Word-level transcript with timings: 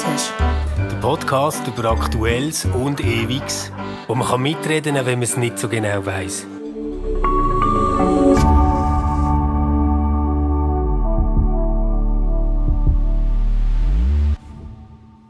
Stammtisch. 0.00 0.32
Der 0.78 0.96
Podcast 0.96 1.66
über 1.66 1.90
Aktuelles 1.90 2.64
und 2.64 3.00
Ewiges, 3.00 3.70
wo 4.06 4.14
man 4.14 4.26
kann 4.26 4.40
mitreden 4.40 4.94
kann, 4.94 5.04
wenn 5.04 5.18
man 5.18 5.24
es 5.24 5.36
nicht 5.36 5.58
so 5.58 5.68
genau 5.68 6.06
weiß. 6.06 6.46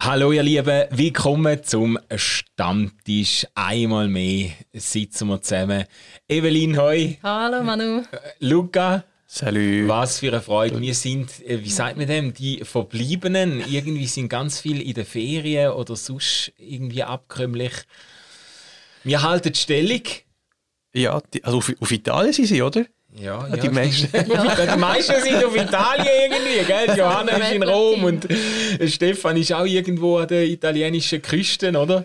Hallo 0.01 0.30
ihr 0.30 0.43
Lieben, 0.45 0.84
willkommen 0.91 1.64
zum 1.64 1.98
Stammtisch. 2.14 3.46
Einmal 3.57 4.07
mehr 4.07 4.50
sitzen 4.73 5.29
wir 5.29 5.43
zusammen. 5.43 5.84
Evelyn, 6.29 6.79
hoi. 6.79 7.18
Hallo 7.25 7.64
Manu. 7.64 8.02
Luca. 8.39 9.02
Salut. 9.33 9.87
Was 9.87 10.19
für 10.19 10.27
eine 10.33 10.41
Freude. 10.41 10.81
Wir 10.81 10.93
sind, 10.93 11.30
äh, 11.47 11.62
wie 11.62 11.71
sagt 11.71 11.97
man 11.97 12.09
dem, 12.09 12.34
die 12.34 12.65
Verbliebenen. 12.65 13.62
Irgendwie 13.71 14.09
sind 14.09 14.29
ganz 14.29 14.59
viele 14.59 14.83
in 14.83 14.95
der 14.95 15.07
Ferien 15.07 15.71
oder 15.71 15.95
sonst 15.95 16.51
irgendwie 16.59 17.05
abkömmlich. 17.05 17.71
Wir 19.05 19.23
halten 19.23 19.52
die 19.52 19.59
Stellung. 19.59 20.02
Ja, 20.93 21.23
die, 21.33 21.45
also 21.45 21.59
auf, 21.59 21.73
auf 21.79 21.93
Italien 21.93 22.33
sind 22.33 22.47
sie, 22.47 22.61
oder? 22.61 22.85
Ja, 23.15 23.48
Die 23.57 23.69
meisten. 23.69 24.09
Die 24.12 24.77
meisten 24.79 25.23
sind 25.23 25.45
auf 25.45 25.55
Italien 25.55 26.33
irgendwie, 26.33 26.65
gell? 26.66 26.99
Johanna 26.99 27.37
ist 27.37 27.52
in 27.52 27.62
Rom 27.62 28.02
und 28.05 28.27
Stefan 28.87 29.37
ist 29.37 29.52
auch 29.52 29.65
irgendwo 29.65 30.19
an 30.19 30.27
der 30.27 30.45
italienischen 30.45 31.23
Küste, 31.23 31.71
oder? 31.71 32.05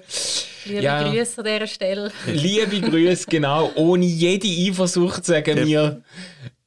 Liebe 0.65 0.81
Ja. 0.83 1.09
Grüße 1.11 1.39
an 1.39 1.45
dieser 1.45 1.67
Stelle. 1.67 2.11
Liebe 2.27 2.81
Grüße, 2.81 3.25
genau. 3.27 3.71
Ohne 3.75 4.05
jede 4.05 4.47
Eifersucht 4.47 5.25
sagen 5.25 5.65
wir, 5.67 6.03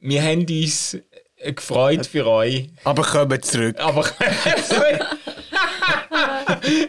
wir 0.01 0.23
haben 0.23 0.47
uns 0.49 0.99
äh, 1.37 1.53
gefreut 1.53 2.07
für 2.07 2.27
euch. 2.27 2.69
Aber 2.85 3.03
kommen 3.03 3.43
zurück. 3.43 3.79
Aber 3.79 4.05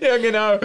ja, 0.02 0.18
genau. 0.18 0.60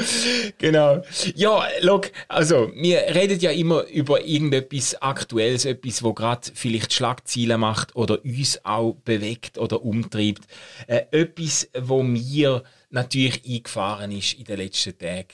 genau. 0.58 1.02
Ja, 1.34 1.66
look, 1.80 2.10
also 2.28 2.70
wir 2.74 3.00
reden 3.14 3.38
ja 3.40 3.50
immer 3.50 3.84
über 3.84 4.24
irgendetwas 4.24 5.00
Aktuelles, 5.00 5.64
etwas, 5.64 6.02
wo 6.02 6.12
gerade 6.12 6.50
vielleicht 6.54 6.92
Schlagzeilen 6.92 7.60
macht 7.60 7.96
oder 7.96 8.24
uns 8.24 8.64
auch 8.64 8.94
bewegt 9.04 9.58
oder 9.58 9.82
umtreibt. 9.82 10.42
Äh, 10.86 11.02
etwas, 11.10 11.68
wo 11.78 12.02
mir 12.02 12.62
natürlich 12.90 13.44
eingefahren 13.44 14.12
ist 14.12 14.34
in 14.34 14.44
den 14.44 14.58
letzten 14.58 14.98
Tagen, 14.98 15.28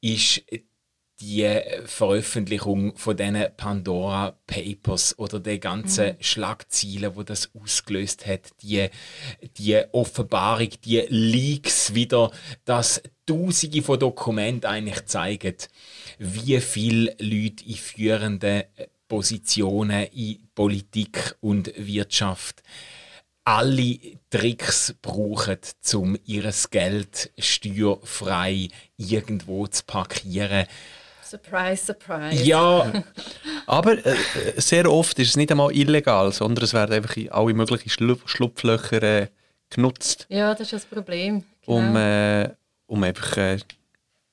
ist 0.00 0.42
die 1.20 1.60
Veröffentlichung 1.84 2.96
von 2.96 3.16
diesen 3.16 3.46
Pandora 3.56 4.36
Papers 4.46 5.18
oder 5.18 5.40
der 5.40 5.58
ganzen 5.58 6.16
Schlagzeilen, 6.20 7.16
wo 7.16 7.22
das 7.22 7.50
ausgelöst 7.54 8.26
hat, 8.26 8.50
die, 8.62 8.88
die 9.56 9.82
Offenbarung, 9.92 10.68
die 10.84 11.04
Leaks 11.08 11.94
wieder, 11.94 12.30
dass 12.64 13.02
Tausende 13.24 13.82
von 13.82 13.98
Dokumenten 13.98 14.70
eigentlich 14.70 15.04
zeigen, 15.06 15.56
wie 16.18 16.60
viele 16.60 17.16
Leute 17.18 17.64
in 17.66 17.74
führenden 17.74 18.64
Positionen 19.08 20.04
in 20.12 20.48
Politik 20.54 21.36
und 21.40 21.72
Wirtschaft 21.76 22.62
alle 23.44 23.98
Tricks 24.28 24.94
brauchen, 25.00 25.58
um 25.94 26.18
ihr 26.24 26.52
Geld 26.70 27.32
steuerfrei 27.38 28.68
irgendwo 28.96 29.68
zu 29.68 29.84
parkieren. 29.84 30.66
Surprise, 31.26 31.84
surprise. 31.84 32.44
Ja, 32.44 32.92
Aber 33.66 34.04
äh, 34.04 34.14
sehr 34.56 34.90
oft 34.90 35.18
ist 35.18 35.30
es 35.30 35.36
nicht 35.36 35.50
einmal 35.50 35.74
illegal, 35.74 36.32
sondern 36.32 36.64
es 36.64 36.72
werden 36.72 36.94
einfach 36.94 37.16
in 37.16 37.30
alle 37.30 37.52
möglichen 37.54 37.90
Schlu 37.90 38.16
Schlupflöcher 38.24 39.02
äh, 39.02 39.26
genutzt, 39.70 40.26
Ja, 40.28 40.52
das 40.52 40.72
ist 40.72 40.72
das 40.72 40.86
Problem. 40.86 41.42
Genau. 41.66 41.78
um, 41.78 41.96
äh, 41.96 42.50
um 42.86 43.02
einfach 43.02 43.36
äh, 43.36 43.58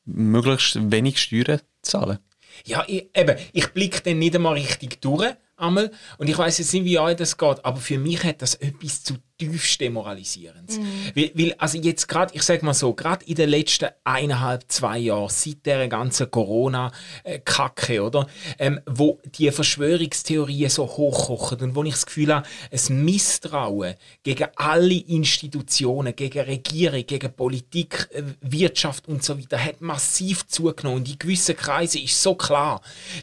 möglichst 0.06 0.92
wenig 0.92 1.20
Steuern 1.20 1.60
zu 1.82 1.92
zahlen. 1.92 2.20
ja 2.66 2.84
ich, 2.88 3.10
eben, 3.16 3.38
ich 3.54 3.68
blicke 3.70 4.02
dann 4.02 4.20
nicht 4.20 4.36
einmal 4.36 4.54
richtig 4.54 5.02
durch. 5.02 5.34
Einmal. 5.56 5.92
Und 6.18 6.30
ich 6.30 6.38
weiß 6.38 6.58
jetzt 6.58 6.74
nicht, 6.74 6.86
wie 6.86 7.00
euch 7.00 7.16
das 7.16 7.38
geht, 7.38 7.64
aber 7.64 7.78
für 7.78 7.98
mich 7.98 8.24
hat 8.24 8.42
das 8.42 8.56
etwas 8.56 9.04
zutiefst 9.46 9.82
Demoralisierendes. 9.82 10.80
Weil, 11.16 11.32
weil, 11.34 11.54
also 11.58 11.78
jetzt 11.78 12.08
gerade, 12.08 12.34
ich 12.34 12.44
sage 12.44 12.66
mal 12.66 12.74
so, 12.74 12.94
gerade 12.94 13.26
in 13.26 13.36
den 13.36 13.50
letzten 13.50 13.90
eineinhalb, 14.04 14.64
zwei 14.68 15.00
Jahren, 15.00 15.30
seit 15.30 15.66
der 15.66 15.88
ganzen 15.88 16.30
Corona-Kacke, 16.30 18.04
oder? 18.04 18.28
Ähm, 18.60 18.80
wo 18.86 19.20
die 19.26 19.52
Verschwörungstheorien 19.52 20.70
so 20.70 20.86
hochkochen 20.86 21.62
und 21.62 21.76
wo 21.76 21.84
ich 21.84 21.94
das 21.94 22.06
Gefühl 22.06 22.34
habe, 22.34 22.48
ein 22.72 23.06
Misstrauen 23.06 23.96
gegen 24.24 24.48
alle 24.56 24.94
Institutionen, 24.94 26.16
gegen 26.16 26.44
Regierung, 26.44 27.06
gegen 27.06 27.34
Politik, 27.34 28.10
äh, 28.12 28.24
Wirtschaft 28.42 29.08
und 29.08 29.24
so 29.24 29.38
weiter, 29.38 29.64
hat 29.64 29.82
massiv 29.82 30.48
zugenommen. 30.48 31.00
Und 31.00 31.10
in 31.10 31.20
gewissen 31.20 31.56
Kreisen 31.56 32.02
ist 32.02 32.22
so 32.22 32.36
klar, 32.36 32.82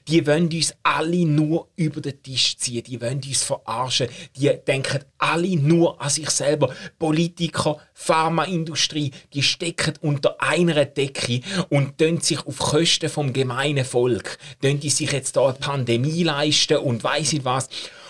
die 0.08 0.26
wollen 0.26 0.48
uns 0.48 0.74
alle 0.82 1.26
nur 1.26 1.68
über 1.76 2.00
den 2.00 2.22
Tisch 2.22 2.56
ziehen, 2.56 2.82
die 2.84 3.00
wollen 3.00 3.20
uns 3.24 3.42
verarschen, 3.42 4.08
die 4.36 4.50
denken 4.66 5.00
alle 5.20 5.56
nur 5.56 6.00
an 6.00 6.10
sich 6.10 6.30
selber. 6.30 6.74
Politiker, 6.98 7.78
Pharmaindustrie, 7.94 9.12
die 9.32 9.42
stecken 9.42 9.94
unter 10.00 10.36
einer 10.40 10.84
Decke 10.84 11.40
und 11.68 11.98
tun 11.98 12.20
sich 12.20 12.44
auf 12.46 12.58
Kosten 12.58 13.08
vom 13.08 13.32
gemeinen 13.32 13.84
Volk, 13.84 14.38
tun 14.62 14.80
die 14.80 14.90
sich 14.90 15.12
jetzt 15.12 15.36
da 15.36 15.48
eine 15.48 15.54
Pandemie 15.54 16.24
leisten 16.24 16.78
und 16.78 17.04
weiss 17.04 17.32
ich 17.32 17.44
was. 17.44 17.68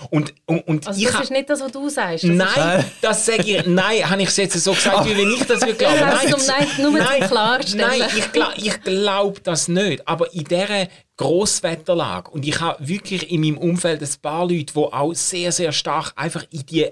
Und, 0.09 0.33
und, 0.47 0.67
und 0.67 0.87
also 0.87 0.99
ich 0.99 1.11
das 1.11 1.23
ist 1.25 1.31
nicht 1.31 1.51
das, 1.51 1.61
was 1.61 1.73
du 1.73 1.89
sagst. 1.89 2.25
Das 2.25 2.31
Nein, 2.31 2.85
das 3.03 3.27
sage 3.27 3.43
ich. 3.43 3.67
Nein, 3.67 4.09
habe 4.09 4.23
ich 4.23 4.29
es 4.29 4.37
jetzt 4.37 4.59
so 4.63 4.73
gesagt, 4.73 5.05
wie 5.05 5.17
wenn 5.17 5.31
ich 5.31 5.45
das 5.45 5.61
würde 5.61 5.75
glauben. 5.75 5.97
Ja, 5.97 6.07
Nein, 6.23 6.35
nein, 6.47 6.69
nur 6.79 6.99
zum 6.99 7.29
Klarstellen. 7.29 7.87
Nein, 7.87 8.09
ich, 8.17 8.65
ich 8.65 8.83
glaube 8.83 9.41
das 9.43 9.69
nicht. 9.69 10.07
Aber 10.09 10.33
in 10.33 10.45
dieser 10.45 10.89
Grosswetterlage. 11.21 12.31
Und 12.31 12.47
ich 12.47 12.63
habe 12.63 12.89
wirklich 12.89 13.31
in 13.31 13.43
meinem 13.43 13.59
Umfeld 13.59 14.01
ein 14.01 14.09
paar 14.23 14.49
Leute, 14.49 14.73
die 14.73 14.79
auch 14.79 15.13
sehr, 15.13 15.53
sehr 15.53 15.71
stark 15.71 16.15
einfach 16.17 16.47
in 16.51 16.65
die 16.65 16.87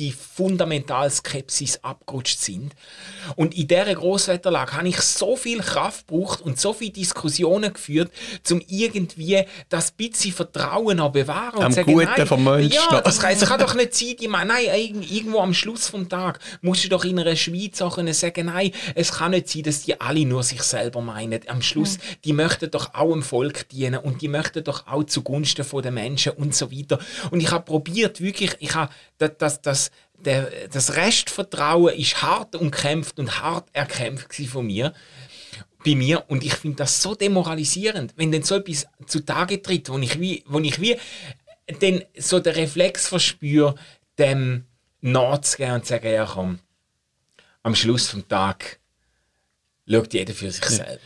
absolute 0.00 0.30
fundamentale 0.40 1.10
Skepsis 1.10 1.78
abgerutscht 1.82 2.38
sind. 2.38 2.72
Und 3.36 3.54
in 3.54 3.68
dieser 3.68 3.94
Grosswetterlage 3.94 4.72
habe 4.72 4.88
ich 4.88 5.00
so 5.00 5.36
viel 5.36 5.60
Kraft 5.60 6.08
gebraucht 6.08 6.40
und 6.40 6.58
so 6.58 6.72
viele 6.72 6.92
Diskussionen 6.92 7.72
geführt, 7.72 8.10
um 8.50 8.62
irgendwie 8.68 9.44
das 9.68 9.90
bisschen 9.90 10.32
Vertrauen 10.32 10.96
noch 10.96 11.12
bewahren 11.12 11.58
und 11.58 11.64
Am 11.64 11.72
sagen, 11.72 11.92
Guten 11.92 12.06
nein, 12.16 12.26
vom 12.26 12.44
Menschen 12.44 12.72
Ja, 12.90 13.00
das 13.00 13.18
kann, 13.18 13.32
es 13.32 13.40
kann 13.40 13.60
doch 13.60 13.74
nicht 13.74 13.94
sein, 13.94 14.16
die 14.18 14.28
meinen, 14.28 14.48
nein, 14.48 14.64
irg- 14.66 15.10
irgendwo 15.10 15.40
am 15.40 15.54
Schluss 15.54 15.88
vom 15.88 16.08
Tag 16.08 16.38
musst 16.62 16.84
du 16.84 16.88
doch 16.88 17.04
in 17.04 17.18
einer 17.18 17.36
Schweiz 17.36 17.80
auch 17.82 17.96
können 17.96 18.14
sagen, 18.14 18.46
nein, 18.46 18.72
es 18.94 19.12
kann 19.12 19.32
nicht 19.32 19.48
sein, 19.48 19.62
dass 19.62 19.82
die 19.82 20.00
alle 20.00 20.24
nur 20.24 20.42
sich 20.42 20.62
selber 20.62 21.00
meinen. 21.00 21.40
Am 21.48 21.62
Schluss, 21.62 21.98
die 22.24 22.32
möchten 22.32 22.70
doch 22.70 22.94
auch 22.94 23.12
dem 23.12 23.22
Volk 23.22 23.68
dienen 23.68 24.00
und 24.00 24.22
die 24.22 24.28
möchten 24.28 24.64
doch 24.64 24.86
auch 24.86 25.04
zugunsten 25.04 25.64
von 25.64 25.82
den 25.82 25.94
Menschen 25.94 26.32
und 26.32 26.54
so 26.54 26.72
weiter. 26.72 26.98
Und 27.30 27.40
ich 27.40 27.50
habe 27.50 27.64
probiert, 27.64 28.20
wirklich, 28.20 28.56
ich 28.60 28.74
habe 28.74 28.92
das, 29.18 29.32
das, 29.38 29.62
das, 29.62 29.89
der, 30.24 30.68
das 30.68 30.96
Restvertrauen 30.96 31.94
ist 31.94 32.22
hart 32.22 32.54
umkämpft 32.54 33.18
und 33.18 33.40
hart 33.40 33.68
erkämpft 33.72 34.34
von 34.46 34.66
mir 34.66 34.94
bei 35.84 35.94
mir 35.94 36.24
und 36.28 36.44
ich 36.44 36.54
finde 36.54 36.76
das 36.76 37.00
so 37.00 37.14
demoralisierend, 37.14 38.12
wenn 38.16 38.30
dann 38.30 38.42
so 38.42 38.56
etwas 38.56 38.86
zutage 39.06 39.62
tritt, 39.62 39.88
wo 39.88 39.98
ich 39.98 40.20
wie, 40.20 40.44
wo 40.46 40.58
ich 40.60 40.80
wie 40.80 40.96
dann 41.80 42.02
so 42.16 42.40
den 42.40 42.54
Reflex 42.54 43.08
verspüre, 43.08 43.74
dem 44.18 44.66
nachzugehen 45.00 45.72
und 45.72 45.86
zu 45.86 45.94
sagen, 45.94 46.12
ja 46.12 46.26
komm, 46.26 46.58
am 47.62 47.74
Schluss 47.74 48.08
vom 48.08 48.26
Tag 48.28 48.78
schaut 49.88 50.12
jeder 50.12 50.34
für 50.34 50.50
sich 50.50 50.64
selber. 50.64 51.00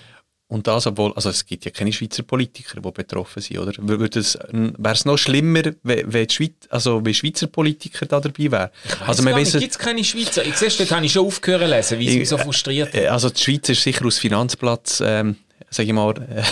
Und 0.46 0.66
das, 0.66 0.86
obwohl, 0.86 1.12
also 1.14 1.30
es 1.30 1.46
gibt 1.46 1.64
ja 1.64 1.70
keine 1.70 1.92
Schweizer 1.92 2.22
Politiker, 2.22 2.80
die 2.80 2.90
betroffen 2.90 3.40
sind, 3.40 3.58
oder? 3.58 3.72
Wäre 3.78 4.92
es 4.92 5.04
noch 5.06 5.16
schlimmer, 5.16 5.62
wenn, 5.82 6.28
Schweiz, 6.28 6.52
also 6.68 7.04
wenn 7.04 7.14
Schweizer 7.14 7.46
Politiker 7.46 8.04
da 8.04 8.20
dabei 8.20 8.50
wären? 8.50 8.70
Also 9.06 9.24
weiss, 9.24 9.52
Gibt 9.52 9.72
es 9.72 9.78
keine 9.78 10.04
Schweizer? 10.04 10.44
Ich 10.44 10.56
sehe, 10.56 10.68
dort 10.68 10.90
habe 10.90 11.06
ich 11.06 11.12
schon 11.12 11.26
aufgehört 11.26 11.62
zu 11.62 11.68
lesen, 11.68 11.98
weil 11.98 12.08
es 12.08 12.14
mich 12.14 12.28
so 12.28 12.38
frustriert 12.38 12.92
hat. 12.92 13.00
Äh, 13.00 13.08
Also 13.08 13.30
die 13.30 13.40
Schweiz 13.40 13.68
ist 13.70 13.82
sicher 13.82 14.04
aus 14.04 14.18
Finanzplatz, 14.18 15.02
ähm, 15.04 15.36
sage 15.70 15.88
ich 15.88 15.94
mal, 15.94 16.14
äh, 16.18 16.42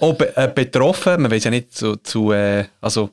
auch 0.00 0.14
be 0.14 0.34
äh, 0.34 0.48
betroffen. 0.48 1.22
Man 1.22 1.30
weiß 1.30 1.44
ja 1.44 1.50
nicht 1.50 1.76
zu, 1.76 1.96
zu 1.96 2.32
äh, 2.32 2.64
also 2.80 3.10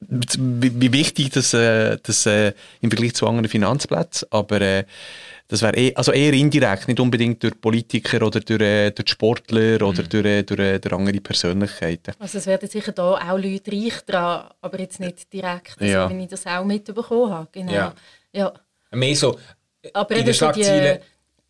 wie, 0.00 0.92
wichtig 0.92 1.30
das, 1.30 1.52
äh, 1.54 1.98
das 2.02 2.24
äh, 2.26 2.52
im 2.80 2.90
Vergleich 2.90 3.14
zu 3.14 3.26
anderen 3.26 3.48
Finanzplätzen, 3.48 4.28
aber 4.30 4.60
äh, 4.60 4.84
das 5.48 5.62
wäre 5.62 5.76
eh, 5.76 5.94
also 5.94 6.12
eher 6.12 6.32
indirekt, 6.34 6.88
nicht 6.88 7.00
unbedingt 7.00 7.42
durch 7.42 7.58
Politiker 7.60 8.24
oder 8.26 8.40
durch, 8.40 8.60
äh, 8.60 8.90
durch 8.90 9.08
Sportler 9.08 9.80
oder 9.82 10.02
durch, 10.02 10.24
äh, 10.24 10.42
durch, 10.42 10.60
äh, 10.60 10.78
durch 10.78 10.94
andere 10.94 11.20
Persönlichkeiten. 11.20 12.12
Also 12.18 12.38
es 12.38 12.46
werden 12.46 12.68
sicher 12.68 12.92
da 12.92 13.12
auch 13.14 13.38
Leute 13.38 13.72
reich 13.72 14.00
dran, 14.06 14.48
aber 14.60 14.78
jetzt 14.80 15.00
nicht 15.00 15.32
direkt, 15.32 15.76
also 15.80 15.92
Ja. 15.92 16.08
wenn 16.10 16.20
ich 16.20 16.28
das 16.28 16.46
auch 16.46 16.64
mitbekommen 16.64 17.30
habe. 17.32 17.48
Genau. 17.50 17.72
Ja. 17.72 17.94
Ja. 18.32 18.52
Mehr 18.92 19.16
so 19.16 19.38
Aber 19.94 20.14
in 20.16 20.24
den 20.24 20.34
Schlagzeilen. 20.34 20.98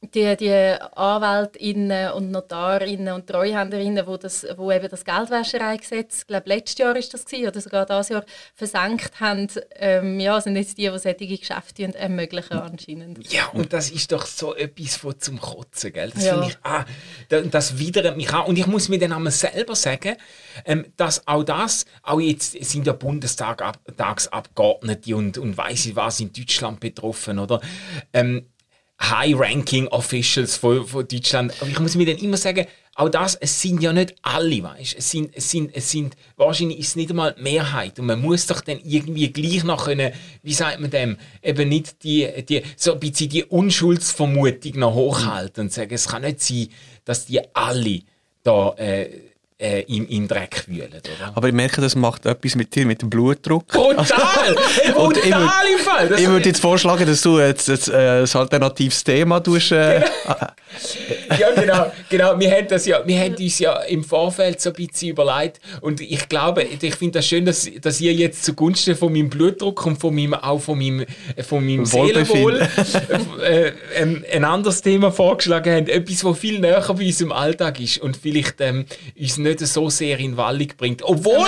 Die, 0.00 0.37
die 0.37 0.77
Anwältinnen 0.95 2.12
und 2.12 2.31
Notarinnen 2.31 3.15
und 3.15 3.27
Treuhänderinnen, 3.27 4.06
wo, 4.06 4.17
das, 4.17 4.47
wo 4.56 4.71
eben 4.71 4.89
das 4.89 5.05
Geldwäschereigesetz, 5.05 6.21
ich 6.21 6.27
glaube 6.29 6.49
letztes 6.49 6.79
Jahr 6.79 6.95
ist 6.97 7.12
das 7.12 7.25
gewesen, 7.25 7.49
oder 7.49 7.61
sogar 7.61 7.85
dieses 7.85 8.09
Jahr 8.11 8.25
versenkt 8.55 9.19
haben, 9.19 9.49
ähm, 9.75 10.21
ja, 10.21 10.41
sind 10.41 10.55
jetzt 10.55 10.79
die, 10.79 10.89
die 10.89 10.99
solche 10.99 11.27
Geschäfte 11.37 11.93
ermöglichen 11.95 12.59
anscheinend. 12.59 13.33
Ja, 13.33 13.47
und 13.49 13.73
das 13.73 13.91
ist 13.91 14.12
doch 14.12 14.25
so 14.27 14.55
etwas 14.55 14.95
von 14.97 15.19
zum 15.19 15.41
Kotzen, 15.41 15.93
gell? 15.93 16.11
Das 16.15 16.25
Ja. 16.25 16.35
finde 16.35 16.47
ich, 16.50 16.59
ah, 16.62 16.85
das, 17.29 17.50
das 17.50 17.77
widert 17.79 18.17
mich 18.17 18.33
an. 18.33 18.47
Und 18.47 18.56
ich 18.56 18.69
muss 18.69 18.89
mir 18.89 19.00
dann 19.00 19.12
einmal 19.12 19.33
selber 19.33 19.75
sagen, 19.75 20.15
ähm, 20.65 20.93
dass 20.97 21.27
auch 21.27 21.43
das, 21.43 21.87
auch 22.05 22.21
jetzt 22.21 22.53
sind 22.65 22.87
ja 22.87 22.93
Bundestagsabgeordnete 22.93 25.17
und, 25.17 25.39
und 25.39 25.56
weiss 25.56 25.87
ich 25.87 25.97
was 25.97 26.21
in 26.21 26.33
Deutschland 26.33 26.79
betroffen, 26.79 27.41
oder? 27.41 27.61
Ähm, 28.12 28.47
High-Ranking-Officials 29.00 30.56
von, 30.56 30.87
von 30.87 31.06
Deutschland. 31.06 31.55
Aber 31.61 31.71
ich 31.71 31.79
muss 31.79 31.95
mir 31.95 32.06
dann 32.06 32.19
immer 32.19 32.37
sagen, 32.37 32.67
auch 32.99 33.09
das, 33.09 33.37
es 33.37 33.62
sind 33.62 33.81
ja 33.81 33.93
nicht 33.93 34.17
alle, 34.23 34.61
weißt 34.61 34.97
Es 34.99 35.11
sind, 35.11 35.31
es 35.33 35.49
sind, 35.49 35.71
es 35.73 35.89
sind, 35.89 36.17
wahrscheinlich 36.37 36.81
ist 36.81 36.89
es 36.89 36.97
nicht 36.97 37.11
einmal 37.11 37.33
die 37.33 37.43
Mehrheit. 37.43 37.99
Und 38.00 38.06
man 38.06 38.21
muss 38.21 38.47
doch 38.47 38.61
dann 38.61 38.81
irgendwie 38.83 39.33
gleich 39.33 39.62
noch 39.62 39.85
können, 39.85 40.12
wie 40.43 40.53
sagt 40.53 40.81
man 40.81 40.91
dem, 40.91 41.17
eben 41.41 41.69
nicht 41.69 42.03
die, 42.03 42.29
die, 42.49 42.62
so 42.77 42.95
ein 42.95 43.00
bisschen 43.00 43.29
die 43.29 43.45
Unschuldsvermutung 43.45 44.81
noch 44.81 44.95
hochhalten 44.95 45.65
und 45.65 45.73
sagen, 45.73 45.95
es 45.95 46.09
kann 46.09 46.23
nicht 46.23 46.43
sein, 46.43 46.69
dass 47.05 47.27
die 47.27 47.41
alle 47.55 48.00
da, 48.43 48.75
äh, 48.79 49.11
äh, 49.61 49.83
im, 49.89 50.07
im 50.09 50.29
Dreck 50.29 50.65
wühlen, 50.69 50.89
oder? 50.89 51.33
Aber 51.35 51.49
ich 51.49 51.55
merke, 51.55 51.81
das 51.81 51.95
macht 51.97 52.27
etwas 52.27 52.55
mit 52.55 52.75
dir, 52.75 52.87
mit 52.87 53.03
dem 53.03 53.11
Blutdruck. 53.11 53.67
Brutal! 53.69 54.07
Hey, 54.09 54.55
ich 54.89 54.95
brutal 54.95 55.23
würd- 55.23 55.73
im 55.73 55.79
Fall! 55.81 56.09
Das- 56.09 56.21
Ich 56.21 56.29
würde 56.29 56.49
jetzt 56.49 56.61
vorschlagen, 56.61 57.07
dass 57.07 57.21
du 57.23 57.39
jetzt, 57.41 57.67
jetzt 57.69 57.89
äh, 57.89 58.21
ein 58.23 58.29
alternatives 58.33 59.03
Thema 59.03 59.41
tust, 59.41 59.73
äh, 59.73 60.01
ja, 61.39 61.51
genau, 61.55 61.93
genau. 62.09 62.39
Wir 62.39 62.51
haben, 62.53 62.69
das 62.69 62.87
ja, 62.87 63.01
wir 63.05 63.19
haben 63.19 63.35
uns 63.35 63.59
ja 63.59 63.81
im 63.83 64.05
Vorfeld 64.05 64.61
so 64.61 64.71
ein 64.71 64.75
bisschen 64.87 65.09
überlegt 65.11 65.61
und 65.81 66.01
ich 66.01 66.29
glaube, 66.29 66.63
ich 66.63 66.95
finde 66.95 67.19
das 67.19 67.27
schön, 67.27 67.45
dass, 67.45 67.69
dass 67.81 68.01
ihr 68.01 68.13
jetzt 68.13 68.45
zugunsten 68.45 68.95
von 68.97 69.13
meinem 69.13 69.29
Blutdruck 69.29 69.85
und 69.87 70.01
von 70.01 70.15
meinem, 70.15 70.35
auch 70.35 70.61
von 70.61 70.79
meinem, 70.79 71.05
von 71.47 71.65
meinem 71.65 71.85
Seelenwohl 71.85 72.61
äh, 73.43 73.73
ein, 74.01 74.25
ein 74.33 74.45
anderes 74.45 74.83
Thema 74.83 75.11
vorgeschlagen 75.11 75.75
habt. 75.75 75.89
Etwas, 75.89 76.21
das 76.21 76.39
viel 76.39 76.61
näher 76.61 76.85
bei 76.87 77.05
unserem 77.07 77.33
Alltag 77.33 77.81
ist 77.81 77.99
und 77.99 78.17
vielleicht 78.17 78.61
ähm, 78.61 78.85
uns 79.19 79.39
nicht 79.49 79.67
so 79.67 79.91
sehr 79.91 80.19
in 80.19 80.37
Wallung 80.37 80.69
bringt. 80.77 81.03
Obwohl, 81.03 81.47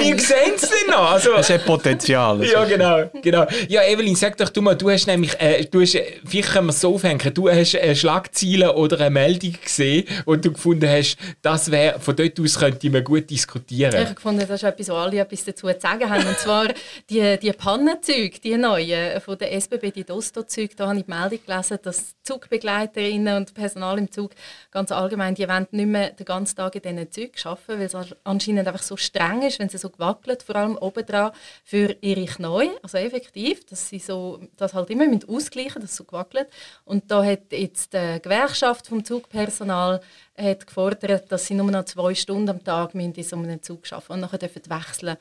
wir 0.00 0.18
sehen 0.18 0.52
es 0.56 0.62
denn 0.62 0.90
noch. 0.90 1.12
Also, 1.12 1.34
es 1.34 1.50
hat 1.50 1.64
Potenzial. 1.64 2.44
ja, 2.44 2.64
genau, 2.64 3.10
genau. 3.22 3.46
Ja, 3.68 3.82
Evelyn, 3.82 4.14
sag 4.14 4.36
doch 4.36 4.48
du 4.48 4.62
mal, 4.62 4.74
du 4.74 4.90
hast 4.90 5.06
nämlich, 5.06 5.38
äh, 5.40 5.64
du 5.64 5.80
hast, 5.80 5.94
äh, 5.94 6.20
vielleicht 6.24 6.50
können 6.50 6.66
wir 6.66 6.70
es 6.70 6.80
so 6.80 6.94
aufhängen, 6.94 7.34
du 7.34 7.48
hast 7.48 7.76
eine 7.76 7.96
Schlagzeile 7.96 8.74
oder 8.74 9.00
eine 9.00 9.10
Meldung 9.10 9.54
gesehen 9.62 10.04
und 10.24 10.44
du 10.44 10.52
gefunden 10.52 10.88
hast, 10.88 11.16
das 11.42 11.70
wäre, 11.70 12.00
von 12.00 12.16
dort 12.16 12.38
aus 12.40 12.58
könnte 12.58 12.90
man 12.90 13.04
gut 13.04 13.30
diskutieren. 13.30 13.94
Ich 13.94 14.00
habe 14.00 14.14
gefunden, 14.14 14.40
das 14.40 14.62
ist 14.62 14.62
etwas, 14.62 14.88
wo 14.88 14.94
alle 14.94 15.18
etwas 15.18 15.44
dazu 15.44 15.66
zu 15.68 15.80
sagen 15.80 16.08
haben. 16.08 16.26
Und 16.26 16.38
zwar 16.38 16.68
die, 17.10 17.38
die 17.38 17.52
Pannenzüge, 17.52 18.38
die 18.40 18.56
neuen 18.56 19.20
von 19.20 19.38
der 19.38 19.52
SBB, 19.52 19.90
die 19.90 20.04
Dosto-Züge, 20.04 20.74
da 20.76 20.88
habe 20.88 20.98
ich 20.98 21.04
die 21.04 21.10
Meldung 21.10 21.38
gelesen, 21.46 21.78
dass 21.82 22.14
Zugbegleiterinnen 22.22 23.36
und 23.36 23.54
Personal 23.54 23.98
im 23.98 24.10
Zug 24.10 24.32
ganz 24.70 24.92
allgemein, 24.92 25.34
die 25.34 25.48
wollen 25.48 25.66
nicht 25.70 25.86
mehr 25.86 26.10
den 26.10 26.24
ganzen 26.24 26.56
Tag 26.56 26.74
in 26.74 26.82
diesen 26.82 27.10
Zügen 27.14 27.32
arbeiten, 27.44 27.78
weil 27.78 27.86
es 27.86 28.16
anscheinend 28.24 28.66
einfach 28.66 28.82
so 28.82 28.96
streng 28.96 29.42
ist, 29.42 29.58
wenn 29.58 29.68
sie 29.68 29.78
so 29.78 29.90
gewackelt, 29.90 30.42
vor 30.42 30.56
allem 30.56 30.76
oben 30.76 31.06
dran, 31.06 31.32
für 31.64 31.96
ihre 32.00 32.24
Knie, 32.26 32.70
also 32.82 32.98
effektiv, 32.98 33.64
dass 33.66 33.88
sie 33.88 33.98
so, 33.98 34.40
das 34.56 34.74
halt 34.74 34.90
immer 34.90 35.06
mit 35.06 35.28
ausgleichen, 35.28 35.80
dass 35.80 35.96
so 35.96 36.04
gewackelt. 36.04 36.48
Und 36.84 37.10
da 37.10 37.24
hat 37.24 37.52
jetzt 37.52 37.92
die 37.92 38.20
Gewerkschaft 38.20 38.88
vom 38.88 39.04
Zugpersonal 39.04 40.00
hat 40.36 40.66
gefordert, 40.66 41.30
dass 41.30 41.46
sie 41.46 41.54
nur 41.54 41.70
noch 41.70 41.84
zwei 41.84 42.14
Stunden 42.14 42.50
am 42.50 42.64
Tag 42.64 42.94
in 42.94 43.14
so 43.22 43.36
einem 43.36 43.62
Zug 43.62 43.90
arbeiten 43.92 44.12
und 44.12 44.20
nachher 44.20 44.38
dürfen 44.38 44.62
wechseln. 44.68 45.16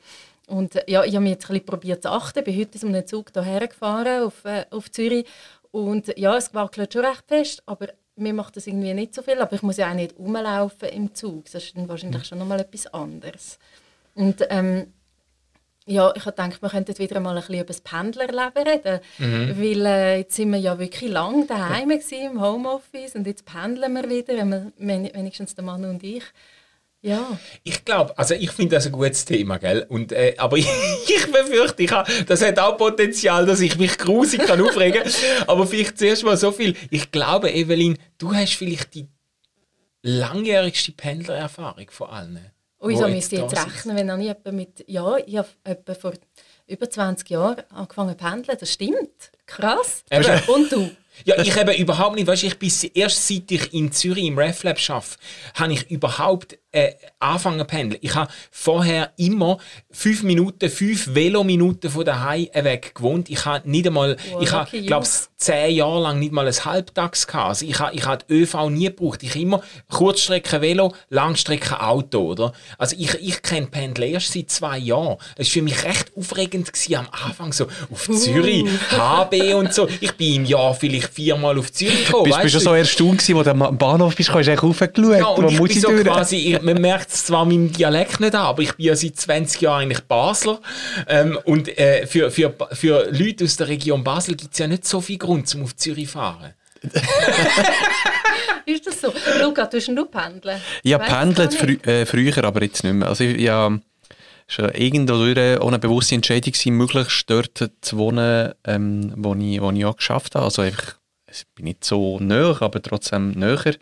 Und 0.48 0.76
äh, 0.76 0.84
ja, 0.88 1.04
ich 1.04 1.14
habe 1.14 1.24
mich 1.24 1.34
jetzt 1.34 1.46
ein 1.46 1.54
bisschen 1.54 1.66
probiert 1.66 2.04
zu 2.04 2.10
achten. 2.10 2.44
bin 2.44 2.60
heute 2.60 2.78
so 2.78 2.88
einem 2.88 3.06
Zug 3.06 3.32
hierher 3.34 3.68
gefahren 3.68 4.24
auf, 4.24 4.44
äh, 4.46 4.66
auf 4.72 4.92
Zürich. 4.92 5.26
Und 5.72 6.16
ja, 6.18 6.36
es 6.38 6.54
wackelt 6.54 6.94
schon 6.94 7.06
recht 7.06 7.24
fest, 7.28 7.64
aber 7.66 7.88
mir 8.16 8.34
macht 8.34 8.56
das 8.58 8.68
irgendwie 8.68 8.94
nicht 8.94 9.14
so 9.16 9.22
viel. 9.22 9.40
Aber 9.42 9.54
ich 9.54 9.62
muss 9.64 9.78
ja 9.78 9.90
auch 9.90 9.96
nicht 9.96 10.18
rumlaufen 10.18 10.90
im 10.90 11.14
Zug. 11.16 11.46
Das 11.52 11.64
ist 11.64 11.76
dann 11.78 11.88
wahrscheinlich 11.90 12.26
schon 12.26 12.38
nochmal 12.40 12.60
etwas 12.62 12.88
anderes. 12.88 13.58
Und 14.16 14.46
ähm, 14.50 14.94
ja, 15.86 16.14
ich 16.16 16.26
habe 16.26 16.36
gedacht, 16.36 16.62
wir 16.62 16.70
könnten 16.70 16.98
wieder 16.98 17.20
mal 17.20 17.32
ein 17.32 17.42
bisschen 17.42 17.56
über 17.56 17.66
das 17.66 17.82
Pendlerleben 17.82 18.64
reden. 18.68 19.00
Weil 19.60 19.86
äh, 19.86 20.18
jetzt 20.20 20.36
sind 20.36 20.52
wir 20.52 20.60
ja 20.60 20.80
wirklich 20.80 21.12
lang 21.12 21.46
daheim 21.48 21.90
gewesen, 21.90 22.32
im 22.32 22.42
Homeoffice 22.42 23.16
und 23.16 23.28
jetzt 23.28 23.46
pendeln 23.46 23.92
wir 23.94 24.10
wieder, 24.10 24.38
wenn 24.38 24.50
wir- 24.50 24.72
wen- 24.78 25.14
wenigstens 25.14 25.56
der 25.56 25.64
Mann 25.66 25.84
und 25.84 26.02
ich. 26.04 26.24
Ja, 27.04 27.38
Ich 27.64 27.84
glaube, 27.84 28.18
also 28.18 28.34
ich 28.34 28.50
finde 28.52 28.78
das 28.78 28.86
ein 28.86 28.94
gutes 28.94 29.26
Thema, 29.26 29.58
gell? 29.58 29.86
Und, 29.90 30.14
äh, 30.14 30.36
aber 30.38 30.58
ich, 30.58 30.68
ich 31.08 31.30
befürchte, 31.30 31.84
ich 31.84 31.92
ha, 31.92 32.06
das 32.28 32.42
hat 32.42 32.58
auch 32.60 32.78
Potenzial, 32.78 33.46
dass 33.46 33.60
ich 33.60 33.78
mich 33.78 33.98
grusig 33.98 34.40
kann 34.46 34.62
aufregen 34.62 35.04
Aber 35.48 35.68
vielleicht 35.68 36.00
zuerst 36.00 36.24
mal 36.24 36.38
so 36.38 36.54
viel. 36.54 36.78
Ich 36.92 37.12
glaube, 37.12 37.52
Evelyn, 37.52 37.98
du 38.18 38.34
hast 38.34 38.54
vielleicht 38.54 38.94
die 38.96 39.10
langjährigste 40.02 40.94
Pendlererfahrung 40.94 41.90
von 41.90 42.10
allen. 42.10 42.52
müsste 43.10 43.36
ich 43.36 43.42
da 43.42 43.48
jetzt 43.48 43.66
rechnen, 43.66 43.98
wenn 43.98 44.22
ich 44.22 44.30
etwa 44.30 44.52
mit, 44.54 44.86
ja, 44.88 45.18
ich 45.18 45.36
habe 45.38 45.50
etwa 45.66 45.96
vor 45.96 46.14
über 46.68 46.90
20 46.90 47.30
Jahren 47.30 47.64
angefangen 47.70 48.18
zu 48.18 48.26
pendeln, 48.26 48.58
das 48.58 48.72
stimmt. 48.72 49.32
Krass. 49.46 50.06
Eben. 50.10 50.40
Und 50.48 50.72
du? 50.72 50.90
Ja, 51.26 51.40
ich 51.42 51.56
eben 51.56 51.76
überhaupt 51.76 52.16
nicht, 52.16 52.28
weißt 52.28 52.44
du, 52.44 52.48
ich 52.48 52.60
bin 52.60 52.72
erst 52.94 53.28
seit 53.28 53.52
ich 53.52 53.74
in 53.74 53.92
Zürich 53.92 54.26
im 54.26 54.38
RefLab 54.38 54.80
arbeite, 54.90 55.18
habe 55.56 55.74
ich 55.74 55.92
überhaupt 55.92 56.58
äh, 56.74 56.94
angefangen 57.20 57.60
zu 57.60 57.66
pendeln. 57.66 58.00
Ich 58.04 58.16
habe 58.16 58.32
vorher 58.52 59.12
immer 59.18 59.60
fünf 59.92 60.24
Minuten, 60.24 60.70
fünf 60.70 61.14
Velominuten 61.14 61.90
von 61.90 62.04
daheim 62.04 62.48
weg 62.54 62.96
gewohnt. 62.96 63.30
Ich 63.30 63.46
habe 63.46 63.70
nicht 63.70 63.88
einmal, 63.88 64.18
Wow, 64.32 64.42
ich 64.42 64.52
habe, 64.52 64.82
glaube 64.82 65.08
zehn 65.38 65.76
Jahre 65.76 66.02
lang 66.02 66.20
nicht 66.20 66.32
mal 66.32 66.48
ein 66.48 66.54
Halbtags 66.54 67.28
gehabt. 67.28 67.50
Also 67.50 67.66
ich 67.66 67.80
habe, 67.80 67.96
ich 67.96 68.06
habe 68.06 68.24
die 68.28 68.34
ÖV 68.34 68.70
nie 68.70 68.86
gebraucht. 68.86 69.24
Ich 69.24 69.32
habe 69.32 69.42
immer 69.42 69.62
Kurzstrecke 69.90 70.62
Velo, 70.62 70.94
Langstrecke 71.10 71.82
Auto, 71.82 72.32
oder? 72.32 72.54
Also 72.78 72.96
ich, 72.98 73.14
ich 73.22 73.42
kenne 73.42 73.68
Pendeln 73.68 74.14
erst 74.14 74.34
seit 74.34 74.50
zwei 74.50 74.78
Jahren. 74.78 75.18
Das 75.36 75.48
war 75.48 75.52
für 75.52 75.62
mich 75.62 75.84
recht 75.84 76.12
aufregend 76.16 76.72
gewesen, 76.72 76.96
am 76.96 77.08
Anfang 77.12 77.54
so 77.54 77.68
auf 77.92 78.10
Zürich, 78.10 78.66
HB 78.92 79.54
und 79.56 79.74
so. 79.74 79.88
Ich 80.00 80.14
bin 80.14 80.36
im 80.36 80.46
Jahr 80.46 80.74
vielleicht 80.74 81.14
viermal 81.14 81.58
auf 81.60 81.72
Zürich 81.72 82.06
gekommen. 82.06 82.24
Bist, 82.24 82.42
bist 82.42 82.56
du 82.56 82.60
so 82.60 82.74
erstaunt 82.74 83.20
gewesen, 83.20 83.36
wo 83.36 83.44
du 83.44 83.52
am 83.52 83.78
Bahnhof 83.78 84.16
bist, 84.16 84.34
hast 84.34 84.46
du 84.48 84.52
eigentlich 84.52 84.64
raufgeschaut, 84.64 85.20
Ja, 85.20 85.28
und 85.28 85.52
ich 85.52 85.62
bin 85.62 85.80
so 85.80 85.90
quasi, 85.90 86.38
ich, 86.38 86.62
man 86.64 86.82
merkt 86.82 87.10
es 87.10 87.26
zwar 87.26 87.46
meinem 87.46 87.72
Dialekt 87.72 88.20
nicht 88.20 88.36
an, 88.36 88.42
aber 88.42 88.62
ich 88.62 88.74
bin 88.74 88.88
ja 88.88 88.96
seit 88.96 89.16
20 89.18 89.62
Jahren 89.62 89.84
eigentlich 89.84 90.02
Basler. 90.02 90.60
Ähm, 91.08 91.38
und 91.46 91.78
äh, 91.78 92.08
für, 92.08 92.32
für, 92.32 92.56
für 92.72 93.10
Leute 93.12 93.46
aus 93.46 93.58
der 93.58 93.68
Region 93.68 94.04
Basel 94.04 94.36
gibt 94.36 94.54
es 94.54 94.60
ja 94.60 94.68
nicht 94.68 94.86
so 94.86 95.02
viel 95.02 95.18
Grund, 95.18 95.54
um 95.56 95.64
auf 95.64 95.76
Zürich 95.76 96.08
zu 96.08 96.14
fahren. 96.14 96.54
Ist 98.66 98.88
das 98.88 99.02
so? 99.02 99.14
Luca, 99.42 99.66
du 99.66 100.06
pendeln? 100.06 100.60
Ja, 100.84 100.98
pendelt 100.98 101.54
frü 101.54 101.78
äh, 101.84 102.06
früher, 102.06 102.44
aber 102.44 102.62
jetzt 102.62 102.84
nicht 102.84 102.94
mehr. 102.94 103.08
Also 103.08 103.24
ich, 103.24 103.40
ja, 103.40 103.72
es 104.48 104.60
war 104.60 104.76
irgendwo 104.76 105.14
durch 105.14 105.60
auch 105.60 105.68
eine 105.68 105.80
bewusste 105.80 106.16
Entscheidung, 106.16 106.52
gewesen, 106.52 106.76
möglichst 106.76 107.30
dort 107.30 107.72
zu 107.82 107.98
wohnen, 107.98 108.54
ähm, 108.66 109.14
wo, 109.18 109.34
ich, 109.36 109.62
wo 109.62 109.72
ich 109.72 109.86
auch 109.86 109.96
geschafft 109.96 110.36
habe. 110.36 110.46
Also 110.46 110.62
einfach, 110.62 110.96
ich 111.32 111.46
bin 111.56 111.66
nicht 111.66 111.86
so 111.86 112.20
näher, 112.20 112.58
aber 112.60 112.82
trotzdem 112.82 113.32
näher. 113.32 113.76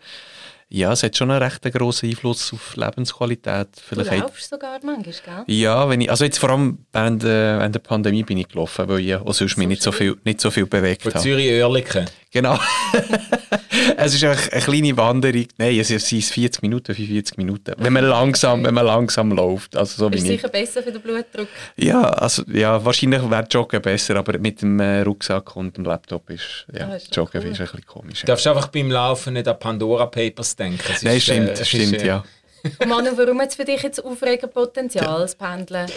Ja, 0.74 0.94
es 0.94 1.04
hat 1.04 1.18
schon 1.18 1.30
einen 1.30 1.44
recht 1.44 1.62
grossen 1.64 2.10
Einfluss 2.10 2.54
auf 2.54 2.78
Lebensqualität. 2.78 3.68
Du 3.76 3.82
Vielleicht 3.90 4.12
hat- 4.12 4.20
laufst 4.20 4.50
sogar 4.50 4.80
manchmal, 4.84 5.44
gell? 5.46 5.56
ja, 5.56 5.90
wenn 5.90 6.00
ich, 6.00 6.10
also 6.10 6.24
jetzt 6.24 6.38
vor 6.38 6.50
allem 6.50 6.86
während, 6.94 7.26
äh, 7.26 7.28
während 7.60 7.76
der 7.76 7.80
Pandemie 7.82 8.24
bin 8.24 8.38
ich 8.38 8.48
gelaufen, 8.48 8.88
weil 8.88 9.02
ich 9.02 9.16
auch 9.16 9.34
sonst 9.34 9.58
mich 9.58 9.68
nicht 9.68 9.84
so 9.84 9.92
viel, 9.92 10.16
nicht 10.24 10.40
so 10.40 10.50
viel 10.50 10.66
bewegt 10.66 11.04
habe. 11.06 11.20
Zürich-Oerlikon. 11.20 12.06
Genau. 12.34 12.58
es 13.98 14.14
ist 14.14 14.24
einfach 14.24 14.52
eine 14.54 14.62
kleine 14.62 14.96
Wanderung. 14.96 15.46
Nein, 15.58 15.78
es 15.80 15.90
sind 15.90 16.02
40 16.02 16.62
Minuten, 16.62 16.96
45 16.96 17.38
Minuten. 17.38 17.74
Wenn 17.78 17.92
man 17.92 18.06
langsam, 18.06 18.64
wenn 18.64 18.74
man 18.74 18.86
langsam 18.86 19.32
läuft. 19.32 19.76
Also 19.76 19.98
so 19.98 20.10
Ist 20.10 20.24
wie 20.24 20.34
ich. 20.34 20.40
sicher 20.40 20.48
besser 20.48 20.82
für 20.82 20.92
den 20.94 21.02
Blutdruck. 21.02 21.48
Ja, 21.76 22.02
also, 22.04 22.44
ja, 22.48 22.84
wahrscheinlich 22.84 23.30
wäre 23.30 23.46
Joggen 23.50 23.82
besser, 23.82 24.16
aber 24.16 24.38
mit 24.40 24.62
dem 24.62 24.80
äh, 24.80 25.02
Rucksack 25.02 25.56
und 25.58 25.76
dem 25.76 25.84
Laptop 25.84 26.30
ist, 26.30 26.66
ja, 26.74 26.88
Ah, 26.88 26.96
ist 26.96 27.14
Joggen 27.16 27.42
cool. 27.44 27.52
ist 27.52 27.60
ein 27.60 27.66
bisschen 27.66 27.86
komisch. 27.86 28.22
Du 28.22 28.28
darfst 28.28 28.48
einfach 28.48 28.68
beim 28.68 28.90
Laufen 28.90 29.34
nicht 29.34 29.48
an 29.50 29.60
Pandora 29.60 30.06
Papers 30.06 30.56
denken. 30.56 30.80
Es 30.90 31.04
Nein, 31.04 31.18
ist, 31.18 31.24
stimmt, 31.24 31.50
äh, 31.60 31.66
stimmt, 31.66 31.96
ist, 31.98 32.04
äh, 32.04 32.08
ja. 32.08 32.24
Manu, 32.88 33.10
warum 33.18 33.42
hat 33.42 33.50
es 33.50 33.56
für 33.56 33.66
dich 33.66 33.82
jetzt 33.82 34.04
Aufregerpotenzial, 34.06 35.20
das 35.22 35.36
Pendeln? 35.36 35.88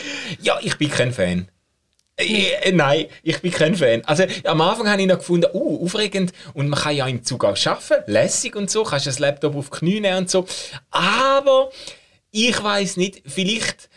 Ja, 0.40 0.58
ich 0.62 0.76
bin 0.78 0.90
kein 0.90 1.12
Fan. 1.12 1.48
Äh, 2.16 2.52
äh, 2.62 2.72
nein, 2.72 3.06
ich 3.22 3.40
bin 3.40 3.50
kein 3.50 3.74
Fan. 3.74 4.02
Also 4.04 4.24
am 4.44 4.60
Anfang 4.60 4.88
habe 4.88 5.00
ich 5.00 5.08
noch 5.08 5.18
gefunden, 5.18 5.48
oh, 5.52 5.84
aufregend 5.84 6.32
und 6.52 6.68
man 6.68 6.78
kann 6.78 6.96
ja 6.96 7.06
im 7.06 7.24
Zug 7.24 7.44
auch 7.44 7.56
arbeiten, 7.66 8.10
lässig 8.10 8.56
und 8.56 8.70
so, 8.70 8.84
kannst 8.84 9.06
das 9.06 9.18
Laptop 9.18 9.56
auf 9.56 9.70
die 9.70 9.78
Knie 9.78 10.00
nehmen 10.00 10.18
und 10.18 10.30
so. 10.30 10.46
Aber 10.90 11.70
ich 12.30 12.62
weiß 12.62 12.96
nicht, 12.96 13.22
vielleicht 13.26 13.88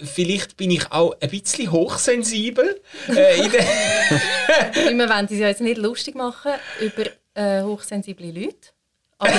vielleicht 0.00 0.56
bin 0.56 0.70
ich 0.70 0.92
auch 0.92 1.16
ein 1.20 1.28
bisschen 1.28 1.72
hochsensibel. 1.72 2.80
äh, 3.08 3.12
wir 4.94 5.08
wollen 5.08 5.26
uns 5.26 5.30
ja 5.32 5.48
jetzt 5.48 5.60
nicht 5.60 5.78
lustig 5.78 6.14
machen 6.14 6.52
über 6.80 7.06
äh, 7.34 7.62
hochsensible 7.62 8.30
Leute. 8.30 8.70
Aber 9.20 9.32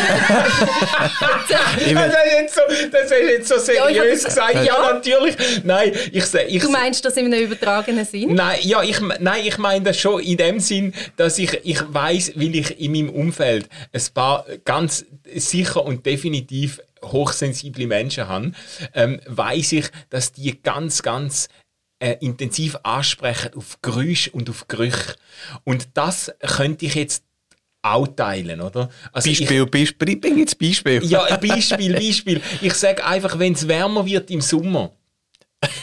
das, 1.48 1.78
ist 1.78 1.90
jetzt 1.90 2.56
so, 2.56 2.62
das 2.92 3.12
ist 3.12 3.12
jetzt 3.12 3.48
so 3.48 3.58
seriös 3.58 4.24
ja, 4.24 4.30
gesagt. 4.30 4.54
Ja, 4.56 4.64
ja, 4.64 4.94
natürlich. 4.94 5.36
Nein, 5.64 5.94
ich, 6.12 6.34
ich, 6.34 6.62
du 6.62 6.70
meinst 6.70 7.06
das 7.06 7.16
in 7.16 7.28
einem 7.28 7.46
übertragenen 7.46 8.06
Sinn? 8.06 8.34
Nein, 8.34 8.60
ja, 8.64 8.84
ich, 8.84 9.00
nein, 9.00 9.46
ich 9.46 9.58
meine 9.58 9.86
das 9.86 9.98
schon 9.98 10.22
in 10.22 10.36
dem 10.36 10.60
Sinn, 10.60 10.94
dass 11.16 11.38
ich, 11.38 11.62
ich 11.64 11.82
weiß, 11.88 12.34
weil 12.36 12.56
ich 12.56 12.80
in 12.80 12.92
meinem 12.92 13.10
Umfeld 13.10 13.70
ein 13.94 14.02
paar 14.14 14.46
ganz 14.66 15.06
sicher 15.34 15.86
und 15.86 16.06
definitiv 16.06 16.82
hochsensible 17.02 17.88
Menschen 17.88 18.28
habe, 18.28 18.52
ähm, 18.94 19.22
weiß 19.28 19.72
ich, 19.74 19.86
dass 20.10 20.34
die 20.34 20.62
ganz, 20.62 21.02
ganz 21.02 21.48
äh, 22.00 22.18
intensiv 22.20 22.78
ansprechen 22.84 23.52
auf 23.56 23.82
Geräusche 23.82 24.32
und 24.32 24.50
auf 24.50 24.68
Gerüche. 24.68 25.16
Und 25.64 25.88
das 25.94 26.34
könnte 26.42 26.86
ich 26.86 26.96
jetzt 26.96 27.24
auch 27.82 28.08
teilen, 28.08 28.62
oder? 28.62 28.90
Also 29.12 29.30
Beispiel, 29.30 29.64
ich, 29.64 29.72
Beispiel, 29.72 30.16
bring 30.18 30.38
jetzt 30.40 30.60
Beispiel. 30.60 31.04
Ja, 31.06 31.38
Beispiel, 31.38 31.94
Beispiel. 31.94 32.42
Ich 32.62 32.74
sage 32.74 33.06
einfach, 33.06 33.40
wenn 33.40 33.54
es 33.54 33.68
wärmer 33.68 34.06
wird 34.06 34.30
im 34.32 34.42
Sommer, 34.42 34.92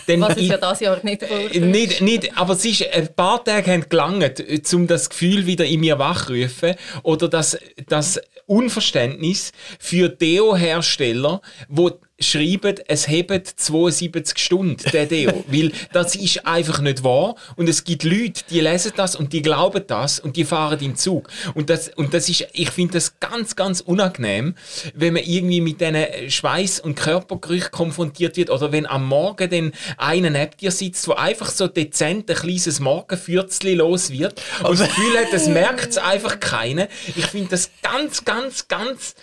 dann 0.07 0.21
Was 0.23 0.37
ist 0.37 0.49
ja 0.49 0.57
das 0.57 0.81
Jahr 0.81 0.99
nicht 1.03 1.23
äh, 1.23 1.61
nicht, 1.61 2.01
nicht, 2.01 2.39
aber 2.39 2.55
es 2.55 2.65
ist, 2.65 2.87
ein 2.91 3.15
paar 3.15 3.45
Tage 3.45 3.71
haben 3.73 3.87
gelangt, 3.89 4.43
um 4.73 4.87
das 4.87 5.11
Gefühl 5.11 5.47
wieder 5.47 5.67
in 5.67 5.81
mir 5.81 5.99
wachrufen 5.99 6.77
oder 7.03 7.29
das, 7.29 7.59
das 7.87 8.19
Unverständnis 8.47 9.53
für 9.79 10.09
Deo-Hersteller, 10.09 11.43
die 11.69 11.91
schreiben, 12.19 12.77
es 12.89 13.09
hebt 13.09 13.47
72 13.47 14.39
Stunden, 14.39 14.91
der 14.91 15.07
Deo. 15.07 15.45
Weil 15.49 15.73
das 15.93 16.17
ist 16.17 16.47
einfach 16.47 16.81
nicht 16.81 17.05
wahr. 17.05 17.35
Und 17.57 17.69
es 17.69 17.85
gibt 17.85 18.05
Leute, 18.05 18.43
die 18.49 18.61
lesen 18.61 18.93
das 18.97 19.17
und 19.17 19.33
die 19.33 19.43
glauben 19.43 19.83
das 19.87 20.19
und 20.19 20.37
die 20.37 20.45
fahren 20.45 20.81
im 20.81 20.97
Zug. 20.97 21.29
Und 21.55 21.69
das, 21.69 21.89
und 21.89 22.15
das 22.15 22.29
ist, 22.29 22.47
ich 22.53 22.71
finde 22.71 22.95
das 22.95 23.21
ganz, 23.21 23.55
ganz 23.55 23.81
unangenehm, 23.81 24.55
wenn 24.95 25.15
man 25.15 25.25
irgendwie 25.25 25.61
mit 25.61 25.81
diesen 25.81 26.31
Schweiß- 26.31 26.81
und 26.81 26.95
Körpergerüchen 26.95 27.71
konfrontiert 27.71 28.37
wird 28.37 28.51
oder 28.51 28.73
wenn 28.73 28.87
am 28.87 29.07
Morgen 29.07 29.51
dann 29.51 29.73
einer 29.99 30.31
neben 30.31 30.57
dir 30.59 30.71
sitzt, 30.71 31.07
wo 31.09 31.13
einfach 31.13 31.51
so 31.51 31.69
dezent 31.69 32.31
ein 32.31 32.37
kleines 32.37 32.81
Morgenfürzli 32.81 33.75
los 33.75 34.11
wird 34.11 34.41
und 34.63 34.79
das 34.79 34.89
Gefühl 34.89 35.19
hat, 35.19 35.33
das 35.33 35.49
merkt 35.49 35.91
es 35.91 35.99
einfach 35.99 36.41
keiner. 36.41 36.89
Ich 37.15 37.27
finde 37.27 37.51
das 37.51 37.71
ganz, 37.83 38.25
ganz, 38.25 38.69
ganz 38.69 39.15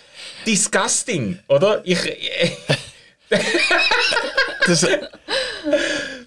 disgusting, 0.46 1.38
oder? 1.48 1.80
Ich, 1.84 1.98
das, 4.66 4.86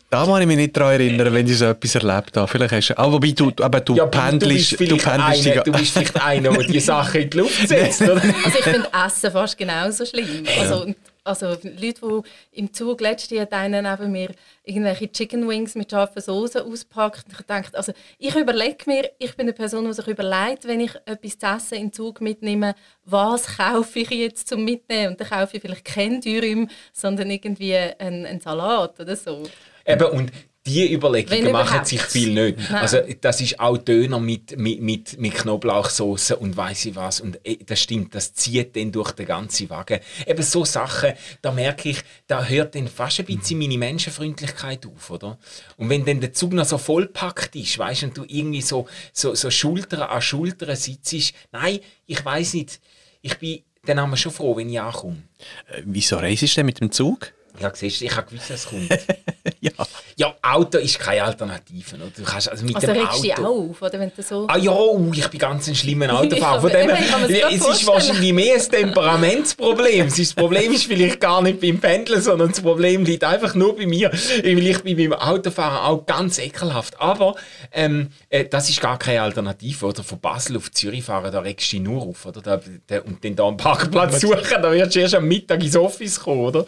da 0.09 0.25
kann 0.25 0.41
ich 0.41 0.47
mich 0.47 0.57
nicht 0.57 0.77
daran 0.77 0.93
erinnern, 0.93 1.33
wenn 1.33 1.45
ich 1.47 1.57
so 1.57 1.65
etwas 1.65 1.95
erlebt 1.95 2.37
habe. 2.37 2.47
Vielleicht 2.47 2.71
hast 2.71 2.89
du, 2.89 2.97
aber 2.97 3.13
wobei 3.13 3.31
du, 3.31 3.51
aber 3.61 3.81
du 3.81 3.95
ja, 3.95 4.05
pendelst, 4.05 4.71
du 4.71 4.77
bist, 4.77 4.91
du, 4.91 4.97
pendelst 4.97 5.47
eine, 5.47 5.63
du 5.63 5.71
bist 5.73 5.91
vielleicht 5.91 6.21
einer, 6.21 6.51
der 6.51 6.63
die 6.63 6.79
Sachen 6.79 7.21
in 7.21 7.29
die 7.29 7.37
Luft 7.37 7.67
setzt, 7.67 8.01
oder? 8.01 8.21
Also 8.21 8.57
ich 8.57 8.63
finde 8.63 8.89
Essen 9.05 9.31
fast 9.31 9.57
genauso 9.57 10.05
schlimm. 10.05 10.45
Also, 10.59 10.93
also 11.27 11.47
Leute, 11.49 11.73
die 11.81 12.59
im 12.59 12.73
Zug 12.73 13.01
letztes 13.01 13.31
Jahr 13.31 13.51
einen 13.51 13.83
neben 13.83 14.11
mir 14.11 14.29
irgendwelche 14.63 15.11
Chicken 15.11 15.47
Wings 15.47 15.75
mit 15.75 15.91
scharfer 15.91 16.21
Soße 16.21 16.63
auspackt. 16.63 17.25
Ich 17.31 17.45
denke, 17.45 17.77
also 17.77 17.93
ich 18.17 18.35
überlege 18.35 18.77
mir, 18.85 19.11
ich 19.19 19.35
bin 19.35 19.45
eine 19.45 19.53
Person, 19.53 19.85
die 19.85 19.93
sich 19.93 20.07
überlegt, 20.07 20.67
wenn 20.67 20.81
ich 20.81 20.95
etwas 21.05 21.37
zu 21.37 21.45
essen 21.45 21.77
den 21.87 21.93
Zug 21.93 22.21
mitnehme, 22.21 22.75
was 23.05 23.57
kaufe 23.57 23.99
ich 23.99 24.09
jetzt 24.09 24.47
zum 24.47 24.63
Mitnehmen? 24.63 25.11
Und 25.11 25.21
dann 25.21 25.29
kaufe 25.29 25.57
ich 25.57 25.61
vielleicht 25.61 25.85
kein 25.85 26.21
Dürüm, 26.21 26.69
sondern 26.93 27.29
irgendwie 27.29 27.75
einen, 27.75 28.25
einen 28.25 28.41
Salat 28.41 28.99
oder 28.99 29.15
so. 29.15 29.43
Eben, 29.85 30.05
und 30.11 30.31
die 30.67 30.93
Überlegungen 30.93 31.51
machen 31.51 31.85
sich 31.85 32.01
viel 32.01 32.33
nicht. 32.33 32.59
Nein. 32.69 32.81
Also 32.81 32.99
das 33.21 33.41
ist 33.41 33.59
auch 33.59 33.77
Döner 33.77 34.19
mit, 34.19 34.57
mit, 34.57 34.81
mit, 34.81 35.19
mit 35.19 35.33
Knoblauchsoße 35.33 36.35
und 36.35 36.55
weiß 36.57 36.85
ich 36.85 36.95
was. 36.95 37.21
Und 37.21 37.39
äh, 37.43 37.57
das 37.65 37.79
stimmt, 37.79 38.13
das 38.13 38.33
zieht 38.33 38.75
dann 38.75 38.91
durch 38.91 39.11
den 39.13 39.25
ganzen 39.25 39.69
Wagen. 39.69 39.99
Eben 40.25 40.43
so 40.43 40.65
Sachen, 40.65 41.13
da 41.41 41.51
merke 41.51 41.89
ich, 41.89 42.01
da 42.27 42.43
hört 42.43 42.75
dann 42.75 42.87
fast 42.87 43.19
ein 43.19 43.25
bisschen 43.25 43.59
meine 43.59 43.77
Menschenfreundlichkeit 43.77 44.85
auf, 44.85 45.09
oder? 45.09 45.37
Und 45.77 45.89
wenn 45.89 46.05
dann 46.05 46.19
der 46.19 46.33
Zug 46.33 46.53
noch 46.53 46.65
so 46.65 46.77
vollpackt 46.77 47.55
ist, 47.55 47.79
weißt 47.79 48.03
und 48.03 48.17
du 48.17 48.25
irgendwie 48.27 48.61
so, 48.61 48.87
so, 49.13 49.33
so 49.33 49.49
Schulter 49.49 50.11
an 50.11 50.21
Schulter 50.21 50.75
sitzt, 50.75 51.33
nein, 51.51 51.79
ich 52.05 52.23
weiß 52.23 52.55
nicht, 52.55 52.79
ich 53.21 53.37
bin 53.39 53.61
dann 53.85 54.01
haben 54.01 54.09
wir 54.09 54.17
schon 54.17 54.33
froh, 54.33 54.57
wenn 54.57 54.69
ich 54.69 54.81
ankomme. 54.81 55.23
Äh, 55.69 55.81
wieso 55.85 56.17
reist 56.17 56.41
du 56.41 56.47
denn 56.47 56.65
mit 56.65 56.81
dem 56.81 56.91
Zug? 56.91 57.31
Ja, 57.59 57.71
siehst 57.73 58.01
du, 58.01 58.05
ich 58.05 58.15
habe 58.15 58.29
gewusst, 58.29 58.51
es 58.51 58.65
kommt. 58.65 58.89
ja. 59.59 59.71
ja, 60.15 60.35
Auto 60.41 60.77
ist 60.77 60.99
keine 60.99 61.23
Alternative. 61.23 61.95
Oder? 61.95 62.05
Du 62.15 62.23
kannst 62.23 62.49
also 62.49 62.65
mit 62.65 62.75
also 62.75 62.87
dem 62.87 62.97
regst 62.97 63.13
Auto... 63.13 63.21
dich 63.21 63.37
auf, 63.37 63.81
oder 63.81 63.99
wenn 63.99 64.11
du 64.15 64.21
so... 64.21 64.45
Ah 64.47 64.57
ja, 64.57 64.71
oh, 64.71 65.11
ich 65.13 65.27
bin 65.27 65.39
ganz 65.39 65.67
ein 65.67 65.75
schlimmer 65.75 66.09
Autofahrer. 66.19 66.61
Von 66.61 66.69
dem, 66.69 66.89
es 66.89 67.65
ist 67.65 67.87
wahrscheinlich 67.87 68.33
mehr 68.33 68.55
ein 68.55 68.69
Temperamentsproblem. 68.69 70.09
das 70.15 70.33
Problem 70.33 70.71
ist 70.71 70.85
vielleicht 70.85 71.19
gar 71.19 71.41
nicht 71.41 71.59
beim 71.59 71.79
Pendeln, 71.79 72.21
sondern 72.21 72.49
das 72.49 72.61
Problem 72.61 73.03
liegt 73.03 73.23
einfach 73.23 73.55
nur 73.55 73.75
bei 73.75 73.85
mir. 73.85 74.11
Weil 74.11 74.67
ich 74.67 74.83
bin 74.83 74.97
beim 74.97 75.13
Autofahren 75.13 75.85
auch 75.85 76.05
ganz 76.05 76.37
ekelhaft. 76.37 76.99
Aber 77.01 77.35
ähm, 77.71 78.09
äh, 78.29 78.45
das 78.45 78.69
ist 78.69 78.81
gar 78.81 78.99
keine 78.99 79.21
Alternative. 79.21 79.85
Oder 79.85 80.03
von 80.03 80.19
Basel 80.19 80.57
auf 80.57 80.71
Zürich 80.71 81.03
fahren, 81.03 81.31
da 81.31 81.39
regst 81.39 81.71
du 81.71 81.77
dich 81.77 81.85
nur 81.85 82.03
auf. 82.03 82.25
Oder? 82.25 82.41
Da, 82.41 82.61
da, 82.87 83.01
und 83.01 83.23
dann 83.23 83.35
da 83.35 83.47
einen 83.47 83.57
Parkplatz 83.57 84.21
suchen, 84.21 84.61
da 84.61 84.71
wirst 84.71 84.95
du 84.95 84.99
erst 84.99 85.15
am 85.15 85.27
Mittag 85.27 85.63
ins 85.63 85.75
Office 85.75 86.19
kommen. 86.19 86.41
Oder? 86.41 86.65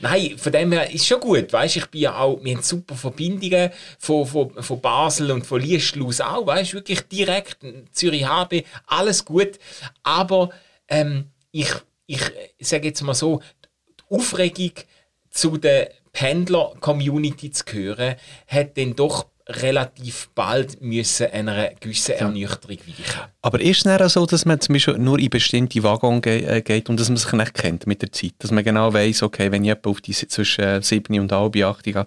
Nein, 0.00 0.13
Nein, 0.14 0.38
von 0.38 0.52
dem 0.52 0.70
her 0.72 0.92
ist 0.92 1.06
schon 1.06 1.20
gut. 1.20 1.52
Weißt, 1.52 1.76
ich 1.76 1.86
bin 1.86 2.02
ja 2.02 2.18
auch, 2.18 2.38
wir 2.42 2.54
haben 2.54 2.62
super 2.62 2.94
Verbindungen 2.94 3.70
von, 3.98 4.26
von, 4.26 4.62
von 4.62 4.80
Basel 4.80 5.30
und 5.32 5.44
von 5.44 5.60
Liestlus 5.60 6.20
auch. 6.20 6.46
Weißt, 6.46 6.74
wirklich 6.74 7.00
direkt 7.02 7.58
Zürich 7.90 8.26
HB, 8.26 8.64
alles 8.86 9.24
gut. 9.24 9.58
Aber 10.04 10.50
ähm, 10.88 11.30
ich, 11.50 11.72
ich 12.06 12.20
sage 12.60 12.88
jetzt 12.88 13.02
mal 13.02 13.14
so, 13.14 13.40
die 13.88 14.14
Aufregung 14.14 14.72
zu 15.30 15.56
der 15.56 15.90
Pendler-Community 16.12 17.50
zu 17.50 17.64
gehören, 17.64 18.14
hat 18.46 18.78
dann 18.78 18.94
doch 18.94 19.26
relativ 19.46 20.30
bald 20.34 20.80
müssen 20.80 21.26
einer 21.30 21.68
gewissen 21.78 22.12
Ernüchterung 22.12 22.78
weichen. 22.78 23.20
Aber 23.42 23.60
ist 23.60 23.84
es 23.84 24.12
so, 24.14 24.24
dass 24.24 24.46
man 24.46 24.60
zum 24.60 24.74
Beispiel 24.74 24.98
nur 24.98 25.18
in 25.18 25.28
bestimmte 25.28 25.82
Waggons 25.82 26.22
ge 26.22 26.44
äh, 26.44 26.62
geht 26.62 26.88
und 26.88 26.98
dass 26.98 27.08
man 27.08 27.18
sich 27.18 27.32
nicht 27.32 27.54
kennt 27.54 27.86
mit 27.86 28.00
der 28.00 28.10
Zeit? 28.10 28.34
Dass 28.38 28.50
man 28.50 28.64
genau 28.64 28.92
weiss, 28.94 29.22
okay, 29.22 29.52
wenn 29.52 29.64
ich 29.64 29.70
etwa 29.70 29.90
auf 29.90 30.00
die 30.00 30.12
zwischen 30.12 30.80
7 30.80 31.20
und 31.20 31.30
halb 31.30 31.56
8 31.56 31.82
gehe, 31.82 31.92
dann 31.92 32.06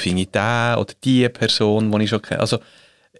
finde 0.00 0.22
ich 0.22 0.30
den 0.30 0.76
oder 0.76 0.94
die 1.02 1.28
Person, 1.28 1.90
die 1.90 2.04
ich 2.04 2.10
schon 2.10 2.22
kenne. 2.22 2.40
Also. 2.40 2.58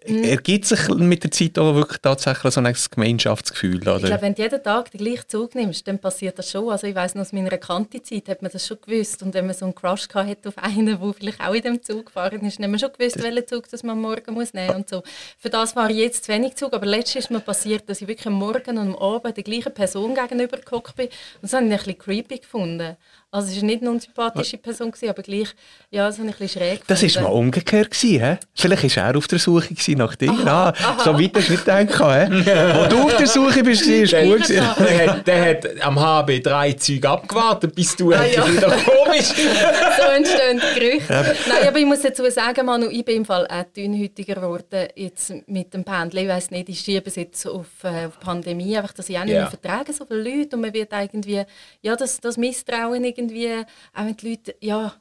Ergibt 0.07 0.65
sich 0.65 0.87
mit 0.89 1.23
der 1.23 1.31
Zeit 1.31 1.59
auch 1.59 1.75
wirklich 1.75 1.99
tatsächlich 1.99 2.53
so 2.53 2.61
ein 2.61 2.75
Gemeinschaftsgefühl? 2.91 3.81
Oder? 3.81 3.97
Ich 3.97 4.03
glaube, 4.05 4.21
wenn 4.21 4.35
du 4.35 4.41
jeden 4.41 4.63
Tag 4.63 4.91
den 4.91 4.99
gleichen 4.99 5.27
Zug 5.27 5.55
nimmst, 5.55 5.87
dann 5.87 5.99
passiert 5.99 6.39
das 6.39 6.49
schon. 6.49 6.69
Also 6.69 6.87
ich 6.87 6.95
weiß 6.95 7.15
noch, 7.15 7.21
aus 7.21 7.33
meiner 7.33 7.57
Kante-Zeit 7.57 8.29
hat 8.29 8.41
man 8.41 8.51
das 8.51 8.65
schon 8.65 8.77
gewusst. 8.81 9.21
Und 9.23 9.33
wenn 9.33 9.45
man 9.45 9.55
so 9.55 9.65
einen 9.65 9.75
Crush 9.75 10.07
hatte 10.13 10.49
auf 10.49 10.57
einen, 10.57 10.99
der 10.99 11.13
vielleicht 11.13 11.41
auch 11.41 11.53
in 11.53 11.61
dem 11.61 11.83
Zug 11.83 12.07
gefahren 12.07 12.41
ist, 12.41 12.57
dann 12.57 12.65
hat 12.65 12.71
man 12.71 12.79
schon 12.79 12.93
gewusst, 12.97 13.21
welchen 13.21 13.47
Zug 13.47 13.69
das 13.69 13.83
man 13.83 13.99
morgen 13.99 14.33
muss 14.33 14.53
nehmen 14.53 14.67
muss. 14.67 14.75
Und 14.77 14.89
so. 14.89 15.03
Für 15.37 15.49
das 15.49 15.75
war 15.75 15.91
jetzt 15.91 16.25
zu 16.25 16.31
wenig 16.31 16.55
Zug. 16.55 16.73
Aber 16.73 16.85
letztes 16.85 17.25
ist 17.25 17.31
mir 17.31 17.41
passiert, 17.41 17.89
dass 17.89 18.01
ich 18.01 18.07
wirklich 18.07 18.27
am 18.27 18.33
Morgen 18.33 18.77
und 18.77 18.77
am 18.77 18.95
Abend 18.95 19.35
der 19.35 19.43
gleichen 19.43 19.73
Person 19.73 20.15
gegenüber 20.15 20.57
geguckt 20.57 20.95
bin. 20.95 21.07
Und 21.07 21.13
das 21.43 21.53
habe 21.53 21.65
ich 21.65 21.71
ein 21.71 21.77
bisschen 21.77 21.97
creepy 21.97 22.39
gefunden. 22.39 22.97
Also 23.29 23.49
es 23.51 23.57
war 23.57 23.63
nicht 23.65 23.81
eine 23.81 23.91
unsympathische 23.91 24.57
Person, 24.57 24.93
aber 25.05 25.21
gleich, 25.21 25.49
ja, 25.91 26.09
so 26.13 26.21
ein 26.21 26.29
bisschen 26.29 26.47
schräg. 26.47 26.87
Das 26.87 27.03
war 27.03 27.23
mal 27.23 27.29
umgekehrt. 27.29 27.91
Gewesen, 27.91 28.23
he? 28.23 28.37
Vielleicht 28.55 28.95
war 28.95 29.03
er 29.03 29.17
auf 29.17 29.27
der 29.27 29.37
Suche 29.37 29.75
nach 29.97 30.15
dir. 30.15 30.29
Aha, 30.29 30.73
ah, 30.81 30.97
So 31.03 31.13
weit 31.13 31.35
hast 31.35 31.49
du 31.49 31.51
nicht 31.51 31.65
gedacht. 31.65 31.99
Wo 31.99 32.89
du 32.89 33.03
auf 33.03 33.17
der 33.17 33.27
Suche 33.27 33.63
bist, 33.63 33.85
war 33.85 34.23
gut. 34.23 34.47
Der, 34.47 35.11
hat, 35.11 35.27
der 35.27 35.45
hat 35.45 35.81
am 35.81 35.99
HB 35.99 36.41
drei 36.41 36.71
Züge 36.73 37.09
abgewartet, 37.09 37.75
bis 37.75 37.97
du 37.97 38.13
ah, 38.13 38.23
ja. 38.23 38.47
wieder 38.49 38.69
komisch. 38.69 39.27
so 39.97 40.03
entstehen 40.03 40.61
Gerüchte. 40.75 41.13
Ja. 41.13 41.23
Nein, 41.23 41.67
aber 41.67 41.79
ich 41.79 41.85
muss 41.85 42.01
dazu 42.01 42.29
sagen, 42.31 42.65
Manu, 42.65 42.87
ich 42.89 43.03
bin 43.03 43.17
im 43.17 43.25
Fall 43.25 43.45
auch 43.47 43.63
dünnhütiger 43.75 44.35
geworden 44.35 44.87
jetzt 44.95 45.33
mit 45.47 45.73
dem 45.73 45.83
Pendeln. 45.83 46.23
Ich 46.23 46.29
weiss 46.29 46.49
nicht, 46.49 46.69
ich 46.69 46.79
schiebe 46.79 47.07
es 47.07 47.17
jetzt 47.17 47.45
auf, 47.45 47.67
äh, 47.83 48.05
auf 48.05 48.19
Pandemie, 48.21 48.77
einfach, 48.77 48.93
dass 48.93 49.09
ich 49.09 49.17
auch 49.17 49.25
nicht 49.25 49.33
yeah. 49.33 49.41
mehr 49.41 49.49
vertrage, 49.49 49.91
so 49.91 50.05
viele 50.05 50.21
Leute. 50.23 50.55
Und 50.55 50.61
man 50.61 50.73
wird 50.73 50.93
irgendwie, 50.93 51.43
ja, 51.81 51.95
das, 51.97 52.21
das 52.21 52.37
Misstrauen 52.37 53.03
irgendwie, 53.17 53.53
auch 53.93 54.05
wenn 54.05 54.17
die 54.17 54.29
Leute, 54.29 54.55
ja, 54.61 54.93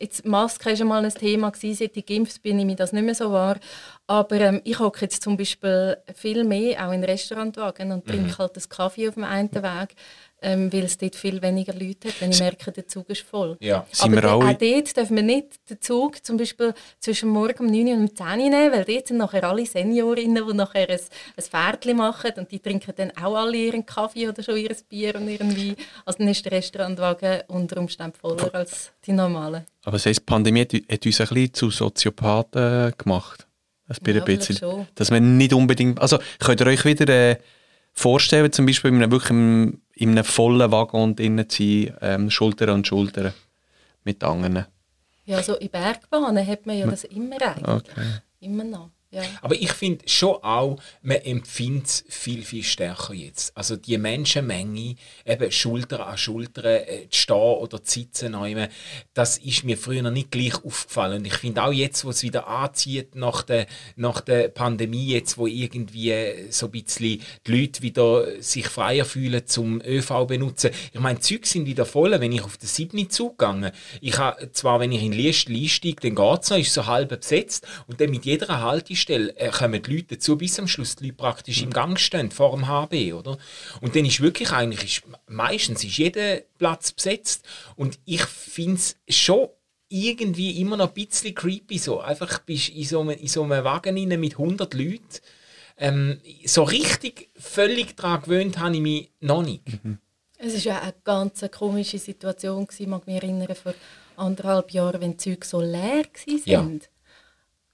jetzt 0.00 0.24
Maske 0.24 0.66
war 0.66 0.76
schon 0.76 0.88
mal 0.88 1.04
ein 1.04 1.12
Thema 1.12 1.50
gewesen, 1.50 1.76
seit 1.76 1.96
ich 1.96 2.06
geimpft 2.06 2.42
bin, 2.42 2.58
ich 2.58 2.64
mir 2.64 2.76
das 2.76 2.92
nicht 2.92 3.04
mehr 3.04 3.14
so 3.14 3.30
wahr. 3.32 3.58
Aber 4.06 4.36
ähm, 4.40 4.60
ich 4.64 4.78
hocke 4.78 5.02
jetzt 5.02 5.22
zum 5.22 5.36
Beispiel 5.36 5.96
viel 6.14 6.44
mehr 6.44 6.86
auch 6.86 6.92
in 6.92 7.04
Restaurantwagen 7.04 7.92
und 7.92 8.06
trinke 8.06 8.28
mhm. 8.28 8.38
halt 8.38 8.56
einen 8.56 8.68
Kaffee 8.68 9.08
auf 9.08 9.14
dem 9.14 9.24
einen 9.24 9.52
Weg 9.52 9.94
ähm, 10.46 10.72
weil 10.72 10.84
es 10.84 10.96
dort 10.96 11.16
viel 11.16 11.42
weniger 11.42 11.72
Leute 11.72 12.06
hat, 12.06 12.20
wenn 12.20 12.30
ich 12.30 12.38
merke, 12.38 12.70
der 12.70 12.86
Zug 12.86 13.10
ist 13.10 13.22
voll. 13.22 13.56
Ja. 13.58 13.84
Aber 13.98 14.12
wir 14.12 14.32
auch 14.32 14.52
dort 14.52 14.96
dürfen 14.96 15.16
wir 15.16 15.22
nicht 15.24 15.68
den 15.68 15.80
Zug 15.80 16.24
zum 16.24 16.36
Beispiel 16.36 16.72
zwischen 17.00 17.30
morgen 17.30 17.66
um 17.66 17.66
9 17.66 17.88
und 17.88 18.10
um 18.10 18.16
10 18.16 18.26
Uhr 18.26 18.36
nehmen, 18.36 18.72
weil 18.72 18.84
dort 18.84 19.08
sind 19.08 19.16
nachher 19.16 19.42
alle 19.42 19.66
Seniorinnen, 19.66 20.46
die 20.46 20.54
nachher 20.54 20.88
ein, 20.88 21.00
ein 21.36 21.42
Pferdchen 21.42 21.96
machen 21.96 22.30
und 22.36 22.52
die 22.52 22.60
trinken 22.60 22.92
dann 22.96 23.10
auch 23.20 23.34
alle 23.34 23.56
ihren 23.56 23.84
Kaffee 23.84 24.28
oder 24.28 24.40
schon 24.40 24.56
ihr 24.56 24.76
Bier 24.88 25.16
und 25.16 25.28
ihren 25.28 25.56
Wein. 25.56 25.74
Also 26.04 26.18
dann 26.20 26.28
ist 26.28 26.44
der 26.44 26.52
Restaurantwagen 26.52 27.42
unter 27.48 27.78
Umständen 27.80 28.16
voller 28.16 28.54
als 28.54 28.92
die 29.04 29.12
normalen. 29.12 29.66
Aber 29.82 29.96
das 29.96 30.06
heisst, 30.06 30.20
die 30.20 30.24
Pandemie 30.26 30.60
hat 30.60 30.72
uns 30.72 31.20
ein 31.20 31.26
bisschen 31.26 31.54
zu 31.54 31.70
Soziopathen 31.70 32.92
gemacht. 32.96 33.48
Ein 33.88 34.14
ja, 34.14 34.24
bisschen. 34.24 34.86
Dass 34.94 35.10
man 35.10 35.36
nicht 35.36 35.52
unbedingt... 35.52 36.00
Also 36.00 36.18
könnt 36.38 36.60
ihr 36.60 36.68
euch 36.68 36.84
wieder... 36.84 37.08
Äh, 37.08 37.36
vorstellen, 37.96 38.52
zum 38.52 38.66
Beispiel 38.66 38.90
in 38.90 39.02
einem, 39.02 39.10
wirklich 39.10 39.30
in 39.30 40.10
einem 40.10 40.24
vollen 40.24 40.70
Waggon 40.70 41.16
drinnen 41.16 41.48
zu 41.48 41.62
sein, 41.62 41.96
ähm, 42.00 42.30
Schulter 42.30 42.68
an 42.68 42.84
Schulter 42.84 43.32
mit 44.04 44.22
anderen? 44.22 44.66
Ja, 45.24 45.42
so 45.42 45.56
in 45.56 45.70
Bergbahnen 45.70 46.46
hat 46.46 46.66
man 46.66 46.78
ja 46.78 46.86
das 46.86 47.04
immer 47.04 47.40
eigentlich. 47.42 47.66
Okay. 47.66 48.20
Immer 48.40 48.64
noch. 48.64 48.90
Ja. 49.10 49.22
Aber 49.40 49.54
ich 49.54 49.72
finde 49.72 50.08
schon 50.08 50.36
auch, 50.42 50.78
man 51.02 51.18
empfindet 51.18 51.86
es 51.86 52.04
viel, 52.08 52.42
viel 52.42 52.64
stärker 52.64 53.14
jetzt. 53.14 53.56
Also 53.56 53.76
die 53.76 53.96
Menschenmenge, 53.98 54.96
eben 55.24 55.52
Schulter 55.52 56.06
an 56.06 56.18
Schulter 56.18 56.64
äh, 56.64 57.08
zu 57.08 57.20
stehen 57.20 57.36
oder 57.36 57.82
zu 57.82 58.00
sitzen, 58.00 58.36
das 59.14 59.38
ist 59.38 59.64
mir 59.64 59.78
früher 59.78 60.02
noch 60.02 60.10
nicht 60.10 60.30
gleich 60.30 60.56
aufgefallen. 60.64 61.18
Und 61.18 61.26
ich 61.26 61.34
finde 61.34 61.62
auch 61.62 61.72
jetzt, 61.72 62.04
wo 62.04 62.10
es 62.10 62.22
wieder 62.22 62.48
anzieht 62.48 63.14
nach 63.14 63.42
der, 63.42 63.66
nach 63.94 64.20
der 64.20 64.48
Pandemie, 64.48 65.06
jetzt 65.06 65.38
wo 65.38 65.46
irgendwie 65.46 66.12
so 66.50 66.66
ein 66.66 66.72
bisschen 66.72 67.22
die 67.46 67.52
Leute 67.52 67.82
wieder 67.82 68.42
sich 68.42 68.66
freier 68.66 69.04
fühlen 69.04 69.46
zum 69.46 69.80
ÖV 69.82 70.26
benutzen. 70.26 70.70
Ich 70.92 71.00
meine, 71.00 71.20
Züge 71.20 71.46
sind 71.46 71.66
wieder 71.66 71.86
voll, 71.86 72.18
wenn 72.20 72.32
ich 72.32 72.42
auf 72.42 72.56
den 72.56 72.66
7. 72.66 73.08
Zug 73.08 73.38
gehe. 73.38 73.72
Ich 74.00 74.18
habe 74.18 74.50
zwar, 74.52 74.80
wenn 74.80 74.92
ich 74.92 75.02
in 75.02 75.12
Liest 75.12 75.48
einsteige, 75.48 76.00
dann 76.02 76.14
geht 76.14 76.42
es 76.42 76.50
noch, 76.50 76.58
ist 76.58 76.74
so 76.74 76.86
halb 76.86 77.08
besetzt 77.08 77.66
und 77.86 78.00
dann 78.00 78.10
mit 78.10 78.24
jeder 78.24 78.48
Haltestelle 78.96 79.36
äh, 79.36 79.50
kommen 79.50 79.82
die 79.82 79.94
Leute 79.94 80.16
dazu, 80.16 80.36
bis 80.36 80.58
am 80.58 80.66
Schluss 80.66 80.96
die 80.96 81.04
Leute 81.04 81.16
praktisch 81.16 81.62
im 81.62 81.72
Gang 81.72 81.98
stehen, 81.98 82.30
vor 82.30 82.52
dem 82.52 82.66
HB, 82.66 83.12
oder? 83.12 83.38
Und 83.80 83.94
dann 83.94 84.04
ist 84.04 84.20
wirklich 84.20 84.50
eigentlich, 84.50 84.84
ist, 84.84 85.02
meistens 85.28 85.84
ist 85.84 85.98
jeder 85.98 86.40
Platz 86.58 86.92
besetzt 86.92 87.44
und 87.76 87.98
ich 88.04 88.22
finde 88.22 88.80
es 88.80 88.96
schon 89.08 89.48
irgendwie 89.88 90.60
immer 90.60 90.76
noch 90.76 90.88
ein 90.88 90.94
bisschen 90.94 91.34
creepy 91.34 91.78
so. 91.78 92.00
Einfach 92.00 92.38
bist 92.40 92.70
in 92.70 92.84
so 92.84 93.00
einem, 93.00 93.10
in 93.10 93.28
so 93.28 93.42
einem 93.44 93.62
Wagen 93.64 93.96
rein 93.96 94.20
mit 94.20 94.32
100 94.32 94.72
Leuten. 94.74 95.02
Ähm, 95.78 96.20
so 96.44 96.62
richtig 96.62 97.28
völlig 97.36 97.96
daran 97.96 98.22
gewöhnt 98.22 98.58
habe 98.58 98.74
ich 98.74 98.80
mich 98.80 99.10
noch 99.20 99.42
nicht. 99.42 99.62
Es 100.38 100.54
war 100.66 100.72
ja 100.72 100.80
eine 100.80 100.94
ganz 101.04 101.44
komische 101.50 101.98
Situation, 101.98 102.66
gewesen, 102.66 102.90
mag 102.90 103.06
mich 103.06 103.16
erinnern, 103.16 103.54
vor 103.54 103.74
anderthalb 104.16 104.70
Jahren, 104.70 105.00
wenn 105.00 105.12
die 105.12 105.16
Züge 105.18 105.46
so 105.46 105.60
leer 105.60 106.04
waren. 106.04 106.40
Ja. 106.44 106.68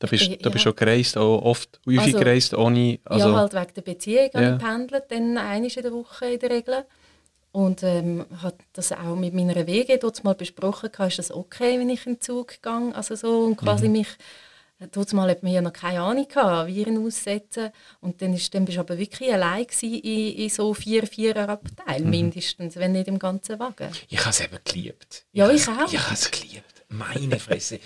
Da 0.02 0.08
bist 0.08 0.26
Ja. 0.26 0.36
da 0.36 0.50
bist 0.50 0.66
du 0.66 0.72
gereist, 0.74 1.16
auch 1.16 1.40
oft 1.42 1.78
häufig 1.86 2.00
Also- 2.00 2.18
gereist, 2.18 2.54
ohne... 2.54 2.98
Also, 3.04 3.28
ja, 3.28 3.36
halt 3.36 3.52
wegen 3.54 3.74
der 3.76 3.82
Beziehung 3.82 4.30
Ja. 4.34 4.40
ja. 4.42 4.56
pendelt, 4.56 5.04
dann 5.10 5.38
einmal 5.38 5.70
in 5.70 5.82
der 5.82 5.92
Woche 5.92 6.26
in 6.26 6.40
der 6.40 6.50
Regel. 6.50 6.84
Und 7.52 7.84
ähm, 7.84 8.24
hat 8.42 8.56
das 8.72 8.90
auch 8.90 9.14
mit 9.14 9.32
meiner 9.32 9.54
WG 9.66 9.98
dort 9.98 10.24
mal 10.24 10.34
besprochen, 10.34 10.90
ist 11.06 11.18
das 11.20 11.30
okay, 11.30 11.78
wenn 11.78 11.88
ich 11.90 12.04
in 12.06 12.14
den 12.14 12.20
Zug 12.20 12.60
gehe, 12.62 12.92
also 12.94 13.14
so, 13.14 13.44
und 13.44 13.56
quasi 13.56 13.86
Mhm. 13.86 13.92
mich, 13.92 14.08
dort 14.90 15.12
mal 15.12 15.30
hat 15.30 15.44
man 15.44 15.52
ja 15.52 15.60
noch 15.60 15.72
keine 15.72 16.00
Ahnung 16.00 16.26
gehabt, 16.26 16.66
Viren 16.68 17.06
aussetzen 17.06 17.70
und 18.00 18.20
dann, 18.22 18.34
ist, 18.34 18.52
dann 18.54 18.64
bist 18.64 18.78
du 18.78 18.80
aber 18.80 18.98
wirklich 18.98 19.32
allein 19.32 19.66
in, 19.82 19.92
in 20.34 20.48
so 20.48 20.74
vier 20.74 21.06
Vierer-Abteil 21.06 22.00
Mhm. 22.02 22.10
mindestens, 22.10 22.74
wenn 22.74 22.90
nicht 22.92 23.06
im 23.06 23.18
ganzen 23.20 23.58
Wagen. 23.60 23.88
Ich 24.08 24.18
habe 24.18 24.30
es 24.30 24.40
eben 24.40 24.58
geliebt. 24.64 25.26
Ja, 25.32 25.48
ich 25.50 25.60
es- 25.60 25.68
auch. 25.68 25.92
Ich 25.92 26.00
habe 26.00 26.14
es 26.14 26.28
geliebt. 26.30 26.64
Meine 26.92 27.38
Fresse. 27.38 27.80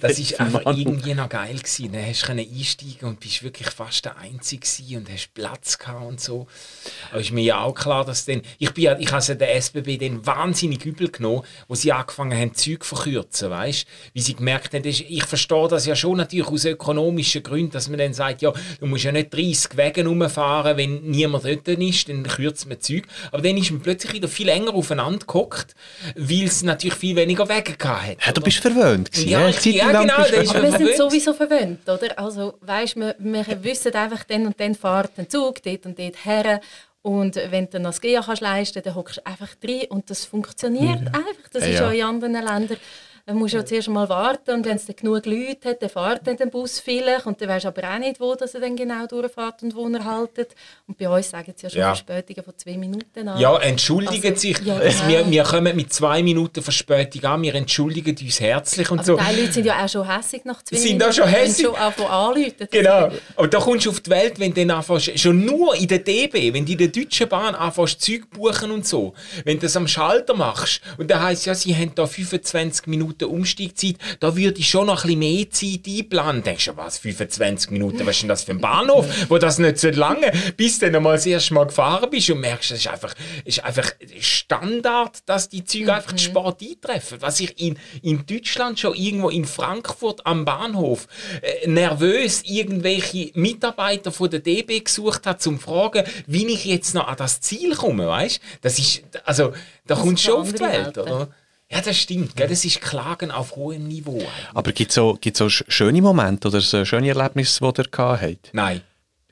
Das 0.00 0.18
ist 0.18 0.38
einfach 0.40 0.62
irgendwie 0.76 1.14
noch 1.14 1.28
geil 1.28 1.56
gewesen. 1.56 1.92
Dann 1.92 2.06
hast 2.06 2.28
du 2.28 2.32
einsteigen 2.32 3.08
und 3.08 3.20
bist 3.20 3.42
wirklich 3.42 3.68
fast 3.70 4.04
der 4.04 4.16
Einzige 4.18 4.60
gewesen 4.60 4.96
und 4.98 5.10
hast 5.10 5.34
Platz 5.34 5.78
gehabt 5.78 6.06
und 6.06 6.20
so. 6.20 6.46
Aber 7.10 7.20
ist 7.20 7.32
mir 7.32 7.42
ja 7.42 7.60
auch 7.60 7.74
klar, 7.74 8.04
dass 8.04 8.24
dann, 8.24 8.42
ich 8.58 8.70
bin 8.72 8.84
ja, 8.84 8.98
ich 8.98 9.10
habe 9.10 9.36
der 9.36 9.54
SBB 9.56 9.98
dann 9.98 10.26
wahnsinnig 10.26 10.84
übel 10.84 11.10
genommen, 11.10 11.42
wo 11.68 11.74
sie 11.74 11.92
angefangen 11.92 12.38
haben, 12.38 12.54
Zeug 12.54 12.84
zu 12.84 12.94
verkürzen, 12.94 13.50
weißt? 13.50 13.86
Wie 14.12 14.20
sie 14.20 14.34
gemerkt 14.34 14.74
haben, 14.74 14.84
ich 14.84 15.24
verstehe 15.24 15.68
das 15.68 15.86
ja 15.86 15.96
schon 15.96 16.16
natürlich 16.16 16.48
aus 16.48 16.64
ökonomischen 16.64 17.42
Gründen, 17.42 17.72
dass 17.72 17.88
man 17.88 17.98
dann 17.98 18.14
sagt, 18.14 18.42
ja, 18.42 18.52
du 18.80 18.86
musst 18.86 19.04
ja 19.04 19.12
nicht 19.12 19.32
30 19.32 19.76
Wege 19.76 20.06
rumfahren, 20.06 20.76
wenn 20.76 21.02
niemand 21.02 21.44
dort 21.44 21.68
ist, 21.68 22.08
dann 22.08 22.22
kürzt 22.24 22.68
man 22.68 22.80
Zeug. 22.80 23.04
Aber 23.30 23.42
dann 23.42 23.56
ist 23.56 23.70
man 23.70 23.80
plötzlich 23.80 24.12
wieder 24.12 24.28
viel 24.28 24.48
enger 24.48 24.74
aufeinander 24.74 25.26
gehockt, 25.26 25.74
weil 26.16 26.44
es 26.44 26.62
natürlich 26.62 26.94
viel 26.94 27.16
weniger 27.16 27.48
Wege 27.48 27.74
gehabt 27.76 28.06
hat. 28.06 28.16
ja? 28.46 28.51
Bist 28.60 28.74
verwöhnt 28.74 29.10
gewesen, 29.12 29.28
Ja, 29.28 29.40
ja, 29.40 29.48
ich- 29.48 29.64
ja, 29.64 30.00
genau, 30.02 30.16
bist 30.16 30.32
ist 30.32 30.54
wir 30.62 30.70
sind 30.72 30.96
sowieso 30.96 31.32
verwöhnt, 31.34 31.88
oder? 31.88 32.18
Also, 32.18 32.54
weißt, 32.60 32.96
wir, 32.96 33.14
wir 33.18 33.64
wissen 33.64 33.92
einfach, 33.94 34.24
dann 34.24 34.46
und 34.46 34.58
dann 34.60 34.74
fährt 34.74 35.10
ein 35.18 35.28
Zug 35.28 35.62
dort 35.62 35.86
und 35.86 35.98
dort 35.98 36.24
her. 36.24 36.60
Und 37.02 37.34
wenn 37.34 37.68
du 37.68 37.80
das 37.80 38.00
GEA 38.00 38.22
kannst 38.22 38.42
leisten 38.42 38.80
dann 38.84 38.94
hockst 38.94 39.16
du 39.16 39.26
einfach 39.26 39.48
drin 39.60 39.86
und 39.88 40.08
das 40.08 40.24
funktioniert 40.24 41.00
einfach. 41.08 41.48
Das 41.52 41.64
Ja, 41.64 41.68
ist 41.70 41.80
ja. 41.80 41.92
ja 41.92 42.08
in 42.10 42.14
anderen 42.14 42.32
Ländern. 42.34 42.76
Dann 43.24 43.36
musst 43.36 43.54
du 43.54 43.58
ja 43.58 43.64
zuerst 43.64 43.88
mal 43.88 44.08
warten 44.08 44.50
und 44.50 44.66
wenn 44.66 44.76
es 44.76 44.86
dann 44.86 44.96
genug 44.96 45.24
Leute 45.26 45.68
hat, 45.70 45.80
dann 45.80 45.88
fährt 45.90 46.26
dann 46.26 46.36
der 46.36 46.46
Bus 46.46 46.80
vielleicht 46.80 47.24
und 47.26 47.40
dann 47.40 47.48
weisst 47.50 47.64
du 47.64 47.68
aber 47.68 47.94
auch 47.94 47.98
nicht, 47.98 48.18
wo 48.18 48.34
dass 48.34 48.52
er 48.54 48.60
dann 48.62 48.74
genau 48.74 49.06
durchfährt 49.06 49.62
und 49.62 49.76
wo 49.76 49.86
er 49.88 50.04
haltet. 50.04 50.56
Und 50.88 50.98
bei 50.98 51.08
uns 51.08 51.30
sagen 51.30 51.52
sie 51.56 51.62
ja 51.66 51.70
schon 51.70 51.78
Ja. 51.78 51.86
Verspätungen 51.94 52.42
von 52.44 52.54
zwei 52.58 52.76
Minuten 52.76 53.28
an. 53.28 53.38
Ja, 53.40 53.56
entschuldigen 53.58 54.30
Also, 54.30 54.40
sich. 54.40 54.58
ja, 54.64 54.76
Es- 54.80 55.06
wir, 55.06 55.18
genau. 55.18 55.30
wir 55.30 55.42
kommen 55.44 55.76
mit 55.76 55.92
zwei 55.92 56.20
Minuten 56.22 56.62
Verspätung 56.62 57.24
an, 57.24 57.42
wir 57.42 57.54
entschuldigen 57.54 58.16
uns 58.20 58.40
herzlich 58.40 58.90
und 58.90 58.98
also 58.98 59.16
so. 59.16 59.22
die 59.22 59.40
Leute 59.40 59.52
sind 59.52 59.66
ja 59.66 59.84
auch 59.84 59.88
schon 59.88 60.04
hässig 60.16 60.44
nach 60.44 60.60
zwei 60.64 60.76
Sind 60.78 60.88
Minuten. 60.98 61.08
auch 61.10 61.12
schon 61.14 61.28
hässig? 61.28 61.64
schon 61.66 61.76
anfangen 61.76 62.08
anrufen. 62.10 62.68
Genau. 62.72 63.08
Aber 63.36 63.48
da 63.48 63.58
kommst 63.60 63.86
du 63.86 63.90
auf 63.90 64.00
die 64.00 64.10
Welt, 64.10 64.40
wenn 64.40 64.52
du 64.52 64.66
dann 64.66 64.76
anfängst, 64.78 65.20
schon 65.20 65.44
nur 65.44 65.76
in 65.76 65.86
der 65.86 65.98
DB, 66.00 66.52
wenn 66.52 66.66
du 66.66 66.72
in 66.72 66.78
der 66.78 66.88
Deutschen 66.88 67.28
Bahn 67.28 67.54
anfängst, 67.54 68.00
Zeug 68.00 68.28
buchen 68.30 68.72
und 68.72 68.84
so, 68.84 69.14
wenn 69.44 69.58
du 69.58 69.62
das 69.62 69.76
am 69.76 69.86
Schalter 69.86 70.34
machst 70.34 70.80
und 70.98 71.08
da 71.08 71.22
heisst 71.22 71.46
ja, 71.46 71.54
sie 71.54 71.72
haben 71.76 71.92
da 71.94 72.04
25 72.06 72.88
Minuten 72.88 73.11
Umsteigzeit, 73.20 73.96
da 74.20 74.36
würde 74.36 74.60
ich 74.60 74.68
schon 74.68 74.86
noch 74.86 75.04
ein 75.04 75.18
bisschen 75.18 75.18
mehr 75.18 75.50
Zeit 75.50 75.80
einplanen. 75.86 76.42
Denkst 76.42 76.66
du, 76.66 76.76
was, 76.76 76.98
25 76.98 77.70
Minuten, 77.70 78.06
was 78.06 78.16
ist 78.16 78.22
denn 78.22 78.28
das 78.28 78.44
für 78.44 78.52
ein 78.52 78.60
Bahnhof, 78.60 79.06
wo 79.28 79.38
das 79.38 79.58
nicht 79.58 79.78
so 79.78 79.88
lange, 79.88 80.32
bis 80.56 80.78
du 80.78 80.86
dann 80.86 80.96
einmal 80.96 81.16
das 81.16 81.26
erste 81.26 81.54
Mal 81.54 81.66
gefahren 81.66 82.10
bist 82.10 82.30
und 82.30 82.40
merkst, 82.40 82.72
es 82.72 82.80
ist 82.80 82.88
einfach, 82.88 83.14
es 83.44 83.58
ist 83.58 83.64
einfach 83.64 83.92
Standard, 84.20 85.18
dass 85.26 85.48
die 85.48 85.64
Züge 85.64 85.94
einfach 85.94 86.14
zu 86.16 86.24
spät 86.24 86.56
eintreffen. 86.60 87.18
Was 87.20 87.40
ich 87.40 87.60
in, 87.60 87.78
in 88.02 88.26
Deutschland 88.26 88.78
schon 88.78 88.94
irgendwo 88.94 89.30
in 89.30 89.44
Frankfurt 89.44 90.26
am 90.26 90.44
Bahnhof 90.44 91.08
äh, 91.40 91.66
nervös 91.66 92.42
irgendwelche 92.44 93.30
Mitarbeiter 93.34 94.12
von 94.12 94.30
der 94.30 94.40
DB 94.40 94.80
gesucht 94.80 95.26
hat, 95.26 95.42
zum 95.42 95.58
fragen, 95.58 96.04
wie 96.26 96.46
ich 96.46 96.64
jetzt 96.64 96.94
noch 96.94 97.08
an 97.08 97.16
das 97.16 97.40
Ziel 97.40 97.74
komme, 97.74 98.06
weißt? 98.06 98.40
Das 98.60 98.78
ist, 98.78 99.02
also, 99.24 99.52
da 99.86 99.94
kommt 99.94 100.18
ist 100.18 100.24
schon 100.24 100.40
auf 100.40 100.52
die 100.52 100.60
Welt, 100.60 100.96
Welt, 100.96 100.98
oder? 100.98 101.28
Ja, 101.72 101.80
das 101.80 101.96
stimmt, 101.96 102.36
gell? 102.36 102.48
das 102.48 102.64
ist 102.64 102.80
Klagen 102.80 103.30
auf 103.30 103.56
hohem 103.56 103.88
Niveau. 103.88 104.16
eigentlich. 104.18 104.28
Aber 104.54 104.72
gibt 104.72 104.90
es 104.90 104.98
auch, 104.98 105.18
gibt's 105.20 105.40
sch- 105.40 105.64
schöne 105.68 106.02
Momente 106.02 106.48
oder 106.48 106.60
so 106.60 106.84
schöne 106.84 107.08
Erlebnisse, 107.08 107.60
die 107.60 107.80
ihr 107.80 107.84
gehabt 107.90 108.22
habt? 108.22 108.50
Nein. 108.52 108.82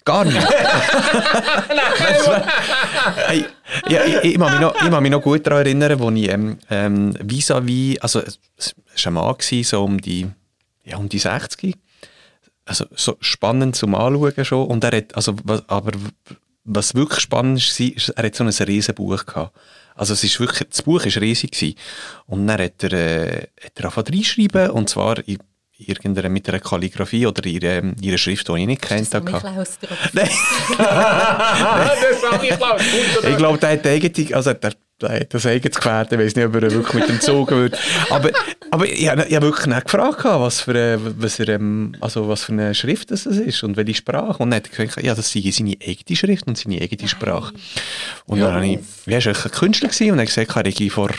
Gar 0.04 0.24
nicht. 0.24 0.38
hey, 3.26 3.44
ja, 3.88 4.04
ich, 4.04 4.16
ich, 4.32 4.38
mag 4.38 4.52
mich 4.52 4.60
noch, 4.60 4.74
ich 4.82 4.90
mag 4.90 5.02
mich 5.02 5.10
noch 5.10 5.20
gut 5.22 5.46
daran 5.46 5.58
erinnern, 5.66 5.98
wo 6.00 6.10
ich 6.10 6.28
ähm, 6.30 6.58
ähm, 6.70 7.14
vis-à-vis, 7.20 7.98
also 8.00 8.20
es 8.20 8.38
es 8.56 8.74
war 9.04 9.10
ein 9.10 9.14
Mann, 9.14 9.34
gewesen, 9.38 9.64
so 9.64 9.84
um 9.84 10.00
die, 10.00 10.26
ja, 10.84 10.96
um 10.96 11.08
die 11.08 11.18
60. 11.18 11.74
Also 12.64 12.86
so 12.94 13.16
spannend 13.20 13.76
zum 13.76 13.94
Anschauen 13.94 14.44
schon. 14.44 14.66
Und 14.66 14.84
er 14.84 14.96
hat, 14.96 15.14
also, 15.14 15.34
was, 15.44 15.68
aber 15.68 15.92
was 16.64 16.94
wirklich 16.94 17.20
spannend 17.20 17.60
war, 17.60 17.86
ist, 17.96 18.08
er 18.10 18.24
hat 18.24 18.34
so 18.34 18.44
ein 18.44 18.48
riesen 18.50 18.94
Buch 18.94 19.24
gehabt. 19.26 19.56
Also 20.00 20.14
es 20.14 20.24
ist 20.24 20.40
wirklich, 20.40 20.66
das 20.66 20.80
Buch 20.80 21.04
war 21.04 21.22
riesig. 21.22 21.50
Gewesen. 21.50 21.74
Und 22.26 22.46
dann 22.46 22.58
hat 22.58 22.82
er, 22.84 22.92
äh, 22.92 23.48
hat 23.62 23.72
er 23.76 23.84
angefangen 23.84 24.14
reinschreiben, 24.14 24.70
und 24.70 24.88
zwar 24.88 25.18
in 25.28 25.36
irgendeiner, 25.76 26.30
mit 26.30 26.48
einer 26.48 26.58
Kalligrafie 26.58 27.26
oder 27.26 27.44
ihrer, 27.44 27.82
ihrer 28.00 28.16
Schrift, 28.16 28.48
die 28.48 28.60
ich 28.60 28.66
nicht 28.66 28.80
kennt 28.80 29.12
hatte. 29.12 29.26
Klaus 29.26 29.78
drauf. 29.78 29.98
Nein. 30.14 30.30
das 30.78 32.32
habe 32.32 32.46
ich 32.46 32.50
geglaubt. 32.50 32.82
Ich 33.28 33.36
glaube, 33.36 33.58
der 33.58 33.72
hat 33.72 33.86
eigene, 33.86 34.34
also 34.34 34.54
der, 34.54 34.72
hat 35.02 35.32
das 35.34 35.46
eigenes 35.46 35.76
Gefährt, 35.76 36.12
ich 36.12 36.18
weiß 36.18 36.36
nicht, 36.36 36.44
ob 36.46 36.54
er 36.56 36.62
wirklich 36.70 36.92
mit 36.94 37.08
dem 37.08 37.20
Zug 37.20 37.50
würde. 37.50 37.76
Aber, 38.10 38.30
aber 38.70 38.86
ich, 38.86 39.08
habe- 39.08 39.26
ich 39.28 39.34
habe 39.34 39.46
wirklich 39.46 39.66
nicht 39.66 39.84
gefragt, 39.84 40.24
was 40.24 40.60
für, 40.60 40.70
eine- 40.72 40.98
was, 41.18 41.38
er, 41.40 41.48
ähm, 41.50 41.94
also 42.00 42.28
was 42.28 42.44
für 42.44 42.52
eine 42.52 42.74
Schrift 42.74 43.10
das 43.10 43.26
ist 43.26 43.62
und 43.62 43.76
welche 43.76 43.94
Sprache. 43.94 44.42
Und 44.42 44.50
dann 44.50 44.56
hat 44.58 44.70
er 44.76 44.86
gesagt, 44.86 45.04
ja, 45.06 45.14
das 45.14 45.32
sei 45.32 45.42
seine 45.50 45.76
eigene 45.86 46.16
Schrift 46.16 46.46
und 46.46 46.58
seine 46.58 46.80
eigene 46.80 47.08
Sprache. 47.08 47.52
Und 48.26 48.40
dann 48.40 48.54
habe 48.54 48.66
ich, 48.66 48.78
wie 49.06 49.12
war 49.12 49.26
ein 49.44 49.50
Künstler 49.50 49.88
gewesen, 49.88 50.10
und 50.12 50.18
er 50.18 50.22
hat 50.22 50.28
gesagt, 50.34 50.56
er 50.56 50.64
hätte 50.70 50.90
vor 50.90 51.10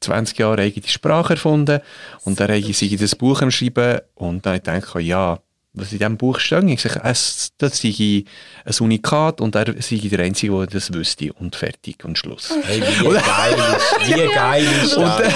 20 0.00 0.38
Jahren 0.38 0.54
eine 0.58 0.62
eigene 0.66 0.88
Sprache 0.88 1.34
erfunden 1.34 1.80
und 2.24 2.40
er 2.40 2.48
sei 2.72 2.96
das 2.98 3.14
Buch 3.14 3.40
am 3.42 3.50
Schreiben 3.50 4.00
und 4.14 4.44
dann 4.44 4.54
habe 4.60 4.76
ich 4.78 4.84
gedacht, 4.84 5.00
ja, 5.02 5.38
was 5.74 5.90
in 5.92 5.98
diesem 5.98 6.18
Buch 6.18 6.38
steht, 6.38 6.64
ich 6.64 6.82
sage, 6.82 7.00
es, 7.02 7.50
das 7.56 7.78
sei 7.80 8.24
ein 8.64 8.74
Unikat 8.80 9.40
und 9.40 9.54
er 9.54 9.74
sei 9.80 9.96
der 9.96 10.20
Einzige, 10.20 10.52
der 10.58 10.66
das 10.66 10.92
wüsste 10.92 11.32
und 11.32 11.56
fertig 11.56 12.04
und 12.04 12.18
Schluss. 12.18 12.52
Hey, 12.64 12.82
wie 12.82 13.04
geil 13.04 13.56
ist, 13.76 14.08
wie 14.08 14.34
geil 14.34 14.66
ist 14.84 14.94
Und, 14.94 15.04
das? 15.04 15.20
äh, 15.20 15.32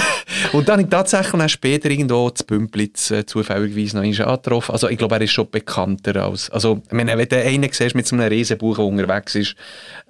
und 0.53 0.69
dann 0.69 0.75
habe 0.75 0.83
ich 0.83 0.89
tatsächlich 0.89 1.33
dann 1.33 1.49
später 1.49 1.91
irgendwo 1.91 2.29
zu 2.31 2.45
Bümplitz 2.45 3.11
äh, 3.11 3.25
zufälligerweise 3.25 3.97
noch 3.97 4.05
einmal 4.05 4.29
angetroffen. 4.29 4.73
Also 4.73 4.89
ich 4.91 4.99
glaube, 4.99 5.15
er 5.15 5.23
ist 5.23 5.33
schon 5.33 5.51
bekannter 5.51 6.23
als... 6.23 6.51
Also 6.51 6.83
ich 6.87 6.93
meine, 6.93 7.17
wenn 7.17 7.29
du 7.29 7.43
einen 7.43 7.73
siehst 7.73 7.95
mit 7.95 8.07
so 8.07 8.15
einem 8.17 8.29
Riesenbuch, 8.29 8.77
der 8.77 8.85
unterwegs 8.85 9.35
ist 9.37 9.55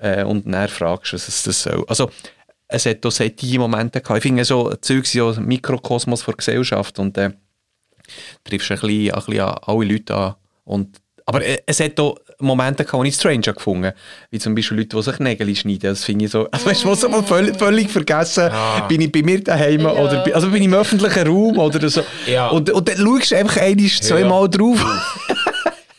äh, 0.00 0.24
und 0.24 0.46
dann 0.52 0.68
fragst, 0.68 1.12
was 1.12 1.28
es 1.28 1.44
das 1.44 1.62
soll. 1.62 1.84
Also 1.86 2.10
es 2.66 2.84
hat 2.86 3.06
auch 3.06 3.12
solche 3.12 3.58
Momente 3.60 4.00
gehabt. 4.00 4.18
Ich 4.18 4.22
finde 4.24 4.44
so, 4.44 4.74
Zeug 4.80 5.06
sind 5.06 5.20
ja 5.20 5.30
ein 5.30 5.44
Mikrokosmos 5.46 6.24
der 6.24 6.34
Gesellschaft 6.34 6.98
und 6.98 7.16
äh, 7.16 7.30
triffst 8.44 8.70
ein 8.70 8.78
bisschen, 8.80 9.10
ein 9.12 9.24
bisschen 9.24 9.40
an 9.40 9.56
alle 9.66 9.84
Leute 9.84 10.14
an 10.14 10.34
und 10.64 10.96
Aber 11.26 11.44
äh, 11.44 11.58
es 11.66 11.80
hat 11.80 11.98
auch 12.00 12.16
Momente 12.38 12.84
gehabt, 12.84 12.98
wo 12.98 13.02
ich 13.04 13.14
Stranger 13.14 13.54
gefunden 13.54 13.92
wie 14.30 14.38
zum 14.38 14.54
Beispiel 14.54 14.76
Leute, 14.78 14.96
die 14.96 15.02
sich 15.02 15.18
Nägel 15.18 15.56
schneiden. 15.56 15.80
Das 15.90 16.04
finde 16.04 16.26
ich 16.26 16.30
so, 16.30 16.46
also 16.50 16.66
weißt 16.66 16.84
du, 16.84 16.88
was 16.88 17.08
mal 17.08 17.22
völlig, 17.22 17.56
völlig 17.56 17.90
vergessen, 17.90 18.50
bin 18.88 19.00
ich 19.00 19.10
bei 19.10 19.22
mir 19.22 19.42
daheim 19.42 19.80
Ja. 19.80 19.92
oder 19.92 20.22
bei- 20.22 20.34
also 20.34 20.48
bin 20.50 20.60
ich 20.60 20.66
im 20.68 20.74
öffentlichen 20.74 21.26
Raum 21.26 21.58
oder 21.58 21.88
so. 21.88 22.02
Ja. 22.26 22.48
Und, 22.48 22.70
und 22.70 22.86
dann 22.88 22.96
schaust 22.98 23.30
du 23.32 23.36
einfach 23.38 23.60
einmal, 23.62 23.86
zweimal 23.88 24.48
drauf. 24.50 24.84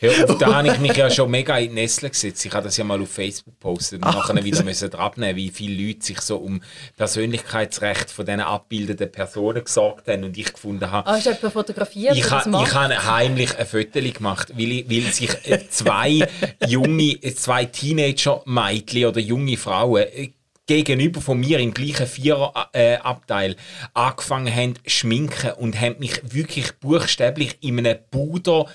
Hör 0.00 0.30
auf, 0.30 0.38
da 0.38 0.54
habe 0.54 0.68
ich 0.68 0.78
mich 0.78 0.96
ja 0.96 1.10
schon 1.10 1.28
mega 1.30 1.58
in 1.58 1.70
die 1.70 1.74
Nestle 1.74 2.10
gesetzt. 2.10 2.44
Ich 2.46 2.52
habe 2.52 2.64
das 2.64 2.76
ja 2.76 2.84
mal 2.84 3.00
auf 3.02 3.10
Facebook 3.10 3.54
gepostet 3.54 4.04
und 4.04 4.14
nachher 4.14 4.44
wieder 4.44 4.62
müssen 4.62 4.94
abnehmen, 4.94 5.36
wie 5.36 5.50
viele 5.50 5.88
Leute 5.88 6.04
sich 6.04 6.20
so 6.20 6.36
um 6.36 6.62
Persönlichkeitsrecht 6.96 8.10
von 8.10 8.24
diesen 8.24 8.40
abbildenden 8.40 9.10
Personen 9.10 9.64
gesorgt 9.64 10.06
haben 10.06 10.22
und 10.24 10.38
ich 10.38 10.52
gefunden 10.52 10.88
habe, 10.90 11.08
Ah, 11.08 11.14
hast 11.14 11.26
du 11.26 11.30
jemanden 11.30 11.50
fotografiert? 11.50 12.16
ich 12.16 12.30
macht? 12.30 12.68
ich 12.68 12.74
habe 12.74 13.06
heimlich 13.06 13.58
ein 13.58 13.66
Foto 13.66 14.00
gemacht, 14.00 14.52
weil, 14.56 14.70
ich, 14.72 14.90
weil 14.90 15.12
sich 15.12 15.30
äh, 15.48 15.68
zwei 15.68 16.28
junge, 16.68 17.12
äh, 17.22 17.34
zwei 17.34 17.64
Teenager-Mädchen 17.64 19.06
oder 19.06 19.20
junge 19.20 19.56
Frauen 19.56 20.02
äh, 20.02 20.30
gegenüber 20.68 21.20
von 21.20 21.40
mir 21.40 21.58
im 21.58 21.74
gleichen 21.74 22.06
Viererabteil 22.06 23.56
angefangen 23.94 24.54
haben 24.54 24.74
zu 24.76 24.82
schminken 24.86 25.52
und 25.52 25.80
haben 25.80 25.96
mich 25.98 26.20
wirklich 26.32 26.72
buchstäblich 26.78 27.56
in 27.62 27.78
einem 27.78 27.98
Puder 28.10 28.66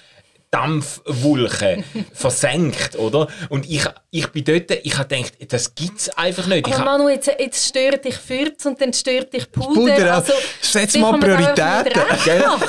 Dampfwulche 0.54 1.84
versenkt, 2.14 2.96
oder? 2.98 3.28
Und 3.50 3.68
ich, 3.70 3.82
ich 4.12 4.28
bin 4.28 4.44
dort, 4.44 4.70
ich 4.72 4.98
habe 4.98 5.08
gedacht, 5.16 5.34
das 5.52 5.74
gibt's 5.74 6.10
einfach 6.16 6.46
nicht. 6.46 6.68
Ich 6.68 6.74
Aber 6.76 6.86
hab- 6.86 7.00
Manu, 7.00 7.10
jetzt, 7.10 7.28
jetzt 7.40 7.68
stört 7.70 8.06
dich 8.06 8.16
Fürz 8.16 8.64
und 8.66 8.80
dann 8.80 8.94
stört 8.94 9.34
dich 9.34 9.52
Puder. 9.52 9.74
Puder, 9.96 10.14
also, 10.16 10.34
Setz 10.62 10.94
die 10.94 11.00
mal 11.00 11.18
Prioritäten. 11.20 11.92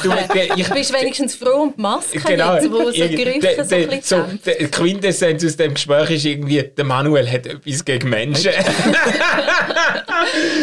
Du, 0.02 0.12
ich- 0.56 0.66
Du 0.66 0.74
bist 0.74 0.92
wenigstens 0.94 1.34
froh 1.34 1.62
um 1.64 1.74
die 1.76 1.80
Maske 1.82 2.18
Genau. 2.20 2.54
jetzt, 2.54 2.70
wo 2.72 2.90
so 2.90 3.08
Gerüche 3.08 3.40
der- 3.40 3.64
so 3.64 3.74
ein 3.74 3.88
bisschen 3.88 4.40
so, 4.42 4.66
Quintessenz 4.70 5.44
aus 5.44 5.56
dem 5.56 5.74
Gespräch 5.74 6.10
ist 6.10 6.24
irgendwie, 6.24 6.62
der 6.62 6.84
Manuel 6.84 7.30
hat 7.30 7.46
etwas 7.46 7.84
gegen 7.84 8.08
Menschen. 8.08 8.50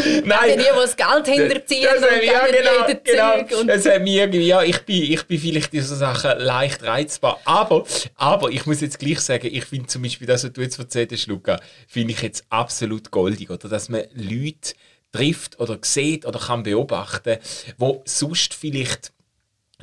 Die, 0.03 0.27
Nein. 0.27 0.57
die 0.57 0.63
das 0.75 0.95
Geld 0.95 1.27
hinterziehen 1.27 1.87
Das 1.93 1.97
und 2.03 2.15
hat- 2.15 2.23
ja, 2.23 2.41
genau, 2.47 2.99
genau. 3.03 3.59
Und 3.61 3.67
Das 3.67 3.85
hat 3.85 4.01
mir 4.01 4.21
irgendwie, 4.23 4.47
ja, 4.47 4.61
ich 4.63 4.79
bin, 4.81 5.03
ich 5.03 5.23
bin 5.25 5.39
vielleicht 5.39 5.73
in 5.73 5.83
so 5.83 5.95
Sachen 5.95 6.39
leicht 6.39 6.83
reizbar. 7.11 7.39
Aber, 7.45 7.85
aber 8.15 8.49
ich 8.51 8.65
muss 8.65 8.81
jetzt 8.81 8.99
gleich 8.99 9.19
sagen, 9.19 9.49
ich 9.51 9.65
finde 9.65 9.87
zum 9.87 10.01
Beispiel 10.01 10.27
das, 10.27 10.43
was 10.43 10.53
du 10.53 10.61
jetzt 10.61 10.79
erzählt 10.79 11.11
hast, 11.11 11.27
Luca, 11.27 11.59
finde 11.87 12.13
ich 12.13 12.21
jetzt 12.21 12.45
absolut 12.49 13.11
goldig. 13.11 13.49
Oder 13.49 13.69
dass 13.69 13.89
man 13.89 14.03
Leute 14.13 14.73
trifft 15.11 15.59
oder 15.59 15.77
sieht 15.81 16.25
oder 16.25 16.39
kann 16.39 16.63
beobachten, 16.63 17.37
wo 17.77 18.01
sonst 18.05 18.53
vielleicht 18.53 19.11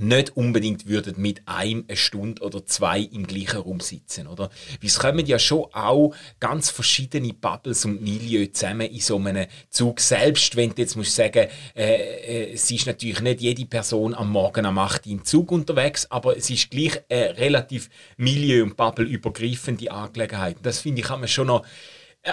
nicht 0.00 0.37
unbedingt 0.37 0.87
würden 0.87 1.14
mit 1.18 1.42
einem 1.46 1.84
eine 1.88 1.96
Stunde 1.96 2.42
oder 2.42 2.64
zwei 2.66 3.00
im 3.00 3.26
gleichen 3.26 3.61
Raum 3.61 3.80
sitzen, 3.80 4.26
oder? 4.26 4.50
Weil 4.80 4.88
es 4.88 4.98
kommen 4.98 5.26
ja 5.26 5.38
schon 5.38 5.66
auch 5.72 6.14
ganz 6.40 6.70
verschiedene 6.70 7.32
Bubbles 7.32 7.84
und 7.84 8.02
Milieu 8.02 8.46
zusammen 8.46 8.90
in 8.90 9.00
so 9.00 9.16
einem 9.18 9.46
Zug. 9.70 10.00
Selbst 10.00 10.56
wenn 10.56 10.70
du 10.70 10.82
jetzt 10.82 10.96
musst 10.96 11.14
sagen, 11.14 11.48
äh, 11.74 11.94
äh, 11.94 12.52
es 12.52 12.70
ist 12.70 12.87
natürlich 12.87 13.20
nicht 13.20 13.40
jede 13.40 13.66
Person 13.66 14.14
am 14.14 14.30
Morgen 14.30 14.66
am 14.66 14.78
8 14.78 15.06
Uhr 15.06 15.12
im 15.12 15.24
Zug 15.24 15.52
unterwegs, 15.52 16.06
aber 16.11 16.37
es 16.37 16.50
ist 16.50 16.70
gleich 16.70 17.00
eine 17.08 17.37
relativ 17.37 17.90
Milieu- 18.16 18.62
und 18.64 18.76
Bubble-übergreifende 18.76 19.90
Angelegenheit. 19.90 20.56
Das 20.62 20.80
finde 20.80 21.00
ich, 21.00 21.06
kann 21.06 21.20
man 21.20 21.28
schon 21.28 21.48
noch 21.48 21.64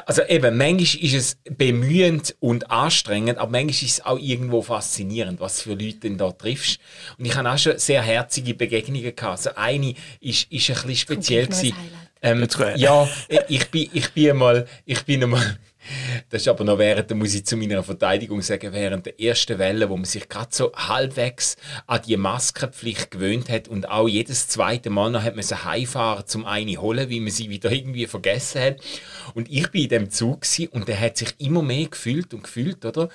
also 0.06 0.24
eben, 0.24 0.58
manchmal 0.58 1.04
ist 1.04 1.14
es 1.14 1.38
bemühend 1.50 2.36
und 2.40 2.70
anstrengend, 2.70 3.38
aber 3.38 3.52
manchmal 3.52 3.72
ist 3.72 3.84
es 3.84 4.06
auch 4.06 4.20
irgendwo 4.20 4.62
faszinierend, 4.62 5.40
was 5.40 5.62
für 5.62 5.74
Leute 5.74 6.00
denn 6.00 6.18
da 6.18 6.32
triffst. 6.32 6.80
Und 7.18 7.26
ich 7.26 7.36
habe 7.36 7.50
auch 7.50 7.58
schon 7.58 7.78
sehr 7.78 8.02
herzige 8.02 8.54
Begegnungen 8.54 9.16
gehabt. 9.16 9.24
Also 9.24 9.52
eine 9.56 9.94
ist, 10.20 10.52
ist 10.52 10.70
ein 10.70 10.76
bisschen 10.76 10.96
speziell 10.96 11.48
gewesen. 11.48 11.76
Ähm, 12.22 12.48
ja, 12.76 13.08
ich 13.48 13.70
bin, 13.70 13.90
ich 13.94 14.12
bin 14.12 14.32
einmal, 14.32 14.68
ich 14.86 15.04
bin 15.06 15.24
einmal, 15.24 15.60
das 16.30 16.42
ist 16.42 16.48
aber 16.48 16.64
noch 16.64 16.78
während, 16.78 17.14
muss 17.16 17.34
ich 17.34 17.46
zu 17.46 17.58
meiner 17.58 17.84
Verteidigung 17.84 18.42
sagen, 18.42 18.74
während 18.74 19.06
der 19.06 19.20
ersten 19.20 19.60
Welle, 19.60 19.90
wo 19.90 19.96
man 19.96 20.06
sich 20.06 20.28
gerade 20.30 20.50
so 20.52 20.72
halbwegs 20.74 21.58
an 21.88 22.02
die 22.06 22.18
Maskenpflicht 22.18 23.12
gewöhnt 23.12 23.50
hat 23.50 23.68
und 23.68 23.90
auch 23.90 24.08
jedes 24.08 24.48
zweite 24.48 24.90
Mal 24.90 25.12
noch 25.12 25.24
hat 25.24 25.36
man 25.36 25.44
sie 25.44 25.64
heimfahren 25.64 26.28
zum 26.28 26.46
eine 26.46 26.78
holen, 26.78 27.10
wie 27.10 27.20
man 27.20 27.32
sie 27.32 27.50
wieder 27.50 27.72
irgendwie 27.72 28.08
vergessen 28.08 28.62
hat. 28.62 28.78
Und 29.34 29.50
ich 29.52 29.70
bin 29.72 29.84
in 29.84 29.90
dem 29.90 30.10
Zug 30.10 30.46
und 30.72 30.88
der 30.88 31.00
hat 31.00 31.18
sich 31.18 31.34
immer 31.40 31.62
mehr 31.62 31.88
gefühlt 31.88 32.34
und 32.34 32.44
gefühlt, 32.44 32.86
oder? 32.86 33.10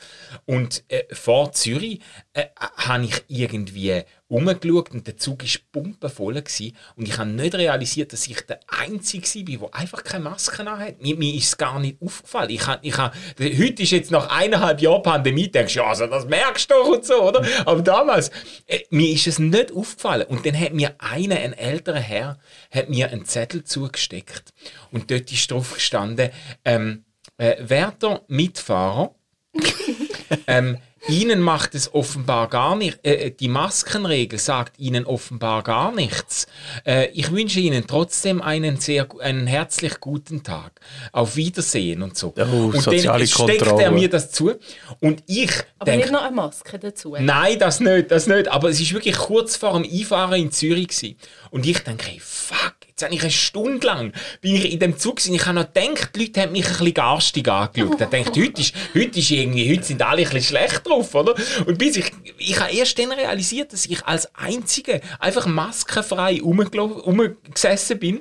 Und 0.46 0.85
äh, 0.88 1.02
vor 1.12 1.52
Zürich 1.52 2.00
äh, 2.33 2.46
habe 2.76 3.04
ich 3.04 3.24
irgendwie 3.28 4.02
umgeschaut 4.31 4.93
und 4.93 5.07
der 5.07 5.16
Zug 5.16 5.43
war 5.43 5.61
pumpenvoll 5.73 6.35
gewesen. 6.35 6.77
und 6.97 7.09
ich 7.09 7.19
habe 7.19 7.31
nicht 7.31 7.55
realisiert, 7.55 8.12
dass 8.12 8.27
ich 8.29 8.40
der 8.43 8.61
Einzige 8.69 9.27
war, 9.61 9.69
der 9.69 9.81
einfach 9.81 10.05
keine 10.05 10.25
Maske 10.25 10.64
hat. 10.64 11.03
Mir, 11.03 11.16
mir 11.16 11.35
ist 11.35 11.49
es 11.49 11.57
gar 11.57 11.81
nicht 11.81 12.01
aufgefallen. 12.01 12.51
Ich 12.51 12.66
hab, 12.66 12.85
ich 12.85 12.97
hab, 12.97 13.14
heute 13.38 13.83
ist 13.83 13.90
jetzt 13.90 14.11
nach 14.11 14.31
eineinhalb 14.31 14.81
Jahren 14.81 15.03
Pandemie, 15.03 15.51
denkst 15.51 15.75
du, 15.75 15.81
ja, 15.81 15.87
also 15.87 16.07
das 16.07 16.27
merkst 16.27 16.71
du 16.71 16.75
doch 16.75 16.88
und 16.88 17.05
so, 17.05 17.23
oder? 17.23 17.45
Aber 17.66 17.83
damals, 17.83 18.31
äh, 18.66 18.81
mir 18.90 19.12
ist 19.12 19.27
es 19.27 19.38
nicht 19.38 19.73
aufgefallen. 19.73 20.27
Und 20.29 20.47
dann 20.47 20.59
hat 20.59 20.73
mir 20.73 20.95
einer, 20.99 21.37
ein 21.37 21.53
älterer 21.53 21.99
Herr, 21.99 22.38
hat 22.71 22.88
mir 22.88 23.11
einen 23.11 23.25
Zettel 23.25 23.64
zugesteckt 23.64 24.53
und 24.93 25.11
dort 25.11 25.31
ist 25.33 25.51
drauf 25.51 25.75
gestanden, 25.75 26.31
ähm, 26.64 27.05
äh, 27.37 27.57
werter 27.61 28.23
Mitfahrer, 28.29 29.14
ähm, 30.47 30.79
Ihnen 31.08 31.40
macht 31.40 31.74
es 31.74 31.94
offenbar 31.94 32.48
gar 32.48 32.76
nicht, 32.76 32.98
äh, 33.04 33.30
die 33.30 33.48
Maskenregel 33.48 34.38
sagt 34.38 34.78
Ihnen 34.78 35.06
offenbar 35.06 35.62
gar 35.62 35.92
nichts. 35.92 36.46
Äh, 36.84 37.08
ich 37.12 37.32
wünsche 37.32 37.60
Ihnen 37.60 37.86
trotzdem 37.86 38.42
einen 38.42 38.78
sehr, 38.78 39.06
einen 39.20 39.46
herzlich 39.46 40.00
guten 40.00 40.42
Tag. 40.42 40.80
Auf 41.12 41.36
Wiedersehen 41.36 42.02
und 42.02 42.16
so. 42.18 42.34
Oh, 42.36 42.70
und 42.72 42.86
dann 42.86 43.26
steckt 43.26 43.66
er 43.66 43.90
mir 43.90 44.10
das 44.10 44.30
zu 44.30 44.52
und 45.00 45.22
ich 45.26 45.50
Aber 45.78 45.90
denke, 45.90 46.06
nicht 46.06 46.12
noch 46.12 46.22
eine 46.22 46.36
Maske 46.36 46.78
dazu. 46.78 47.16
Nein, 47.18 47.58
das 47.58 47.80
nicht, 47.80 48.10
das 48.10 48.26
nicht. 48.26 48.48
Aber 48.48 48.68
es 48.68 48.80
ist 48.80 48.92
wirklich 48.92 49.16
kurz 49.16 49.56
vor 49.56 49.80
dem 49.80 49.90
Einfahren 49.90 50.40
in 50.40 50.52
Zürich 50.52 50.88
gewesen. 50.88 51.16
Und 51.50 51.66
ich 51.66 51.78
denke, 51.78 52.06
hey, 52.08 52.20
fuck, 52.20 52.74
jetzt 53.00 53.04
habe 53.04 53.14
ich 53.14 53.22
eine 53.22 53.30
Stunde 53.30 53.86
lang 53.86 54.12
bin 54.40 54.54
ich 54.54 54.72
in 54.72 54.78
dem 54.78 54.98
Zug 54.98 55.16
gewesen. 55.16 55.34
Ich 55.34 55.46
habe 55.46 55.54
noch 55.54 55.72
gedacht, 55.72 56.10
die 56.14 56.20
Leute 56.24 56.40
haben 56.42 56.52
mich 56.52 56.66
ein 56.66 56.72
bisschen 56.72 56.94
garstig 56.94 57.48
angeschaut. 57.48 57.92
Ich 57.92 57.98
dachte, 57.98 58.40
heute 58.40 58.60
ist, 58.60 58.74
heute 58.94 59.18
ist 59.18 59.30
irgendwie, 59.30 59.72
heute 59.72 59.84
sind 59.84 60.02
alle 60.02 60.18
ein 60.18 60.24
bisschen 60.24 60.42
schlecht 60.42 60.86
drauf, 60.86 61.14
oder? 61.14 61.34
Und 61.66 61.78
bis 61.78 61.96
ich, 61.96 62.12
ich 62.38 62.60
habe 62.60 62.72
erst 62.72 62.98
dann 62.98 63.12
realisiert, 63.12 63.72
dass 63.72 63.86
ich 63.86 64.04
als 64.04 64.34
Einzige 64.34 65.00
einfach 65.18 65.46
maskenfrei 65.46 66.40
rumgesessen 66.42 67.98
bin. 67.98 68.20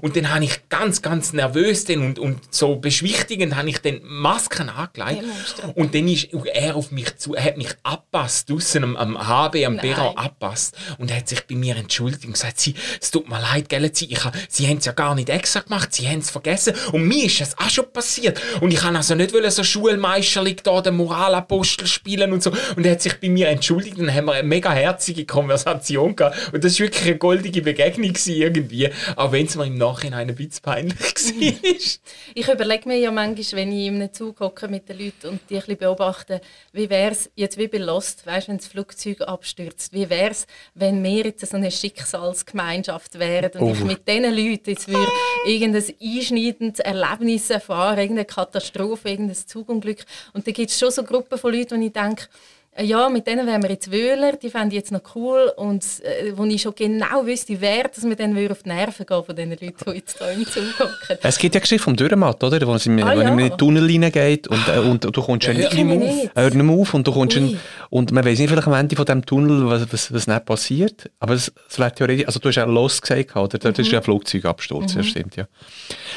Und 0.00 0.16
dann 0.16 0.32
habe 0.32 0.44
ich 0.44 0.68
ganz, 0.68 1.02
ganz 1.02 1.32
nervös 1.32 1.84
dann 1.84 2.00
und, 2.00 2.18
und 2.18 2.40
so 2.50 2.76
beschwichtigend 2.76 3.56
habe 3.56 3.68
ich 3.68 3.80
dann 3.80 4.00
Masken 4.02 4.68
angelegt. 4.68 5.24
Und 5.74 5.94
dann 5.94 6.08
ist 6.08 6.28
er 6.32 6.76
auf 6.76 6.90
mich 6.90 7.16
zu, 7.16 7.34
er 7.34 7.44
hat 7.44 7.56
mich 7.56 7.70
abpasst, 7.82 8.50
draussen 8.50 8.84
am, 8.84 8.96
am 8.96 9.28
HB, 9.28 9.64
am. 9.66 9.76
Perron 9.76 10.16
abpasst. 10.16 10.76
Und 10.98 11.14
hat 11.14 11.28
sich 11.28 11.46
bei 11.46 11.54
mir 11.54 11.76
entschuldigt 11.76 12.24
und 12.24 12.32
gesagt, 12.32 12.60
sie, 12.60 12.74
es 13.00 13.10
tut 13.10 13.28
mir 13.28 13.40
leid, 13.40 13.68
gell, 13.68 13.90
sie, 13.94 14.10
ich, 14.10 14.20
sie 14.48 14.66
haben 14.66 14.78
es 14.78 14.84
ja 14.84 14.92
gar 14.92 15.14
nicht 15.14 15.28
extra 15.28 15.60
gemacht, 15.60 15.94
sie 15.94 16.08
haben 16.08 16.20
es 16.20 16.30
vergessen. 16.30 16.74
Und 16.92 17.06
mir 17.06 17.24
ist 17.24 17.40
das 17.40 17.58
auch 17.58 17.70
schon 17.70 17.92
passiert. 17.92 18.40
Und 18.60 18.72
ich 18.72 18.80
kann 18.80 18.96
also 18.96 19.14
nicht 19.14 19.32
wollen, 19.32 19.50
so 19.50 19.64
Schulmeisterlich 19.64 20.62
da 20.62 20.80
den 20.80 20.96
Moralapostel 20.96 21.86
spielen 21.86 22.32
und 22.32 22.42
so. 22.42 22.52
Und 22.76 22.86
er 22.86 22.92
hat 22.92 23.02
sich 23.02 23.20
bei 23.20 23.28
mir 23.28 23.48
entschuldigt 23.48 23.98
und 23.98 24.06
dann 24.06 24.14
haben 24.14 24.26
wir 24.26 24.32
eine 24.32 24.48
mega 24.48 24.72
herzige 24.72 25.24
Konversation 25.24 26.16
gehabt. 26.16 26.52
Und 26.52 26.64
das 26.64 26.72
ist 26.72 26.80
wirklich 26.80 27.04
eine 27.04 27.18
goldige 27.18 27.62
Begegnung 27.62 28.14
irgendwie, 28.26 28.90
auch 29.16 29.32
wenn 29.32 29.46
es 29.46 29.56
mir 29.56 29.66
im 29.66 29.78
Nachhinein 29.84 30.28
ein 30.28 30.34
bisschen 30.34 30.62
peinlich 30.62 30.98
war. 31.00 31.98
Ich 32.34 32.48
überlege 32.48 32.88
mir 32.88 32.96
ja 32.96 33.10
manchmal, 33.10 33.62
wenn 33.62 33.72
ich 33.72 33.86
in 33.86 33.96
einem 33.96 34.12
Zug 34.12 34.40
hocke 34.40 34.68
mit 34.68 34.88
den 34.88 34.98
Leuten 34.98 35.28
und 35.28 35.40
die 35.48 35.54
ein 35.54 35.60
bisschen 35.60 35.78
beobachte, 35.78 36.40
wie 36.72 36.88
wäre 36.88 37.12
es 37.12 37.30
jetzt 37.34 37.58
wie 37.58 37.68
bei 37.68 37.78
Lost, 37.78 38.26
weißt, 38.26 38.48
wenn 38.48 38.56
das 38.56 38.66
Flugzeug 38.66 39.20
abstürzt, 39.22 39.92
wie 39.92 40.08
wäre 40.08 40.30
es, 40.30 40.46
wenn 40.74 41.02
wir 41.02 41.24
jetzt 41.24 41.46
so 41.46 41.56
eine 41.56 41.70
Schicksalsgemeinschaft 41.70 43.18
wären 43.18 43.50
und 43.60 43.72
ich 43.72 43.84
mit 43.84 44.08
diesen 44.08 44.34
Leuten 44.34 44.70
jetzt 44.70 44.88
würde 44.88 45.12
irgendein 45.46 45.84
einschneidendes 46.00 46.80
Erlebnis 46.80 47.50
erfahren, 47.50 47.98
irgendeine 47.98 48.26
Katastrophe, 48.26 49.10
irgendein 49.10 49.36
Zugunglück 49.36 50.04
und 50.32 50.46
da 50.46 50.52
gibt 50.52 50.70
es 50.70 50.78
schon 50.78 50.90
so 50.90 51.04
Gruppen 51.04 51.38
von 51.38 51.52
Leuten, 51.52 51.80
wo 51.80 51.84
ich 51.84 51.92
denke, 51.92 52.26
ja, 52.80 53.08
mit 53.08 53.26
denen 53.26 53.46
wären 53.46 53.62
wir 53.62 53.70
jetzt 53.70 53.90
Wöhler, 53.90 54.32
die 54.32 54.50
fände 54.50 54.68
ich 54.68 54.74
jetzt 54.74 54.90
noch 54.90 55.00
cool 55.14 55.52
und 55.56 55.84
äh, 56.02 56.32
wo 56.36 56.44
ich 56.44 56.62
schon 56.62 56.74
genau 56.74 57.24
wüsste, 57.24 57.60
wer 57.60 57.84
dass 57.84 58.04
wir 58.04 58.16
dann 58.16 58.36
auf 58.50 58.62
die 58.62 58.68
Nerven 58.68 59.06
gehen 59.06 59.24
von 59.24 59.36
den 59.36 59.50
Leuten, 59.50 59.76
die 59.86 59.90
jetzt 59.92 60.18
hier 60.18 60.32
im 60.32 60.44
Zug 60.44 60.78
hocken. 60.80 61.18
Es 61.22 61.38
gibt 61.38 61.54
ja 61.54 61.60
Geschichte 61.60 61.84
vom 61.84 61.94
Dürrematt, 61.94 62.42
oder? 62.42 62.66
Wo, 62.66 62.76
sie, 62.78 62.90
Ah, 62.90 63.14
wo 63.14 63.20
ja. 63.20 63.30
man 63.30 63.38
in 63.38 63.50
den 63.50 63.58
Tunnel 63.58 63.88
hineingeht 63.88 64.48
und, 64.48 64.68
äh, 64.68 64.78
und 64.78 65.04
du 65.04 65.22
kommst 65.22 65.46
Ja, 65.46 65.52
ja, 65.52 65.72
nicht 65.72 65.84
mehr 65.84 65.96
auf. 65.98 66.30
Hör 66.34 66.50
nicht 66.50 66.62
mehr 66.62 66.76
auf 66.76 66.94
und 66.94 67.06
du 67.06 67.12
kommst 67.12 67.36
in, 67.36 67.58
und 67.90 68.10
man 68.12 68.24
weiß 68.24 68.38
nicht 68.38 68.48
vielleicht 68.50 68.66
am 68.66 68.74
Ende 68.74 68.96
von 68.96 69.04
diesem 69.04 69.24
Tunnel, 69.24 69.68
was, 69.68 69.92
was, 69.92 70.12
was 70.12 70.26
nicht 70.26 70.44
passiert. 70.44 71.10
Aber 71.20 71.34
es, 71.34 71.52
es 71.68 71.78
wäre 71.78 71.92
theoretisch, 71.92 72.26
also 72.26 72.40
du 72.40 72.48
hast 72.48 72.56
ja 72.56 72.64
Lost 72.64 73.02
gesagt, 73.02 73.36
oder? 73.36 73.58
Dort 73.58 73.78
ist 73.78 73.92
ja 73.92 74.00
ein 74.00 74.04
Flugzeugabsturz, 74.04 74.94
das 74.94 75.06
stimmt, 75.06 75.36
ja. 75.36 75.46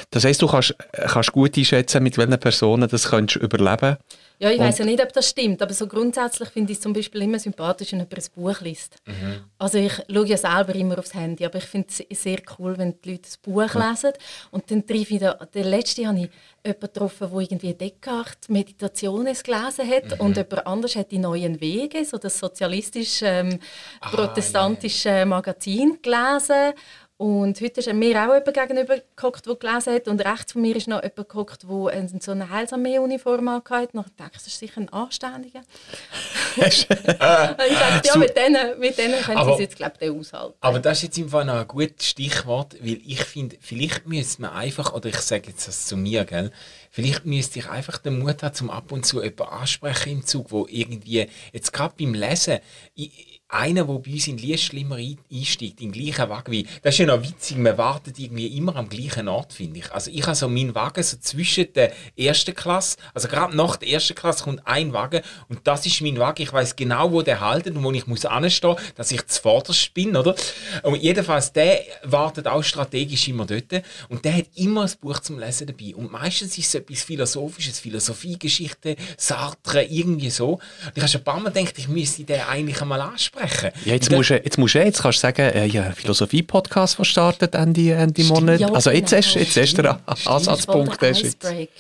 Das 0.10 0.24
heisst, 0.24 0.42
du 0.42 0.48
kannst, 0.48 0.76
kannst 0.92 1.32
gut 1.32 1.58
einschätzen, 1.58 2.02
mit 2.02 2.18
welchen 2.18 2.40
Personen 2.40 2.88
das 2.90 3.10
könntest 3.10 3.36
du 3.42 3.46
überleben 3.46 3.98
Ja, 4.40 4.52
ich 4.52 4.60
weiß 4.60 4.78
ja 4.78 4.86
nicht, 4.86 5.02
ob 5.02 5.12
das 5.14 5.30
stimmt, 5.30 5.64
aber 5.64 5.74
so 5.74 5.88
grundsätzlich 5.88 6.50
finde 6.50 6.72
ich 6.72 6.78
es 6.78 6.84
zum 6.84 6.94
Beispiel 6.94 7.24
immer 7.24 7.40
sympathisch, 7.40 7.92
wenn 7.92 7.98
jemand 8.00 8.14
ein 8.14 8.24
Buch 8.36 8.62
liest. 8.62 8.98
Mhm. 9.08 9.46
Also 9.58 9.80
ich 9.80 9.94
schaue 10.12 10.28
ja 10.28 10.38
selber 10.38 10.76
immer 10.76 11.00
aufs 11.00 11.16
Handy, 11.16 11.44
aber 11.44 11.58
ich 11.58 11.64
finde 11.66 11.88
es 11.90 12.04
sehr 12.22 12.38
cool, 12.60 12.78
wenn 12.78 13.02
die 13.02 13.10
Leute 13.12 13.24
das 13.24 13.38
Buch 13.38 13.74
lesen. 13.74 14.12
Und 14.52 14.70
dann 14.70 14.86
treffe 14.86 15.16
ich, 15.16 15.20
da, 15.22 15.34
der 15.34 15.64
letzte 15.66 16.06
habe 16.06 16.20
ich 16.20 16.30
jemanden 16.64 16.82
getroffen, 16.82 17.30
der 17.32 17.40
irgendwie 17.40 17.74
Descartes 17.74 18.48
Meditationes 18.50 19.42
gelesen 19.42 19.90
hat 19.90 20.20
Mhm. 20.20 20.26
und 20.26 20.38
jemand 20.38 20.68
anders 20.68 20.96
hat 20.96 21.10
die 21.12 21.18
neuen 21.18 21.60
Wege, 21.60 22.06
so 22.06 22.20
das 22.20 22.36
Ah, 22.36 22.40
sozialistisch-protestantische 22.48 25.26
Magazin 25.26 25.98
gelesen. 26.02 26.74
Und 27.20 27.60
heute 27.62 27.80
ist 27.80 27.92
mir 27.92 28.16
auch 28.22 28.36
jemand 28.36 28.54
gegenüber 28.54 28.98
geguckt, 29.16 29.48
der 29.48 29.56
gelesen 29.56 29.94
hat. 29.96 30.08
Und 30.08 30.22
rechts 30.24 30.52
von 30.52 30.62
mir 30.62 30.76
ist 30.76 30.88
noch 30.88 31.02
jemand 31.02 31.16
geguckt, 31.16 31.64
der 31.68 31.88
ein- 31.94 32.20
so 32.22 32.32
eine 32.32 32.48
Heilsarmee-Uniform 32.52 33.50
hatte. 33.50 33.98
Und 33.98 34.06
ich 34.06 34.14
dachte, 34.16 34.34
das 34.36 34.46
ist 34.46 34.60
sicher 34.60 34.82
ein 34.82 34.90
Anständiger. 34.90 35.62
und 36.58 36.68
ich 36.68 36.88
dachte, 36.88 38.08
ja, 38.08 38.18
mit 38.18 38.38
denen, 38.38 38.80
mit 38.80 38.98
denen 39.00 39.16
können 39.22 39.38
sie 39.38 39.42
Aber- 39.42 39.54
es 39.54 39.60
jetzt, 39.60 39.76
glaube 39.78 39.96
ich, 40.00 40.12
aushalten. 40.12 40.54
Aber 40.62 40.80
das 40.80 40.98
ist 41.00 41.04
jetzt 41.06 41.18
im 41.18 41.30
Fall 41.30 41.46
noch 41.46 41.56
ein 41.56 41.68
gutes 41.68 42.08
Stichwort, 42.08 42.76
weil 42.82 43.02
ich 43.04 43.24
finde, 43.24 43.58
vielleicht 43.62 44.06
müsste 44.08 44.44
man 44.44 44.52
einfach, 44.52 44.94
oder 44.94 45.10
ich 45.10 45.18
sage 45.18 45.50
jetzt 45.50 45.68
das 45.68 45.88
zu 45.88 45.98
mir, 45.98 46.24
gell, 46.24 46.52
vielleicht 46.92 47.26
müsste 47.26 47.58
ich 47.58 47.68
einfach 47.68 47.98
den 47.98 48.20
Mut 48.20 48.44
haben, 48.44 48.54
zum 48.54 48.70
ab 48.70 48.92
und 48.92 49.08
zu 49.08 49.24
jemanden 49.24 49.42
ansprechen 49.54 50.12
im 50.12 50.26
Zug, 50.26 50.52
wo 50.52 50.68
irgendwie, 50.70 51.28
jetzt 51.52 51.74
gerade 51.74 51.96
beim 51.98 52.14
Lesen, 52.14 52.60
ich, 52.94 53.37
einer, 53.50 53.86
der 53.86 53.94
bei 53.94 54.12
uns 54.12 54.28
in 54.28 54.38
Liestschlimmer 54.38 54.96
ein- 54.96 55.18
einsteigt, 55.32 55.82
in 55.82 55.92
den 55.92 56.04
gleichen 56.04 56.30
Wagen 56.30 56.52
wie, 56.52 56.68
das 56.82 56.96
ist 56.96 57.00
ja 57.00 57.06
noch 57.06 57.24
witzig, 57.24 57.58
man 57.58 57.78
wartet 57.78 58.20
irgendwie 58.20 58.48
immer 58.58 58.76
am 58.76 58.90
gleichen 58.90 59.28
Ort, 59.28 59.54
finde 59.54 59.80
ich. 59.80 59.92
Also 59.92 60.12
ich 60.12 60.24
habe 60.24 60.36
so 60.36 60.50
meinen 60.50 60.76
Wagen 60.76 61.02
so 61.02 61.18
zwischen 61.18 61.72
der 61.74 61.94
ersten 62.18 62.54
Klasse, 62.54 62.98
also 63.14 63.28
gerade 63.28 63.56
nach 63.56 63.78
der 63.78 63.90
ersten 63.90 64.16
Klasse 64.16 64.44
kommt 64.44 64.66
ein 64.68 64.92
Wagen 64.92 65.22
und 65.48 65.66
das 65.66 65.86
ist 65.86 66.02
mein 66.02 66.18
Wagen. 66.18 66.42
Ich 66.42 66.52
weiß 66.52 66.76
genau, 66.76 67.12
wo 67.12 67.22
der 67.22 67.40
haltet 67.40 67.76
und 67.76 67.84
wo 67.84 67.92
ich 67.92 68.06
muss 68.06 68.26
anstehen, 68.26 68.76
dass 68.96 69.12
ich 69.12 69.26
zuvorderst 69.28 69.94
bin, 69.94 70.18
oder? 70.18 70.36
Und 70.84 71.02
jedenfalls, 71.02 71.54
der 71.54 71.82
wartet 72.04 72.48
auch 72.48 72.64
strategisch 72.64 73.28
immer 73.30 73.46
dort 73.46 73.84
und 74.10 74.26
der 74.26 74.36
hat 74.36 74.48
immer 74.56 74.84
ein 74.84 74.92
Buch 75.00 75.20
zum 75.20 75.40
Lesen 75.40 75.68
dabei. 75.68 75.96
Und 75.96 76.12
meistens 76.12 76.58
ist 76.58 76.68
es 76.68 76.76
etwas 76.76 77.04
Philosophisches, 77.04 77.80
Philosophiegeschichte, 77.80 78.98
Sartre, 79.18 79.84
irgendwie 79.84 80.30
so. 80.30 80.54
Und 80.54 80.62
ich 80.96 81.02
habe 81.02 81.08
schon 81.08 81.22
ein 81.22 81.24
paar 81.24 81.40
Mal 81.40 81.52
gedacht, 81.52 81.78
ich 81.78 81.88
müsste 81.88 82.24
den 82.24 82.42
eigentlich 82.42 82.82
einmal 82.82 83.02
ansprechen. 83.02 83.37
Ja, 83.86 83.94
jetzt 83.94 84.12
musst, 84.12 84.30
du, 84.30 84.36
jetzt 84.36 84.58
musst 84.58 84.76
du, 84.76 84.80
jetzt 84.80 85.02
kannst 85.02 85.20
du 85.20 85.22
sagen, 85.22 85.42
äh, 85.42 85.66
ja, 85.66 85.92
Philosophie-Podcast, 85.92 87.00
der 87.00 87.04
startet 87.04 87.56
Ende, 87.56 87.94
Ende 87.94 88.24
Monat. 88.26 88.60
Ja, 88.60 88.72
also 88.72 88.92
jetzt 88.92 89.12
genau. 89.12 89.22
hast 89.22 89.36
jetzt 89.36 89.58
hast 89.58 89.78
du 89.78 89.82
den 89.84 89.96
Ansatzpunkt. 90.26 91.04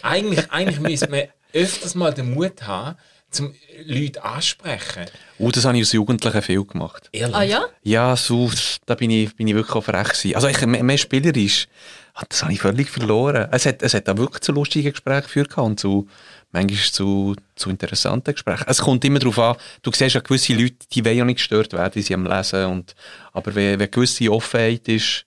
Eigentlich, 0.03 0.51
eigentlich 0.51 0.79
müsste 0.79 1.09
man 1.09 1.23
öfters 1.53 1.95
mal 1.95 2.13
den 2.13 2.33
Mut 2.33 2.63
haben, 2.63 2.97
zum 3.29 3.53
Leute 3.85 4.23
ansprechen. 4.23 5.05
Uh, 5.39 5.51
das 5.51 5.65
habe 5.65 5.77
ich 5.77 5.83
als 5.83 5.91
Jugendlicher 5.91 6.41
viel 6.41 6.63
gemacht. 6.63 7.09
Ehrlich. 7.11 7.35
Ah 7.35 7.43
ja? 7.43 7.65
Ja, 7.83 8.15
so, 8.15 8.49
da 8.85 8.95
bin 8.95 9.11
ich, 9.11 9.35
bin 9.35 9.47
ich 9.47 9.55
wirklich 9.55 9.75
auch 9.75 9.83
frech 9.83 10.09
gewesen. 10.09 10.35
Also 10.35 10.47
ich, 10.47 10.65
mehr, 10.65 10.83
mehr 10.83 10.97
spielerisch, 10.97 11.67
ah, 12.13 12.23
das 12.27 12.43
habe 12.43 12.53
ich 12.53 12.61
völlig 12.61 12.89
verloren. 12.89 13.47
Es 13.51 13.65
hat, 13.65 13.83
es 13.83 13.93
hat 13.93 14.09
auch 14.09 14.17
wirklich 14.17 14.41
zu 14.41 14.51
lustigen 14.53 14.91
Gesprächen 14.91 15.23
geführt 15.23 15.57
und 15.57 15.79
zu, 15.79 16.07
manchmal 16.51 16.79
zu, 16.91 17.35
zu 17.55 17.69
interessanten 17.69 18.33
Gesprächen. 18.33 18.65
Es 18.67 18.79
kommt 18.79 19.03
immer 19.05 19.19
darauf 19.19 19.39
an, 19.39 19.55
du 19.81 19.91
siehst 19.91 20.15
ja 20.15 20.21
gewisse 20.21 20.53
Leute, 20.53 20.77
die 20.91 21.03
wollen 21.05 21.17
ja 21.17 21.25
nicht 21.25 21.37
gestört 21.37 21.73
werden, 21.73 21.95
wie 21.95 22.01
sie 22.01 22.13
am 22.13 22.25
Lesen 22.25 22.65
und, 22.65 22.95
aber 23.33 23.53
wenn, 23.55 23.65
wenn 23.73 23.79
eine 23.81 23.87
gewisse 23.89 24.31
Offenheit 24.31 24.87
ist 24.87 25.25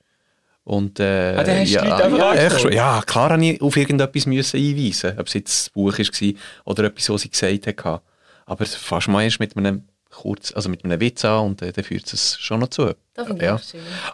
und 0.65 1.01
äh, 1.01 1.35
Ah, 1.37 1.45
hast 1.47 1.71
ja, 1.71 2.07
Leute 2.07 2.37
ja, 2.43 2.59
schon. 2.59 2.73
ja, 2.73 3.03
klar 3.07 3.31
habe 3.31 3.45
ich 3.45 3.61
auf 3.61 3.77
irgendetwas 3.77 4.27
müssen 4.27 4.57
einweisen 4.59 5.19
ob 5.19 5.27
es 5.27 5.35
jetzt 5.35 5.67
das 5.67 5.71
Buch 5.71 5.99
war 5.99 6.33
oder 6.65 6.85
etwas, 6.85 7.09
was 7.11 7.21
sie 7.23 7.31
gesagt 7.31 7.67
hat. 7.85 8.03
Aber 8.47 8.67
fast 8.67 9.09
mal 9.09 9.23
erst 9.23 9.41
mit 9.41 9.57
einem 9.57 9.85
kurz, 10.11 10.53
also 10.53 10.69
mit 10.69 10.85
einem 10.85 11.01
Witz 11.01 11.25
an 11.25 11.47
und 11.47 11.63
äh, 11.63 11.73
dann 11.73 11.85
führt 11.85 12.13
es 12.13 12.37
schon 12.41 12.61
noch 12.61 12.69
zu. 12.69 12.95
Das 13.15 13.29
ich 13.31 13.41
Ja. 13.43 13.61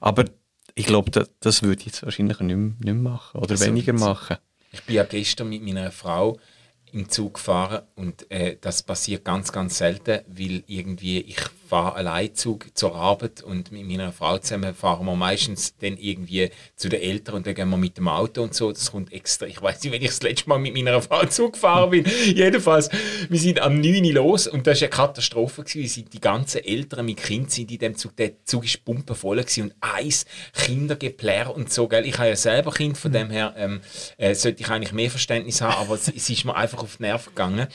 Aber 0.01 0.25
ich 0.75 0.87
glaube, 0.87 1.11
das, 1.11 1.31
das 1.41 1.63
würde 1.63 1.81
ich 1.81 1.87
jetzt 1.87 2.03
wahrscheinlich 2.03 2.39
nicht, 2.41 2.55
mehr- 2.57 2.75
nicht 2.79 2.85
mehr 2.85 2.95
machen 2.95 3.39
oder 3.41 3.53
Also, 3.53 3.65
weniger 3.67 3.93
machen. 3.95 4.37
Ich 4.73 4.83
bin 4.83 4.97
ja 4.97 5.05
gestern 5.05 5.49
mit 5.49 5.63
meiner 5.63 5.91
Frau 5.91 6.39
im 6.97 7.11
Zug 7.11 7.35
gefahren 7.35 7.83
und 7.95 8.31
äh, 8.31 8.57
das 8.59 8.83
passiert 8.83 9.25
ganz, 9.25 9.53
ganz 9.53 9.77
selten, 9.79 10.21
weil 10.27 10.65
irgendwie 10.67 11.21
ich 11.21 11.37
fahre 11.67 11.97
allein 11.97 12.35
Zug 12.35 12.67
zur 12.75 12.95
Arbeit 12.95 13.43
und 13.43 13.73
mit 13.73 13.87
meiner 13.87 14.13
Frau 14.13 14.39
zusammen 14.39 14.75
fahren 14.75 15.07
wir 15.07 15.17
meistens 15.17 15.77
dann 15.79 15.97
irgendwie 15.97 16.51
zu 16.77 16.89
den 16.89 17.01
Eltern 17.01 17.37
und 17.37 17.47
dann 17.47 17.55
gehen 17.55 17.69
wir 17.69 17.77
mit 17.77 17.97
dem 17.99 18.09
Auto 18.09 18.43
und 18.43 18.55
so. 18.55 18.73
Das 18.73 18.93
kommt 18.93 19.13
extra. 19.13 19.47
Ich 19.47 19.61
weiß 19.61 19.83
nicht, 19.83 19.93
wenn 19.93 20.03
ich 20.03 20.09
das 20.09 20.23
letzte 20.23 20.49
Mal 20.49 20.59
mit 20.59 20.75
meiner 20.75 21.03
Frau 21.03 21.25
Zug 21.27 21.55
gefahren 21.55 21.91
bin. 21.91 22.05
Jedenfalls, 22.25 22.89
wir 23.29 23.39
sind 23.39 23.61
am 23.61 23.81
9 23.81 24.05
Uhr 24.05 24.13
los 24.13 24.47
und 24.47 24.67
das 24.67 24.81
war 24.81 24.87
eine 24.87 24.97
Katastrophe. 24.97 25.63
Gewesen. 25.63 25.81
Wir 25.83 25.89
sind 25.89 26.13
die 26.13 26.21
ganzen 26.21 26.65
Eltern 26.65 27.07
mit 27.07 27.19
Kind 27.19 27.51
sind 27.51 27.71
in 27.71 27.79
dem 27.79 27.97
Zug. 27.97 28.17
Der 28.17 28.45
Zug 28.45 28.65
war 28.65 28.71
pumpenvoll 28.85 29.39
gewesen 29.39 29.65
und 29.65 29.75
eins 29.81 30.27
Kindergeplärr 30.53 31.55
und 31.55 31.73
so. 31.73 31.89
Gell? 31.89 32.07
Ich 32.07 32.19
habe 32.19 32.29
ja 32.29 32.37
selber 32.37 32.73
Kind, 32.73 32.97
von 32.99 33.13
dem 33.13 33.31
her 33.31 33.55
ähm, 33.57 33.81
äh, 34.17 34.35
sollte 34.35 34.63
ich 34.63 34.69
eigentlich 34.69 34.93
mehr 34.93 35.11
Verständnis 35.11 35.61
haben, 35.61 35.77
aber 35.77 35.95
es, 35.95 36.09
es 36.09 36.31
ist 36.31 36.45
mir 36.45 36.55
einfach 36.55 36.83
auf 36.83 36.97
die 36.97 37.03
Nerven 37.03 37.31
gegangen. 37.31 37.67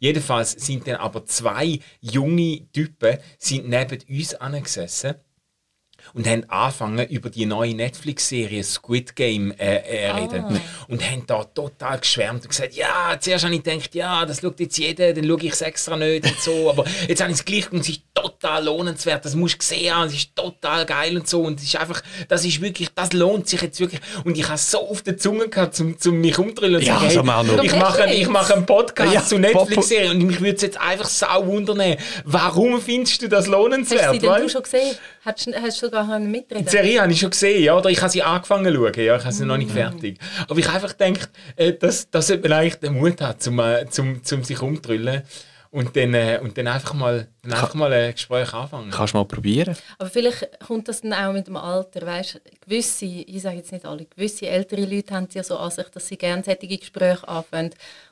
Jedenfalls 0.00 0.52
sind 0.52 0.88
dann 0.88 0.96
aber 0.96 1.24
zwei 1.26 1.78
junge 2.00 2.66
Typen 2.72 3.18
sind 3.38 3.68
neben 3.68 3.98
uns 4.08 4.34
angesessen 4.34 5.14
und 6.14 6.26
haben 6.26 6.48
angefangen 6.48 7.06
über 7.08 7.30
die 7.30 7.46
neue 7.46 7.74
Netflix-Serie 7.74 8.64
Squid 8.64 9.14
Game 9.14 9.52
äh, 9.52 9.76
äh, 9.76 10.10
reden. 10.10 10.60
Und 10.88 11.08
haben 11.08 11.24
da 11.26 11.44
total 11.44 11.98
geschwärmt 11.98 12.42
und 12.42 12.48
gesagt, 12.48 12.74
ja, 12.74 13.16
zuerst 13.20 13.44
habe 13.44 13.54
ich 13.54 13.62
gedacht, 13.62 13.94
ja, 13.94 14.24
das 14.24 14.40
schaut 14.40 14.58
jetzt 14.60 14.78
jeder, 14.78 15.12
dann 15.12 15.26
schaue 15.26 15.42
ich 15.42 15.52
es 15.52 15.60
extra 15.60 15.96
nicht 15.96 16.24
und 16.24 16.40
so, 16.40 16.70
aber 16.70 16.84
jetzt 17.06 17.20
habe 17.20 17.30
ich 17.30 17.38
es 17.38 17.44
gleich 17.44 17.70
und 17.70 17.80
es 17.80 17.90
ist 17.90 18.02
total 18.14 18.64
lohnenswert, 18.64 19.24
das 19.24 19.34
musst 19.34 19.60
du 19.60 19.64
sehen, 19.64 19.94
haben, 19.94 20.08
es 20.08 20.14
ist 20.14 20.34
total 20.36 20.84
geil 20.84 21.16
und 21.16 21.28
so 21.28 21.42
und 21.42 21.58
es 21.60 21.64
ist 21.66 21.76
einfach, 21.76 22.02
das 22.28 22.44
ist 22.44 22.60
wirklich, 22.60 22.88
das 22.94 23.12
lohnt 23.12 23.48
sich 23.48 23.62
jetzt 23.62 23.78
wirklich 23.80 24.00
und 24.24 24.36
ich 24.36 24.46
habe 24.48 24.58
so 24.58 24.88
auf 24.88 25.02
der 25.02 25.16
Zunge 25.16 25.48
gehabt, 25.48 25.74
zum, 25.76 25.98
zum 25.98 26.20
mich 26.20 26.38
umdrehen 26.38 26.74
und 26.74 26.82
Ja, 26.82 26.98
sagen, 26.98 27.10
so 27.10 27.22
Manu. 27.22 27.62
ich, 27.62 27.74
mache, 27.76 28.12
ich 28.12 28.28
mache 28.28 28.54
einen 28.54 28.66
Podcast 28.66 29.12
Ja, 29.14 29.24
zu 29.24 29.38
Netflix-Serie 29.38 30.10
und 30.10 30.22
mich 30.26 30.40
würde 30.40 30.56
es 30.56 30.62
jetzt 30.62 30.80
einfach 30.80 31.08
sau 31.08 31.46
wundern, 31.46 31.96
warum 32.24 32.80
findest 32.80 33.22
du 33.22 33.28
das 33.28 33.40
Hast 33.40 33.46
du 33.46 33.52
lohnenswert? 33.52 34.12
sie 34.12 34.18
denn 34.18 34.42
du 34.42 34.48
schon 34.48 34.62
gesehen? 34.62 34.96
Hast 35.24 35.46
du, 35.46 35.52
hast 35.52 35.82
du 35.82 35.86
sogar 35.86 36.18
mitreden 36.18 36.64
Die 36.64 36.70
Serie 36.70 37.00
habe 37.02 37.12
ich 37.12 37.20
schon 37.20 37.30
gesehen, 37.30 37.62
ja, 37.62 37.76
oder 37.76 37.90
ich 37.90 38.00
habe 38.00 38.10
sie 38.10 38.22
angefangen 38.22 38.64
zu 38.72 38.74
schauen, 38.74 39.04
ja, 39.04 39.16
ich 39.16 39.22
habe 39.24 39.32
sie 39.32 39.44
noch 39.46 39.56
nicht 39.56 39.70
fertig. 39.70 40.18
Aber 40.48 40.58
ich 40.58 40.66
habe 40.66 40.76
einfach 40.76 40.94
äh, 41.56 41.72
dass, 41.72 42.10
dass 42.10 42.28
man 42.30 42.52
eigentlich 42.52 42.74
den 42.76 42.94
Mut 42.98 43.20
hat, 43.20 43.42
zum, 43.42 43.58
äh, 43.60 43.88
zum, 43.88 44.24
zum 44.24 44.42
sich 44.44 44.60
umdrüllen 44.60 45.22
und 45.72 45.96
dann, 45.96 46.14
äh, 46.14 46.40
und 46.42 46.58
dann 46.58 46.66
einfach 46.66 46.94
mal, 46.94 47.28
dann 47.42 47.52
einfach 47.52 47.74
mal 47.74 47.92
ein 47.92 48.12
Gespräch 48.12 48.52
anfangen. 48.52 48.90
Kannst 48.90 49.14
du 49.14 49.18
mal 49.18 49.24
probieren? 49.24 49.76
Aber 49.98 50.10
vielleicht 50.10 50.58
kommt 50.66 50.88
das 50.88 51.02
dann 51.02 51.12
auch 51.12 51.32
mit 51.32 51.46
dem 51.46 51.56
Alter. 51.56 52.04
Weißt, 52.04 52.40
gewisse, 52.60 53.04
ich 53.04 53.40
sage 53.40 53.58
jetzt 53.58 53.70
nicht 53.70 53.84
alle, 53.84 54.04
gewisse 54.04 54.48
ältere 54.48 54.84
Leute 54.84 55.14
haben 55.14 55.26
es 55.28 55.34
ja 55.34 55.44
so 55.44 55.56
an 55.56 55.70
sich, 55.70 55.88
dass 55.88 56.08
sie 56.08 56.16
gerne 56.16 56.42
solche 56.42 56.66
Gespräche 56.66 57.26
anfangen 57.28 57.70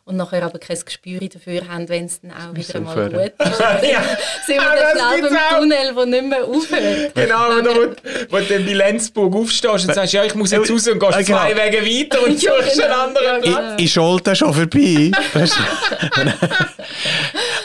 und 0.09 0.17
nachher 0.17 0.43
aber 0.43 0.59
kein 0.59 0.79
Gespür 0.85 1.21
dafür 1.21 1.69
haben, 1.69 1.89
wenn 1.89 2.07
es 2.07 2.21
dann 2.21 2.33
auch 2.33 2.55
wieder 2.57 2.81
mal 2.81 2.91
aufhören. 2.91 3.13
gut 3.13 3.47
ist. 3.47 3.61
Ja. 3.91 4.03
sind 4.47 4.57
wir 4.57 4.63
Ah, 4.63 5.15
dann 5.21 5.37
auch. 5.37 5.59
Tunnel, 5.61 5.95
der 5.95 6.07
nicht 6.07 6.25
mehr 6.29 6.45
aufhört. 6.45 7.15
Genau, 7.15 7.59
oder 7.59 7.75
wo, 7.75 7.81
wo 8.31 8.37
du 8.39 8.45
dann 8.45 8.65
bei 8.67 8.73
Lenzburg 8.73 9.35
aufstehst 9.37 9.87
und 9.89 9.95
sagst, 9.95 10.13
ja, 10.15 10.25
ich 10.25 10.35
muss 10.35 10.51
jetzt 10.51 10.71
raus 10.71 10.89
und 10.89 10.99
gehst 10.99 11.19
genau. 11.27 11.39
zwei 11.41 11.57
Wege 11.57 11.85
weiter 11.85 12.25
und 12.27 12.33
suchst 12.41 12.51
einen 12.83 12.91
genau. 12.91 13.03
anderen 13.05 13.43
Platz. 13.43 13.75
Ich, 13.79 13.85
ich 13.85 13.93
schalte 13.93 14.35
schon 14.37 14.55
vorbei. 14.55 15.11
Du? 15.35 15.41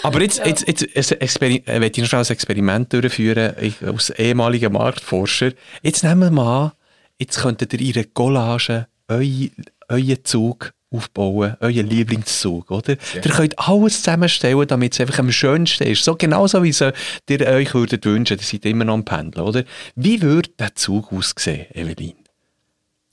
Aber 0.03 0.21
jetzt, 0.21 0.45
jetzt, 0.45 0.67
jetzt, 0.67 0.86
jetzt 0.93 1.12
Experi 1.13 1.63
äh, 1.65 1.79
möchte 1.79 2.01
ich 2.01 2.03
noch 2.03 2.10
schnell 2.10 2.21
ein 2.23 2.27
Experiment 2.32 2.91
durchführen, 2.93 3.53
ich, 3.62 3.75
als 3.82 4.10
ehemaliger 4.12 4.69
Marktforscher. 4.69 5.51
Jetzt 5.82 6.03
nehmen 6.03 6.21
wir 6.21 6.32
mal 6.32 6.65
an, 6.65 6.71
jetzt 7.19 7.39
könntet 7.41 7.73
ihr 7.73 7.79
in 7.82 7.93
einer 7.95 8.06
Collage 8.13 8.88
eu- 9.10 9.49
euren 9.89 10.25
Zug 10.25 10.73
aufbauen, 10.93 11.56
euren 11.60 11.88
Lieblingszug, 11.88 12.71
oder? 12.71 12.95
Ihr 13.15 13.32
könnt 13.32 13.58
alles 13.60 14.01
zusammenstellen, 14.01 14.67
damit 14.67 14.93
es 14.93 14.99
einfach 14.99 15.19
am 15.19 15.32
schönsten 15.32 15.84
ist. 15.84 16.03
So 16.03 16.15
genauso 16.15 16.63
wie 16.63 16.69
es 16.69 16.82
äh, 16.82 16.93
ihr 17.29 17.47
euch 17.47 17.73
würdet 17.73 18.06
wünschen, 18.06 18.38
ihr 18.38 18.43
seid 18.43 18.65
immer 18.65 18.86
noch 18.86 18.93
am 18.93 19.06
Pendeln, 19.06 19.45
oder? 19.45 19.63
Wie 19.95 20.21
würde 20.21 20.49
der 20.60 20.75
Zug 20.75 21.12
aussehen, 21.12 21.65
Evelyn? 21.73 22.23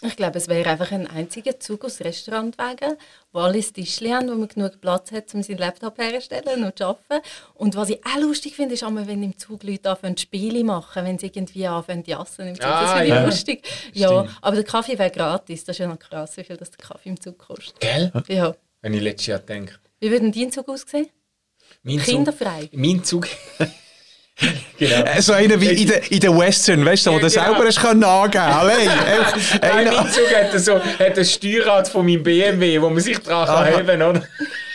Ich 0.02 0.16
glaube, 0.16 0.38
es 0.38 0.48
wäre 0.48 0.70
einfach 0.70 0.90
ein 0.92 1.06
einziger 1.06 1.60
Zug 1.60 1.84
aus 1.84 2.00
Restaurantwagen, 2.00 2.96
wo 3.32 3.40
alle 3.40 3.60
Tischchen 3.60 4.14
haben, 4.14 4.28
wo 4.30 4.34
man 4.34 4.48
genug 4.48 4.80
Platz 4.80 5.12
hat, 5.12 5.34
um 5.34 5.42
seinen 5.42 5.58
Laptop 5.58 5.98
herzustellen 5.98 6.64
und 6.64 6.78
zu 6.78 6.86
arbeiten. 6.86 7.22
Und 7.54 7.76
was 7.76 7.90
ich 7.90 8.00
auch 8.06 8.18
lustig 8.18 8.56
finde, 8.56 8.74
ist, 8.74 8.82
einmal, 8.82 9.06
wenn 9.06 9.22
im 9.22 9.36
Zug 9.36 9.62
Leute 9.62 9.90
anfangen, 9.90 10.16
Spiele 10.16 10.64
machen, 10.64 11.04
wenn 11.04 11.18
sie 11.18 11.26
irgendwie 11.26 11.66
anfangen, 11.66 12.02
zu 12.04 12.12
jassen 12.12 12.48
im 12.48 12.54
Zug. 12.54 12.62
das 12.62 12.70
Ah, 12.72 12.92
finde 12.96 13.04
ich 13.04 13.10
ja. 13.14 13.24
lustig. 13.26 13.62
Ja, 13.92 14.26
aber 14.40 14.56
der 14.56 14.64
Kaffee 14.64 14.98
wäre 14.98 15.10
gratis. 15.10 15.64
Das 15.64 15.74
ist 15.76 15.80
ja 15.80 15.86
noch 15.86 15.98
krass, 15.98 16.34
wie 16.38 16.44
viel 16.44 16.56
das 16.56 16.70
der 16.70 16.78
Kaffee 16.86 17.10
im 17.10 17.20
Zug 17.20 17.36
kostet. 17.38 17.78
Gell? 17.80 18.10
Ja. 18.28 18.54
Wenn 18.80 18.94
ich 18.94 19.02
letztes 19.02 19.26
Jahr 19.26 19.38
denke. 19.40 19.74
Wie 19.98 20.10
würde 20.10 20.30
denn 20.30 20.32
dein 20.32 20.50
Zug 20.50 20.66
aussehen? 20.70 21.08
Mein 21.82 21.98
Zug- 21.98 22.06
Kinderfrei. 22.06 22.70
Mein 22.72 23.04
Zug... 23.04 23.28
genau. 24.78 25.04
Äh, 25.04 25.20
So 25.22 25.32
einer 25.32 25.60
wie 25.60 25.68
in 25.68 25.88
der, 25.88 26.10
in 26.10 26.20
der 26.20 26.36
Western, 26.36 26.84
weißt 26.84 27.06
du, 27.06 27.10
wo 27.10 27.14
Ja, 27.18 27.20
du 27.20 27.28
genau. 27.28 27.44
selber 27.44 27.66
hast 27.66 27.80
können 27.80 28.04
angeben 28.04 28.42
Allein. 28.44 28.88
Einfach 28.88 29.36
Nein, 29.60 29.70
einer- 29.88 29.92
mein 30.02 30.12
Zug 30.12 30.34
hat 30.34 30.60
so 30.60 30.74
hat 30.80 31.18
ein 31.18 31.24
Steuerrad 31.24 31.88
von 31.88 32.04
meinem 32.06 32.22
BMW, 32.22 32.80
wo 32.80 32.88
man 32.90 33.00
sich 33.00 33.18
dran 33.18 33.46
kann 33.46 33.66
heben 33.66 33.86
kann, 33.86 34.02
oder? 34.02 34.22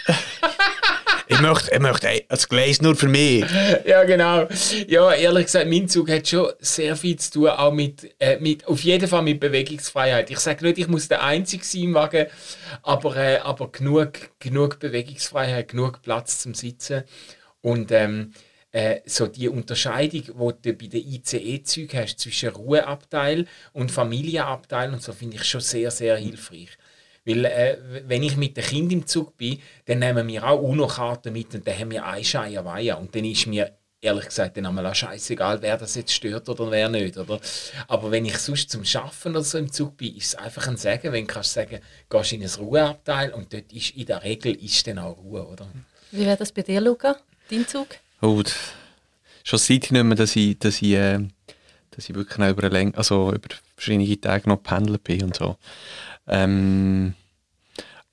ich 1.27 1.39
möchte, 1.41 1.73
ich 1.73 1.79
möchte 1.79 2.07
ein 2.07 2.21
Gleis 2.49 2.81
nur 2.81 2.95
für 2.95 3.07
mich. 3.07 3.43
Ja, 3.85 4.03
genau. 4.03 4.47
Ja, 4.87 5.11
ehrlich 5.13 5.45
gesagt, 5.45 5.67
mein 5.67 5.87
Zug 5.89 6.09
hat 6.09 6.27
schon 6.27 6.49
sehr 6.59 6.95
viel 6.95 7.17
zu 7.17 7.31
tun, 7.31 7.47
auch 7.49 7.71
mit, 7.73 8.13
äh, 8.19 8.37
mit 8.39 8.67
auf 8.67 8.79
jeden 8.81 9.07
Fall 9.07 9.23
mit 9.23 9.39
Bewegungsfreiheit. 9.39 10.29
Ich 10.29 10.39
sage 10.39 10.63
nicht, 10.65 10.77
ich 10.77 10.87
muss 10.87 11.07
der 11.07 11.23
Einzige 11.23 11.65
sein 11.65 11.81
im 11.83 11.93
Wagen, 11.95 12.27
aber, 12.83 13.15
äh, 13.17 13.37
aber 13.39 13.71
genug, 13.71 14.11
genug 14.39 14.79
Bewegungsfreiheit, 14.79 15.69
genug 15.69 16.01
Platz 16.03 16.39
zum 16.39 16.53
Sitzen. 16.53 17.03
Und 17.61 17.91
ähm, 17.91 18.33
äh, 18.75 18.99
so 19.05 19.27
die 19.27 19.47
Unterscheidung, 19.47 20.21
die 20.21 20.71
du 20.71 20.73
bei 20.73 20.87
den 20.87 21.07
ICE-Zügen 21.07 21.97
hast 21.97 22.19
zwischen 22.19 22.49
Ruheabteil 22.49 23.47
und 23.71 23.89
Familienabteil 23.89 24.91
und 24.91 25.01
so, 25.01 25.13
finde 25.13 25.37
ich 25.37 25.45
schon 25.45 25.61
sehr, 25.61 25.89
sehr 25.91 26.17
hilfreich. 26.17 26.77
Weil, 27.23 27.45
äh, 27.45 27.77
wenn 28.05 28.21
ich 28.21 28.35
mit 28.35 28.57
dem 28.57 28.65
Kind 28.65 28.91
im 28.91 29.07
Zug 29.07 29.37
bin, 29.37 29.61
dann 29.85 29.99
nehmen 29.99 30.27
wir 30.27 30.43
auch 30.43 30.61
UNO-Karten 30.61 31.31
mit 31.31 31.55
und 31.55 31.65
dann 31.65 31.79
haben 31.79 31.91
wir 31.91 32.05
eine 32.05 32.25
Scheierweihe. 32.25 32.97
Und 32.97 33.15
dann 33.15 33.23
ist 33.23 33.47
mir 33.47 33.71
ehrlich 34.01 34.25
gesagt 34.25 34.57
dann 34.57 34.65
einmal 34.65 34.93
scheißegal, 34.93 35.61
wer 35.61 35.77
das 35.77 35.95
jetzt 35.95 36.11
stört 36.11 36.49
oder 36.49 36.69
wer 36.69 36.89
nicht. 36.89 37.17
Oder? 37.17 37.39
Aber 37.87 38.11
wenn 38.11 38.25
ich 38.25 38.37
sonst 38.37 38.69
zum 38.69 38.83
Schaffen 38.83 39.31
oder 39.31 39.43
so 39.45 39.57
im 39.57 39.71
Zug 39.71 39.95
bin, 39.95 40.17
ist 40.17 40.27
es 40.27 40.35
einfach 40.35 40.67
ein 40.67 40.75
Sagen, 40.75 41.13
wenn 41.13 41.25
du 41.25 41.33
kannst 41.33 41.53
sagen, 41.53 41.79
gehst 42.09 42.33
in 42.33 42.43
ein 42.43 42.49
Ruheabteil 42.49 43.31
und 43.31 43.53
dort 43.53 43.71
ist 43.71 43.91
in 43.91 44.05
der 44.05 44.21
Regel 44.21 44.53
ist 44.53 44.85
dann 44.85 44.99
auch 44.99 45.17
Ruhe. 45.17 45.47
Oder? 45.47 45.65
Wie 46.11 46.25
wäre 46.25 46.35
das 46.35 46.51
bei 46.51 46.61
dir, 46.61 46.81
Luca? 46.81 47.15
Dein 47.49 47.65
Zug? 47.65 47.87
Oh, 48.25 48.41
schon 49.43 49.59
seit 49.59 49.85
ich 49.85 49.91
nicht 49.91 50.03
mehr, 50.03 50.15
dass 50.15 50.35
ich, 50.35 50.57
dass 50.57 50.81
ich, 50.81 50.93
äh, 50.93 51.19
dass 51.91 52.09
ich 52.09 52.15
wirklich 52.15 52.49
über, 52.49 52.69
Läng 52.71 52.95
also 52.95 53.31
über 53.31 53.49
verschiedene 53.75 54.19
Tage 54.19 54.49
noch 54.49 54.63
pendelt 54.63 55.03
bin 55.03 55.25
und 55.25 55.35
so. 55.35 55.57
Ähm, 56.27 57.13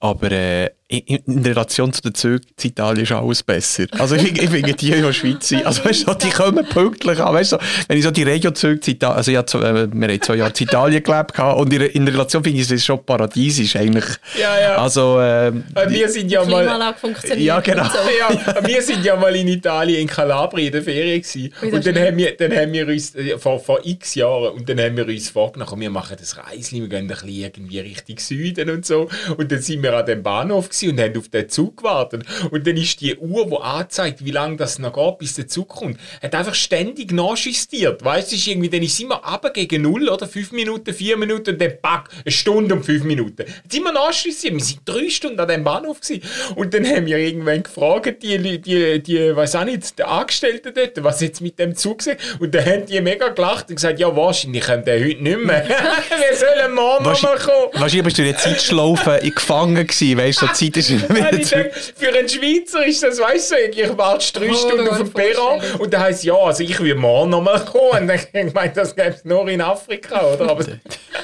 aber 0.01 0.31
äh, 0.31 0.71
in, 0.93 1.43
Relation 1.45 1.93
zu 1.93 2.03
den 2.03 2.15
Zügen 2.15 2.47
in 2.63 2.71
Italien 2.71 3.05
ist 3.05 3.13
alles 3.13 3.43
besser. 3.43 3.87
Also 3.99 4.15
ich, 4.15 4.41
ich 4.41 4.51
finde 4.51 4.75
die 4.75 4.93
in 4.93 5.03
der 5.03 5.13
Schweiz, 5.13 5.53
also 5.65 5.85
weißt 5.85 6.09
du, 6.09 6.15
die 6.15 6.31
kommen 6.31 6.65
pünktlich 6.67 7.19
an. 7.19 7.35
Weißt 7.35 7.53
du, 7.53 7.59
wenn 7.89 7.99
ich 7.99 8.05
so 8.05 8.11
die 8.11 8.23
Regio-Züge 8.23 8.81
in 8.87 8.93
Italien, 8.95 9.17
also 9.17 9.31
ich 9.31 9.37
habe, 9.37 9.67
äh, 9.67 9.89
wir 9.93 10.09
haben 10.09 10.23
zwei 10.23 10.35
Jahre 10.37 10.53
in 10.57 10.67
Italien 10.67 11.03
gelebt 11.03 11.39
und 11.39 11.73
in, 11.73 11.83
in 11.83 12.09
Relation 12.09 12.45
finde 12.45 12.61
ich 12.61 12.71
es 12.71 12.85
schon 12.85 13.05
paradiesisch 13.05 13.77
eigentlich. 13.77 14.05
Ja, 14.39 14.61
ja. 14.61 14.77
Also, 14.77 15.21
äh, 15.21 15.53
wir 15.89 16.09
sind 16.09 16.31
ja 16.31 16.45
mal... 16.45 16.95
funktioniert. 16.95 17.41
Ja, 17.41 17.61
genau. 17.61 17.85
So. 17.85 17.99
ja, 18.19 18.67
wir 18.67 18.83
sind 18.83 19.05
ja 19.05 19.17
mal 19.17 19.35
in 19.35 19.49
Italien, 19.49 20.01
in 20.03 20.09
Calabria 20.09 20.67
in 20.67 20.73
der 20.73 20.83
Ferien 20.83 21.23
gewesen. 21.23 21.53
Und 21.73 21.87
dann 21.87 21.99
haben, 21.99 22.17
wir, 22.17 22.37
dann 22.37 22.53
haben 22.53 22.73
wir 22.73 22.87
uns, 22.87 23.15
äh, 23.15 23.39
vor, 23.39 23.59
vor 23.61 23.81
x 23.85 24.15
Jahren, 24.15 24.55
und 24.55 24.69
dann 24.69 24.79
haben 24.79 24.97
wir 24.97 25.07
uns 25.07 25.31
vorgenommen, 25.31 25.81
wir 25.81 25.91
machen 25.91 26.17
das 26.19 26.37
Reisli, 26.37 26.81
wir 26.81 26.89
gehen 26.89 26.99
ein 26.99 27.09
bisschen 27.09 27.29
irgendwie 27.29 27.81
Richtung 27.81 28.19
Süden 28.19 28.71
und 28.71 28.85
so. 28.85 29.09
Und 29.37 29.51
dann 29.51 29.61
sind 29.61 29.83
wir 29.83 29.97
an 29.97 30.07
dem 30.07 30.23
Bahnhof 30.23 30.69
gewesen 30.69 30.82
und 30.91 31.01
haben 31.01 31.17
auf 31.17 31.29
den 31.29 31.49
Zug 31.49 31.79
gewartet. 31.79 32.25
Und 32.51 32.67
dann 32.67 32.77
ist 32.77 33.01
die 33.01 33.17
Uhr, 33.17 33.47
die 33.47 33.57
anzeigt, 33.57 34.25
wie 34.25 34.31
lange 34.31 34.57
das 34.57 34.79
noch 34.79 34.93
geht, 34.93 35.19
bis 35.19 35.35
der 35.35 35.49
Zug 35.49 35.69
kommt, 35.69 35.99
hat 36.23 36.35
einfach 36.35 36.55
ständig 36.55 37.13
nachjustiert. 37.13 38.05
Weißt 38.05 38.33
du, 38.33 38.37
ist 38.37 38.47
irgendwie, 38.47 38.69
dann 38.69 38.83
ist 38.83 38.99
immer 39.01 39.25
ab 39.25 39.53
gegen 39.55 39.83
null, 39.83 40.09
oder? 40.09 40.27
Fünf 40.27 40.53
Minuten, 40.53 40.93
vier 40.95 41.17
Minuten 41.17 41.51
und 41.51 41.61
dann 41.61 41.73
pack, 41.81 42.11
eine 42.25 42.33
Stunde 42.33 42.75
und 42.75 42.85
fünf 42.85 43.05
Minuten. 43.05 43.45
Jetzt 43.65 43.77
immer 43.77 43.93
nachjustiert. 43.93 44.55
Wir 44.55 44.61
sind 44.61 44.81
drei 44.85 45.09
Stunden 45.09 45.41
an 45.41 45.49
dem 45.49 45.65
Bahnhof 45.65 46.01
gewesen. 46.01 46.23
Und 46.55 46.75
dann 46.75 46.87
haben 46.87 47.07
wir 47.07 47.19
irgendwann 47.19 47.63
gefragt, 47.63 48.23
die, 48.23 48.61
die, 48.61 49.03
die, 49.03 49.37
weiß 49.37 49.57
auch 49.57 49.65
nicht, 49.65 49.99
die 49.99 50.05
Angestellten 50.05 50.73
dort, 50.75 51.03
was 51.03 51.21
jetzt 51.21 51.41
mit 51.41 51.59
dem 51.59 51.75
Zug 51.75 52.07
ist. 52.07 52.17
Und 52.39 52.55
dann 52.55 52.65
haben 52.65 52.87
die 52.87 53.01
mega 53.01 53.29
gelacht 53.29 53.69
und 53.69 53.77
gesagt, 53.77 53.99
ja, 53.99 54.15
wahrscheinlich 54.15 54.65
kommt 54.65 54.87
der 54.87 55.01
heute 55.01 55.23
nicht 55.23 55.39
mehr. 55.39 55.65
wir 55.69 56.37
sollen 56.37 56.75
morgen 56.75 57.05
nochmal 57.05 57.39
kommen. 57.39 57.69
Wahrscheinlich 57.73 58.05
bist 58.05 58.19
du 58.19 58.23
in 58.23 58.29
der 58.29 58.39
Zeitschlaufe 58.39 59.21
gefangen 59.23 59.87
gewesen, 59.87 60.19
weißt 60.19 60.43
du, 60.43 60.47
so 60.47 60.53
Zeit 60.73 61.33
ist 61.35 61.53
denke, 61.53 61.73
für 61.97 62.09
einen 62.09 62.29
Schweizer 62.29 62.87
ist 62.87 63.03
das, 63.03 63.19
weißt 63.19 63.53
du, 63.53 63.57
ich 63.71 63.99
warte 63.99 64.33
drei 64.33 64.51
oh, 64.51 64.55
Stunden 64.55 64.89
auf 64.89 64.99
den 64.99 65.13
Perron 65.13 65.61
und 65.79 65.93
dann 65.93 66.03
heisst 66.03 66.25
ja, 66.25 66.35
also 66.35 66.63
ich 66.63 66.79
will 66.81 66.95
morgen 66.95 67.31
nochmal 67.31 67.65
kommen. 67.65 68.03
Und 68.03 68.09
dann 68.09 68.21
ich 68.47 68.55
meine, 68.55 68.73
das 68.73 68.95
gäbe 68.95 69.11
es 69.11 69.25
nur 69.25 69.49
in 69.49 69.61
Afrika, 69.61 70.21
oder? 70.27 70.51
Aber 70.51 70.65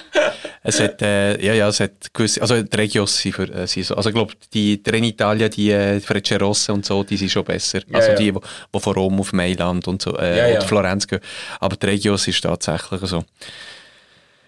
es 0.63 0.81
hat, 0.81 1.03
äh, 1.03 1.41
ja, 1.45 1.55
ja, 1.55 1.69
es 1.69 1.81
hat 1.81 2.13
gewisse, 2.13 2.41
also 2.43 2.63
die 2.63 2.77
Regios 2.77 3.17
sind, 3.17 3.35
für, 3.35 3.49
äh, 3.53 3.67
sind 3.67 3.87
so, 3.87 3.95
also 3.95 4.09
ich 4.11 4.15
glaube, 4.15 4.35
die 4.53 4.83
Trenitalia, 4.83 5.49
die 5.49 5.71
äh, 5.71 6.01
Freccerosse 6.01 6.73
und 6.73 6.85
so, 6.85 7.03
die 7.03 7.17
sind 7.17 7.31
schon 7.31 7.45
besser. 7.45 7.81
Ja, 7.89 7.99
also 7.99 8.11
ja. 8.11 8.17
die, 8.17 8.33
die 8.33 8.81
von 8.81 8.93
Rom 8.95 9.21
auf 9.21 9.33
Mailand 9.33 9.89
und 9.89 10.03
so, 10.03 10.17
äh, 10.17 10.37
ja, 10.37 10.49
ja. 10.49 10.61
und 10.61 10.67
Florenz 10.67 11.07
gehen. 11.07 11.21
Aber 11.61 11.77
die 11.77 11.87
Regios 11.87 12.27
ist 12.29 12.43
tatsächlich 12.43 13.01
so. 13.03 13.25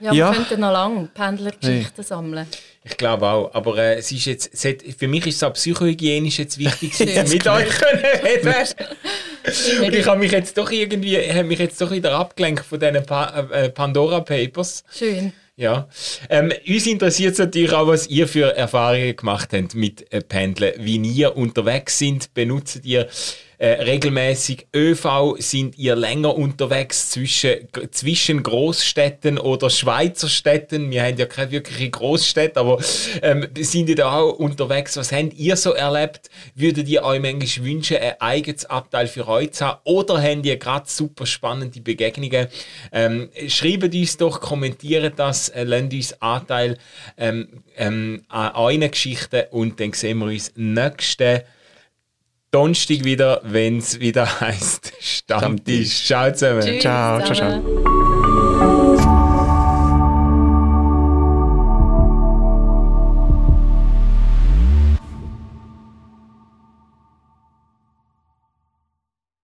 Ja, 0.00 0.12
wir 0.12 0.18
ja. 0.18 0.32
könnten 0.32 0.60
noch 0.60 0.72
lange 0.72 1.08
Pendlergeschichten 1.12 1.92
hey. 1.96 2.04
sammeln. 2.04 2.46
Ich 2.84 2.96
glaube 2.96 3.26
auch. 3.26 3.54
Aber 3.54 3.76
äh, 3.76 3.98
es 3.98 4.10
ist 4.10 4.24
jetzt, 4.24 4.50
es 4.52 4.64
hat, 4.64 4.76
für 4.98 5.08
mich 5.08 5.26
ist 5.26 5.36
es 5.36 5.42
auch 5.42 5.52
psychohygienisch 5.52 6.38
jetzt 6.38 6.58
wichtig, 6.58 6.98
mit 7.28 7.46
euch 7.46 7.68
können 7.68 8.04
reden. 8.24 8.54
Und 9.84 9.94
ich 9.94 10.06
habe 10.06 10.18
mich 10.18 10.32
jetzt 10.32 10.56
doch 10.56 10.70
irgendwie, 10.70 11.16
habe 11.18 11.44
mich 11.44 11.58
jetzt 11.58 11.80
doch 11.80 11.90
wieder 11.90 12.12
abgelenkt 12.12 12.64
von 12.64 12.80
diesen 12.80 13.04
pa 13.04 13.48
äh, 13.52 13.68
Pandora 13.68 14.20
Papers. 14.20 14.84
Schön. 14.90 15.32
Ja. 15.56 15.88
Ähm, 16.30 16.50
uns 16.66 16.86
interessiert 16.86 17.38
natürlich 17.38 17.72
auch, 17.72 17.86
was 17.86 18.06
ihr 18.06 18.26
für 18.26 18.56
Erfahrungen 18.56 19.14
gemacht 19.14 19.50
habt 19.52 19.74
mit 19.74 20.10
äh, 20.10 20.22
Pendeln. 20.22 20.72
Wie 20.78 20.96
ihr 20.96 21.36
unterwegs 21.36 21.98
sind, 21.98 22.32
benutzt 22.32 22.80
ihr 22.84 23.08
äh, 23.60 23.82
regelmäßig 23.82 24.68
ÖV? 24.74 25.36
Sind 25.38 25.78
ihr 25.78 25.94
länger 25.94 26.34
unterwegs 26.34 27.10
zwischen, 27.10 27.68
zwischen 27.90 28.42
Großstädten 28.42 29.38
oder 29.38 29.68
Schweizer 29.68 30.30
Städten? 30.30 30.90
Wir 30.90 31.04
haben 31.04 31.18
ja 31.18 31.26
keine 31.26 31.50
wirkliche 31.50 31.90
Großstädte, 31.90 32.58
aber 32.58 32.78
ähm, 33.20 33.46
sind 33.58 33.90
ihr 33.90 33.96
da 33.96 34.12
auch 34.12 34.32
unterwegs? 34.32 34.96
Was 34.96 35.12
habt 35.12 35.34
ihr 35.34 35.56
so 35.56 35.72
erlebt? 35.72 36.30
Würdet 36.54 36.88
ihr 36.88 37.02
euch 37.02 37.20
manchmal 37.20 37.66
wünschen, 37.66 37.98
ein 37.98 38.18
eigenes 38.18 38.64
Abteil 38.64 39.06
für 39.06 39.28
euch 39.28 39.52
zu 39.52 39.66
haben? 39.66 39.80
Oder 39.84 40.22
habt 40.22 40.46
ihr 40.46 40.56
gerade 40.56 40.88
super 40.88 41.26
spannende 41.26 41.82
Begegnungen? 41.82 42.46
Ähm, 42.92 43.28
schreibt 43.46 43.94
uns 43.94 44.16
doch, 44.16 44.40
kommentiert 44.40 45.18
das, 45.18 45.50
äh, 45.50 45.64
lasst 45.64 45.92
uns 45.92 46.22
Anteil 46.22 46.78
ähm, 47.18 47.62
ähm, 47.76 48.22
an 48.28 48.54
euren 48.54 48.90
Geschichten 48.90 49.42
und 49.50 49.78
dann 49.78 49.92
sehen 49.92 50.18
wir 50.18 50.26
uns 50.28 50.50
nächste 50.56 51.44
Donnerstag 52.50 53.04
wieder, 53.04 53.40
wenn 53.44 53.78
es 53.78 54.00
wieder 54.00 54.40
heißt 54.40 54.92
Stammtisch. 55.00 56.04
Ciao 56.06 56.32
zusammen. 56.32 56.62
Tschüss 56.62 56.82
ciao, 56.82 57.20
zusammen. 57.20 57.62
ciao, 57.62 57.62
ciao. 57.62 58.89